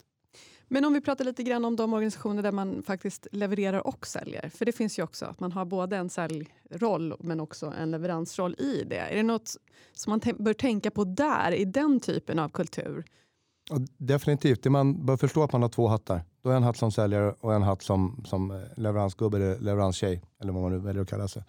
Men 0.71 0.85
om 0.85 0.93
vi 0.93 1.01
pratar 1.01 1.25
lite 1.25 1.43
grann 1.43 1.65
om 1.65 1.75
de 1.75 1.93
organisationer 1.93 2.43
där 2.43 2.51
man 2.51 2.83
faktiskt 2.83 3.27
levererar 3.31 3.87
och 3.87 4.07
säljer. 4.07 4.49
För 4.49 4.65
det 4.65 4.71
finns 4.71 4.99
ju 4.99 5.03
också 5.03 5.25
att 5.25 5.39
man 5.39 5.51
har 5.51 5.65
både 5.65 5.97
en 5.97 6.09
säljroll 6.09 7.13
men 7.19 7.39
också 7.39 7.73
en 7.79 7.91
leveransroll 7.91 8.55
i 8.59 8.83
det. 8.83 8.97
Är 8.97 9.15
det 9.15 9.23
något 9.23 9.55
som 9.93 10.11
man 10.11 10.21
bör 10.37 10.53
tänka 10.53 10.91
på 10.91 11.03
där, 11.03 11.51
i 11.51 11.65
den 11.65 11.99
typen 11.99 12.39
av 12.39 12.49
kultur? 12.49 13.05
Ja, 13.69 13.77
definitivt. 13.97 14.63
Det 14.63 14.69
man 14.69 15.05
bör 15.05 15.17
förstå 15.17 15.43
att 15.43 15.51
man 15.51 15.61
har 15.61 15.69
två 15.69 15.87
hattar. 15.87 16.21
Då 16.41 16.49
är 16.49 16.55
en 16.55 16.63
hatt 16.63 16.77
som 16.77 16.91
säljare 16.91 17.35
och 17.39 17.53
en 17.53 17.61
hatt 17.61 17.81
som, 17.81 18.23
som 18.25 18.51
eh, 18.51 18.57
leveransgubbe 18.77 19.37
eller 19.37 19.59
leveranstjej. 19.59 20.21
Eller 20.41 20.51
vad 20.51 20.61
man 20.61 20.71
nu 20.71 20.77
väljer 20.77 21.01
att 21.01 21.09
kalla 21.09 21.27
sig. 21.27 21.43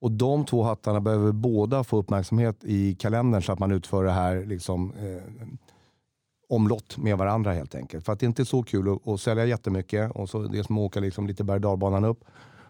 Och 0.00 0.10
de 0.10 0.44
två 0.44 0.62
hattarna 0.62 1.00
behöver 1.00 1.32
båda 1.32 1.84
få 1.84 1.96
uppmärksamhet 1.96 2.64
i 2.64 2.94
kalendern 2.94 3.42
så 3.42 3.52
att 3.52 3.58
man 3.58 3.72
utför 3.72 4.04
det 4.04 4.10
här 4.10 4.44
liksom, 4.44 4.92
eh, 4.92 5.46
omlott 6.50 6.98
med 6.98 7.18
varandra 7.18 7.52
helt 7.52 7.74
enkelt. 7.74 8.04
För 8.04 8.12
att 8.12 8.20
det 8.20 8.26
inte 8.26 8.42
är 8.42 8.44
så 8.44 8.62
kul 8.62 8.92
att, 8.92 9.08
att 9.08 9.20
sälja 9.20 9.44
jättemycket 9.44 10.10
och 10.10 10.28
så 10.28 10.42
det 10.42 10.58
är 10.58 10.62
som 10.62 10.78
att 10.78 10.82
åka 10.82 11.00
liksom 11.00 11.26
lite 11.26 11.44
berg 11.44 12.06
upp. 12.06 12.24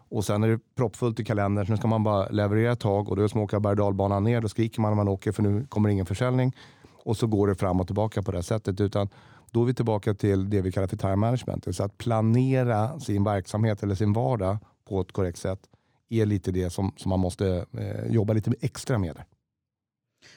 Och 0.09 0.25
sen 0.25 0.43
är 0.43 0.49
det 0.49 0.59
proppfullt 0.77 1.21
i 1.21 1.25
kalendern, 1.25 1.67
så 1.67 1.73
nu 1.73 1.77
ska 1.77 1.89
man 1.89 2.03
bara 2.03 2.29
leverera 2.29 2.73
ett 2.73 2.81
tag 2.81 3.09
och 3.09 3.17
då 3.17 3.21
är 3.21 3.23
det 3.23 3.29
som 3.29 3.41
att 3.41 3.45
åka 3.45 3.61
berg 3.61 4.21
ner. 4.21 4.41
Då 4.41 4.49
skriker 4.49 4.81
man 4.81 4.91
när 4.91 4.97
man 4.97 5.09
åker 5.09 5.33
för 5.33 5.43
nu 5.43 5.67
kommer 5.67 5.89
ingen 5.89 6.07
försäljning. 6.07 6.57
Och 7.05 7.17
så 7.17 7.27
går 7.27 7.47
det 7.47 7.55
fram 7.55 7.81
och 7.81 7.87
tillbaka 7.87 8.23
på 8.23 8.33
det 8.33 8.43
sättet. 8.43 8.81
Utan 8.81 9.09
då 9.51 9.63
är 9.63 9.67
vi 9.67 9.75
tillbaka 9.75 10.15
till 10.15 10.51
det 10.51 10.61
vi 10.61 10.73
kallar 10.73 10.87
för 10.87 10.97
time 10.97 11.17
management. 11.17 11.77
Så 11.77 11.85
att 11.85 11.99
planera 11.99 13.01
sin 13.01 13.25
verksamhet 13.25 13.83
eller 13.83 13.95
sin 13.95 14.13
vardag 14.13 14.59
på 14.89 15.01
ett 15.01 15.13
korrekt 15.13 15.39
sätt 15.39 15.61
är 16.09 16.27
lite 16.27 16.51
det 16.53 16.71
som, 16.71 16.93
som 16.97 17.09
man 17.09 17.21
måste 17.21 17.67
eh, 17.79 18.13
jobba 18.13 18.33
lite 18.33 18.53
extra 18.61 18.99
med. 18.99 19.19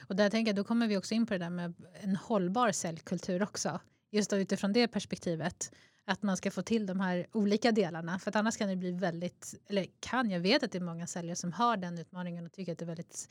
Och 0.08 0.16
där 0.16 0.30
tänker 0.30 0.48
jag, 0.48 0.56
då 0.56 0.64
kommer 0.64 0.88
vi 0.88 0.96
också 0.96 1.14
in 1.14 1.26
på 1.26 1.34
det 1.34 1.38
där 1.38 1.50
med 1.50 1.74
en 2.00 2.16
hållbar 2.16 2.72
säljkultur 2.72 3.42
också. 3.42 3.80
Just 4.10 4.30
då 4.30 4.36
utifrån 4.36 4.72
det 4.72 4.88
perspektivet. 4.88 5.70
Att 6.06 6.22
man 6.22 6.36
ska 6.36 6.50
få 6.50 6.62
till 6.62 6.86
de 6.86 7.00
här 7.00 7.26
olika 7.32 7.72
delarna. 7.72 8.18
För 8.18 8.30
att 8.30 8.36
annars 8.36 8.56
kan 8.56 8.68
det 8.68 8.76
bli 8.76 8.90
väldigt, 8.90 9.54
eller 9.66 9.86
kan, 10.00 10.30
jag 10.30 10.40
vet 10.40 10.62
att 10.62 10.72
det 10.72 10.78
är 10.78 10.82
många 10.82 11.06
säljare 11.06 11.36
som 11.36 11.52
har 11.52 11.76
den 11.76 11.98
utmaningen 11.98 12.46
och 12.46 12.52
tycker 12.52 12.72
att 12.72 12.78
det 12.78 12.84
är 12.84 12.86
väldigt 12.86 13.28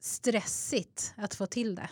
stressigt 0.00 1.14
att 1.16 1.34
få 1.34 1.46
till 1.46 1.74
det. 1.74 1.90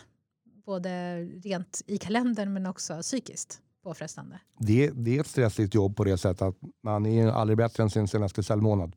Både 0.65 1.21
rent 1.23 1.81
i 1.87 1.97
kalendern 1.97 2.53
men 2.53 2.65
också 2.65 3.01
psykiskt 3.01 3.61
påfrestande. 3.83 4.39
Det, 4.57 4.89
det 4.89 5.17
är 5.17 5.21
ett 5.21 5.27
stressigt 5.27 5.75
jobb 5.75 5.97
på 5.97 6.03
det 6.03 6.17
sättet 6.17 6.41
att 6.41 6.57
man 6.83 7.05
är 7.05 7.27
aldrig 7.27 7.57
bättre 7.57 7.83
än 7.83 7.89
sin 7.89 8.07
senaste 8.07 8.43
säljmånad. 8.43 8.95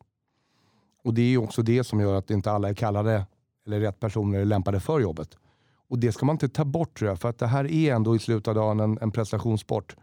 Och 1.03 1.15
det 1.15 1.23
är 1.23 1.39
också 1.39 1.63
det 1.63 1.85
som 1.85 2.01
gör 2.01 2.15
att 2.15 2.31
inte 2.31 2.51
alla 2.51 2.69
är 2.69 2.75
kallade 2.75 3.27
eller 3.67 3.81
rätt 3.81 4.01
personer 4.01 4.39
är 4.39 4.45
lämpade 4.45 4.81
för 4.81 5.01
jobbet. 5.01 5.39
Och 5.89 5.99
Det 5.99 6.13
ska 6.13 6.27
man 6.27 6.35
inte 6.35 6.49
ta 6.49 6.65
bort 6.65 6.99
tror 6.99 7.09
jag, 7.09 7.21
för 7.21 7.29
att 7.29 7.39
det 7.39 7.47
här 7.47 7.73
är 7.73 7.95
ändå 7.95 8.17
i 8.17 8.19
slutet 8.19 8.49
av 8.49 8.55
dagen 8.55 8.81
en, 8.81 8.99
en 9.01 9.11
prestationssport. 9.11 9.97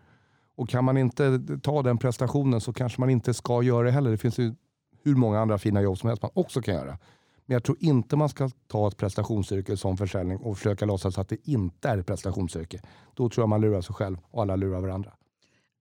Och 0.56 0.70
kan 0.70 0.84
man 0.84 0.98
inte 0.98 1.42
ta 1.64 1.82
den 1.82 1.98
prestationen 1.98 2.62
så 2.62 2.74
kanske 2.74 3.02
man 3.02 3.10
inte 3.10 3.34
ska 3.34 3.64
göra 3.64 3.84
det 3.84 3.92
heller. 3.92 4.12
Det 4.12 4.18
finns 4.18 4.40
ju 4.40 4.56
hur 5.04 5.16
många 5.16 5.40
andra 5.40 5.58
fina 5.58 5.82
jobb 5.82 5.98
som 5.98 6.08
helst 6.08 6.24
man 6.24 6.32
också 6.34 6.62
kan 6.62 6.76
göra. 6.76 6.98
Men 7.46 7.54
jag 7.54 7.64
tror 7.64 7.78
inte 7.80 8.16
man 8.16 8.30
ska 8.30 8.50
ta 8.68 8.88
ett 8.88 8.98
prestationsyrke 8.98 9.78
som 9.78 9.98
försäljning 9.98 10.38
och 10.38 10.58
försöka 10.58 10.86
låtsas 10.86 11.18
att 11.18 11.30
det 11.30 11.38
inte 11.50 11.90
är 11.90 11.98
ett 11.98 12.08
prestationsyrke. 12.08 12.82
Då 13.14 13.30
tror 13.30 13.42
jag 13.42 13.50
man 13.50 13.62
lurar 13.62 13.82
sig 13.82 13.96
själv 13.96 14.18
och 14.32 14.42
alla 14.42 14.56
lurar 14.56 14.80
varandra. 14.80 15.12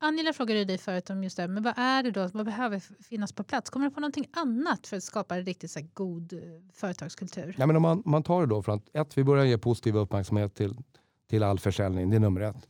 Angela 0.03 0.33
frågade 0.33 0.65
dig 0.65 0.79
förut 0.79 1.11
om 1.11 1.25
just 1.25 1.37
det, 1.37 1.49
men 1.49 1.63
vad 1.63 1.75
är 1.77 2.03
det 2.03 2.11
då, 2.11 2.29
vad 2.33 2.47
behöver 2.47 3.03
finnas 3.03 3.33
på 3.33 3.45
plats? 3.45 3.71
Kommer 3.71 3.87
du 3.87 3.95
på 3.95 4.01
någonting 4.01 4.27
annat 4.33 4.87
för 4.87 4.97
att 4.97 5.03
skapa 5.03 5.37
en 5.37 5.45
riktigt 5.45 5.71
så 5.71 5.81
god 5.95 6.33
eh, 6.33 6.39
företagskultur? 6.75 7.55
Nej, 7.59 7.67
men 7.67 7.77
om 7.77 7.83
man, 7.83 8.03
man 8.07 8.23
tar 8.23 8.41
det 8.41 8.47
då 8.47 8.63
från 8.63 8.75
att 8.75 8.97
ett, 8.97 9.19
vi 9.19 9.25
börjar 9.25 9.45
ge 9.45 9.59
positiv 9.59 9.97
uppmärksamhet 9.97 10.55
till, 10.55 10.77
till 11.31 11.43
all 11.43 11.59
försäljning, 11.59 12.11
det 12.11 12.17
är 12.17 12.21
nummer 12.21 12.41
ett. 12.41 12.69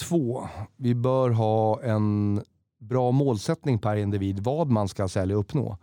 Två, 0.00 0.48
vi 0.76 0.94
bör 0.94 1.30
ha 1.30 1.82
en 1.82 2.42
bra 2.78 3.10
målsättning 3.10 3.78
per 3.78 3.96
individ 3.96 4.40
vad 4.40 4.70
man 4.70 4.88
ska 4.88 5.08
sälja 5.08 5.36
och 5.36 5.40
uppnå. 5.40 5.78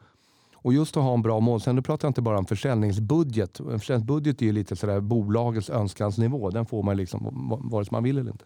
Och 0.53 0.73
just 0.73 0.97
att 0.97 1.03
ha 1.03 1.13
en 1.13 1.21
bra 1.21 1.39
målsättning, 1.39 1.75
nu 1.75 1.81
pratar 1.81 2.07
jag 2.07 2.09
inte 2.09 2.21
bara 2.21 2.37
om 2.37 2.45
försäljningsbudget. 2.45 3.59
En 3.59 3.79
försäljningsbudget 3.79 4.41
är 4.41 4.45
ju 4.45 4.51
lite 4.51 4.75
sådär 4.75 4.99
bolagets 4.99 5.69
önskansnivå. 5.69 6.49
Den 6.49 6.65
får 6.65 6.83
man 6.83 6.97
liksom 6.97 7.49
vare 7.71 7.85
sig 7.85 7.91
man 7.91 8.03
vill 8.03 8.17
eller 8.17 8.31
inte. 8.31 8.45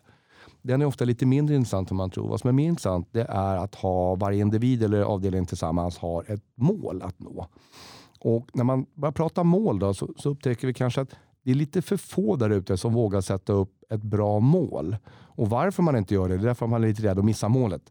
Den 0.61 0.81
är 0.81 0.85
ofta 0.85 1.05
lite 1.05 1.25
mindre 1.25 1.55
intressant 1.55 1.91
än 1.91 1.97
man 1.97 2.09
tror. 2.09 2.27
Vad 2.27 2.39
som 2.39 2.47
är 2.47 2.51
mer 2.51 2.67
intressant 2.67 3.07
det 3.11 3.25
är 3.29 3.55
att 3.57 3.75
ha 3.75 4.15
varje 4.15 4.41
individ 4.41 4.83
eller 4.83 5.01
avdelning 5.01 5.45
tillsammans 5.45 5.97
har 5.97 6.31
ett 6.31 6.43
mål 6.55 7.01
att 7.01 7.19
nå. 7.19 7.47
Och 8.19 8.49
när 8.53 8.63
man 8.63 8.85
börjar 8.93 9.11
prata 9.11 9.43
mål 9.43 9.79
då, 9.79 9.93
så, 9.93 10.13
så 10.17 10.29
upptäcker 10.29 10.67
vi 10.67 10.73
kanske 10.73 11.01
att 11.01 11.15
det 11.43 11.51
är 11.51 11.55
lite 11.55 11.81
för 11.81 11.97
få 11.97 12.35
där 12.35 12.49
ute 12.49 12.77
som 12.77 12.93
vågar 12.93 13.21
sätta 13.21 13.53
upp 13.53 13.83
ett 13.89 14.01
bra 14.01 14.39
mål. 14.39 14.97
Och 15.11 15.49
varför 15.49 15.83
man 15.83 15.95
inte 15.95 16.13
gör 16.13 16.29
det, 16.29 16.37
det 16.37 16.43
är 16.43 16.47
därför 16.47 16.67
man 16.67 16.83
är 16.83 16.87
lite 16.87 17.03
rädd 17.03 17.19
att 17.19 17.25
missa 17.25 17.49
målet. 17.49 17.81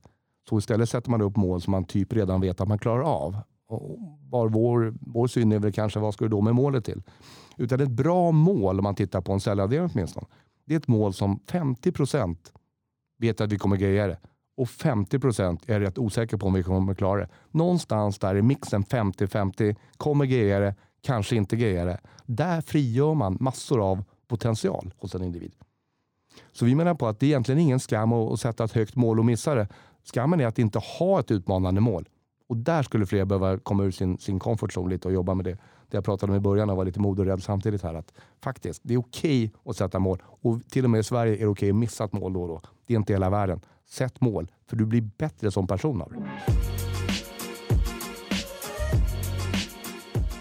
Så 0.48 0.59
istället 0.59 0.88
sätter 0.88 1.11
man 1.11 1.22
upp 1.22 1.37
mål 1.37 1.61
som 1.61 1.70
man 1.70 1.85
typ 1.85 2.12
redan 2.12 2.40
vet 2.40 2.61
att 2.61 2.68
man 2.68 2.78
klarar 2.78 3.02
av. 3.02 3.37
Och 3.68 3.98
var 4.31 4.48
vår, 4.48 4.94
vår 5.00 5.26
syn 5.26 5.52
är 5.52 5.59
väl 5.59 5.72
kanske 5.72 6.00
vad 6.00 6.14
ska 6.14 6.24
du 6.24 6.28
då 6.28 6.40
med 6.40 6.54
målet 6.54 6.85
till? 6.85 7.02
Utan 7.57 7.81
ett 7.81 7.90
bra 7.90 8.33
mål 8.33 8.78
om 8.78 8.83
man 8.83 8.94
tittar 8.94 9.20
på 9.20 9.33
en 9.33 9.40
säljavdelning 9.40 9.90
åtminstone. 9.94 10.26
Det 10.64 10.74
är 10.74 10.78
ett 10.78 10.88
mål 10.88 11.12
som 11.12 11.40
50 11.46 11.92
procent 11.92 12.52
vet 13.18 13.40
att 13.40 13.52
vi 13.52 13.59
kommer 13.59 13.76
greja 13.76 14.07
det 14.07 14.18
och 14.59 14.68
50 14.68 15.18
procent 15.18 15.62
är 15.66 15.81
rätt 15.81 15.98
osäker 15.98 16.37
på 16.37 16.46
om 16.46 16.54
vi 16.54 16.62
kommer 16.62 16.94
klara 16.94 17.20
det. 17.20 17.28
Någonstans 17.50 18.18
där 18.18 18.37
i 18.37 18.42
mixen 18.42 18.85
50-50 18.85 19.76
kommer 19.96 20.24
greja 20.24 20.61
det, 20.61 20.74
kanske 21.02 21.37
inte 21.37 21.57
greja 21.57 21.85
det. 21.85 22.00
Där 22.26 22.61
frigör 22.61 23.14
man 23.14 23.37
massor 23.40 23.90
av 23.90 24.04
potential 24.28 24.94
hos 24.98 25.14
en 25.14 25.22
individ. 25.22 25.52
Så 26.52 26.64
vi 26.64 26.74
menar 26.74 26.94
på 26.94 27.07
att 27.07 27.20
det 27.20 27.26
är 27.26 27.28
egentligen 27.28 27.61
ingen 27.61 27.81
skam 27.81 28.12
att 28.12 28.40
sätta 28.40 28.64
ett 28.64 28.72
högt 28.72 28.96
mål 28.96 29.18
och 29.18 29.24
missa 29.24 29.54
det. 29.54 29.68
Skammen 30.04 30.40
är 30.40 30.46
att 30.46 30.59
inte 30.59 30.78
ha 30.78 31.20
ett 31.20 31.31
utmanande 31.31 31.81
mål. 31.81 32.09
Och 32.48 32.56
där 32.56 32.82
skulle 32.82 33.06
fler 33.06 33.24
behöva 33.24 33.58
komma 33.58 33.84
ur 33.84 33.90
sin, 33.90 34.18
sin 34.18 34.38
comfort 34.38 34.76
zone 34.76 34.90
lite 34.90 35.08
och 35.08 35.14
jobba 35.14 35.34
med 35.34 35.44
det. 35.44 35.58
Det 35.88 35.96
jag 35.96 36.04
pratade 36.04 36.32
om 36.32 36.37
i 36.37 36.40
början 36.40 36.70
och 36.70 36.76
var 36.76 36.84
lite 36.84 37.00
mod 37.00 37.20
och 37.20 37.26
rädd 37.26 37.42
samtidigt 37.42 37.82
här. 37.82 37.94
Att 37.94 38.12
faktiskt, 38.40 38.80
det 38.84 38.94
är 38.94 38.98
okej 38.98 39.44
okay 39.44 39.70
att 39.70 39.76
sätta 39.76 39.98
mål. 39.98 40.22
Och 40.24 40.61
till 40.68 40.84
och 40.84 40.90
med 40.90 41.00
i 41.00 41.02
Sverige 41.02 41.34
är 41.34 41.38
det 41.38 41.46
okej 41.46 41.50
okay 41.50 41.70
att 41.70 41.76
missa 41.76 42.04
ett 42.04 42.12
mål 42.12 42.32
då 42.32 42.42
och 42.42 42.48
då. 42.48 42.61
Det 42.87 42.94
är 42.94 42.98
inte 42.98 43.12
hela 43.12 43.30
världen. 43.30 43.61
Sätt 43.87 44.20
mål, 44.20 44.50
för 44.66 44.76
du 44.76 44.87
blir 44.87 45.00
bättre 45.00 45.50
som 45.50 45.66
person 45.66 46.02
av 46.02 46.12
det. 46.12 46.18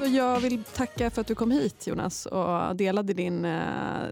Jag 0.07 0.39
vill 0.39 0.63
tacka 0.63 1.09
för 1.09 1.21
att 1.21 1.27
du 1.27 1.35
kom 1.35 1.51
hit 1.51 1.87
Jonas 1.87 2.25
och 2.25 2.75
delade 2.75 3.13
din, 3.13 3.45
eh, 3.45 3.61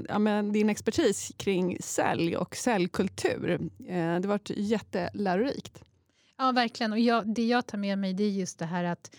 ja, 0.09 0.19
men 0.19 0.51
din 0.51 0.69
expertis 0.69 1.31
kring 1.37 1.77
sälj 1.79 2.37
och 2.37 2.55
säljkultur. 2.55 3.51
Eh, 3.51 3.59
det 3.87 4.19
det 4.19 4.27
var 4.27 4.39
jättelärorikt. 4.45 5.83
Ja, 6.37 6.51
verkligen. 6.51 6.91
Och 6.91 6.99
jag, 6.99 7.33
det 7.35 7.45
jag 7.47 7.65
tar 7.65 7.77
med 7.77 7.97
mig 7.97 8.13
det 8.13 8.23
är 8.23 8.29
just 8.29 8.59
det 8.59 8.65
här 8.65 8.83
att 8.83 9.15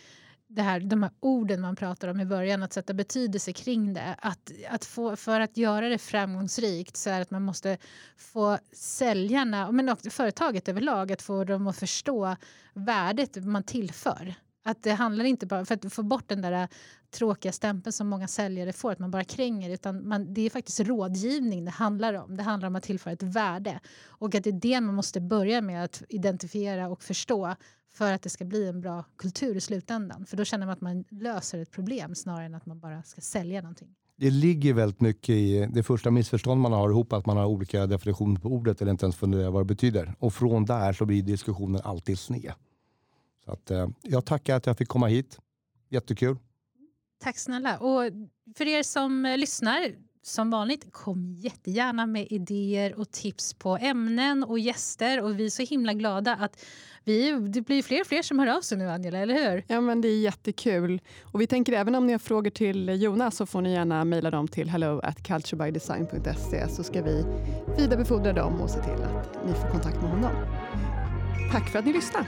det 0.49 0.63
här, 0.63 0.81
de 0.81 1.03
här 1.03 1.13
orden 1.21 1.61
man 1.61 1.77
pratar 1.77 2.09
om 2.09 2.21
i 2.21 2.25
början, 2.25 2.63
att 2.63 2.73
sätta 2.73 2.95
betydelse 2.95 3.53
kring 3.53 3.95
det. 3.95 4.17
Att, 4.19 4.53
att 4.71 4.85
få, 4.85 5.17
för 5.17 5.41
att 5.41 5.57
göra 5.57 5.89
det 5.89 5.99
framgångsrikt 5.99 6.97
så 6.97 7.11
är 7.11 7.15
det 7.15 7.23
att 7.23 7.31
man 7.31 7.43
måste 7.43 7.79
få 8.17 8.59
säljarna, 8.73 9.71
men 9.71 9.89
också 9.89 10.11
företaget 10.11 10.69
överlag, 10.69 11.13
att 11.13 11.23
få 11.23 11.45
dem 11.45 11.67
att 11.67 11.77
förstå 11.77 12.37
värdet 12.75 13.45
man 13.45 13.63
tillför. 13.63 14.35
Att 14.67 14.83
det 14.83 14.93
handlar 14.93 15.25
inte 15.25 15.47
bara 15.47 15.65
för 15.65 15.75
att 15.75 15.93
få 15.93 16.03
bort 16.03 16.29
den 16.29 16.43
där 16.43 16.69
tråkiga 17.11 17.53
stämpeln 17.53 17.93
som 17.93 18.09
många 18.09 18.29
säljare 18.29 18.73
får, 18.73 18.93
att 18.93 18.99
man 18.99 19.11
bara 19.11 19.25
kränger. 19.25 19.71
Utan 19.71 20.09
man, 20.09 20.35
det 20.35 20.43
är 20.43 20.51
faktiskt 20.51 20.81
rådgivning 20.81 21.65
det 21.65 21.71
handlar 21.71 22.15
om. 22.15 22.37
Det 22.37 22.43
handlar 22.43 22.69
om 22.69 22.77
att 22.77 22.83
tillföra 22.83 23.13
ett 23.13 23.23
värde. 23.23 23.81
Och 24.07 24.35
att 24.35 24.45
det 24.45 24.51
är 24.51 24.61
det 24.61 24.81
man 24.81 24.95
måste 24.95 25.21
börja 25.21 25.61
med 25.61 25.85
att 25.85 26.03
identifiera 26.09 26.89
och 26.89 27.03
förstå 27.03 27.55
för 27.93 28.13
att 28.13 28.23
det 28.23 28.31
ska 28.31 28.45
bli 28.45 28.69
en 28.69 28.81
bra 28.81 29.05
kultur 29.17 29.57
i 29.57 29.61
slutändan. 29.61 30.27
För 30.27 30.37
då 30.37 30.45
känner 30.45 30.67
man 30.67 30.73
att 30.73 30.81
man 30.81 31.05
löser 31.11 31.59
ett 31.59 31.71
problem 31.71 32.15
snarare 32.15 32.47
än 32.47 32.55
att 32.55 32.67
man 32.67 32.81
bara 32.81 33.03
ska 33.03 33.21
sälja 33.21 33.61
någonting. 33.61 33.89
Det 34.17 34.31
ligger 34.31 34.75
väldigt 34.75 35.01
mycket 35.01 35.35
i 35.35 35.69
det 35.73 35.83
första 35.83 36.11
missförstånd 36.11 36.61
man 36.61 36.73
har 36.73 36.91
ihop, 36.91 37.13
att 37.13 37.27
man 37.27 37.37
har 37.37 37.47
olika 37.47 37.87
definitioner 37.87 38.41
på 38.41 38.49
ordet 38.49 38.83
eller 38.83 38.91
inte 38.91 39.05
ens 39.05 39.17
funderar 39.17 39.51
vad 39.51 39.61
det 39.61 39.75
betyder. 39.75 40.15
Och 40.19 40.35
från 40.35 40.65
där 40.65 40.93
så 40.93 41.05
blir 41.05 41.23
diskussionen 41.23 41.81
alltid 41.85 42.19
sned. 42.19 42.53
Så 43.47 43.53
att, 43.53 43.71
eh, 43.71 43.89
jag 44.03 44.25
tackar 44.25 44.57
att 44.57 44.67
jag 44.67 44.79
fick 44.79 44.89
komma 44.89 45.07
hit. 45.07 45.39
Jättekul. 45.89 46.37
Tack 47.19 47.39
snälla. 47.39 47.79
Och 47.79 48.03
för 48.57 48.67
er 48.67 48.83
som 48.83 49.27
eh, 49.27 49.39
lyssnar, 49.39 49.95
som 50.23 50.51
vanligt, 50.51 50.93
kom 50.93 51.35
jättegärna 51.35 52.07
med 52.07 52.27
idéer 52.31 52.99
och 53.01 53.11
tips 53.11 53.55
på 53.55 53.77
ämnen 53.77 54.45
och 54.45 54.59
gäster. 54.59 55.23
Och 55.23 55.41
vi 55.41 55.47
är 55.47 55.51
så 55.51 55.63
himla 55.63 55.93
glada 55.93 56.35
att 56.35 56.65
vi, 57.05 57.33
det 57.33 57.61
blir 57.61 57.83
fler 57.83 58.01
och 58.01 58.07
fler 58.07 58.23
som 58.23 58.39
hör 58.39 58.47
av 58.47 58.61
sig 58.61 58.79
nu, 58.79 58.91
Angela, 58.91 59.19
eller 59.19 59.35
hur? 59.35 59.65
Ja, 59.69 59.81
men 59.81 60.01
det 60.01 60.09
är 60.09 60.19
jättekul. 60.21 61.01
Och 61.23 61.41
vi 61.41 61.47
tänker 61.47 61.73
även 61.73 61.95
om 61.95 62.07
ni 62.07 62.13
har 62.13 62.19
frågor 62.19 62.51
till 62.51 63.03
Jonas 63.03 63.37
så 63.37 63.47
får 63.47 63.61
ni 63.61 63.73
gärna 63.73 64.05
mejla 64.05 64.31
dem 64.31 64.49
till 64.49 64.71
hello 64.71 65.01
at 65.03 65.23
culturebydesign.se 65.23 66.69
så 66.69 66.83
ska 66.83 67.03
vi 67.03 67.25
vidarebefordra 67.79 68.33
dem 68.33 68.61
och 68.61 68.71
se 68.71 68.83
till 68.83 69.03
att 69.03 69.47
ni 69.47 69.53
får 69.53 69.69
kontakt 69.69 70.03
med 70.03 70.11
honom. 70.11 70.33
Tack 71.53 71.69
för 71.69 71.79
att 71.79 71.85
ni 71.85 71.93
lyssnade. 71.93 72.27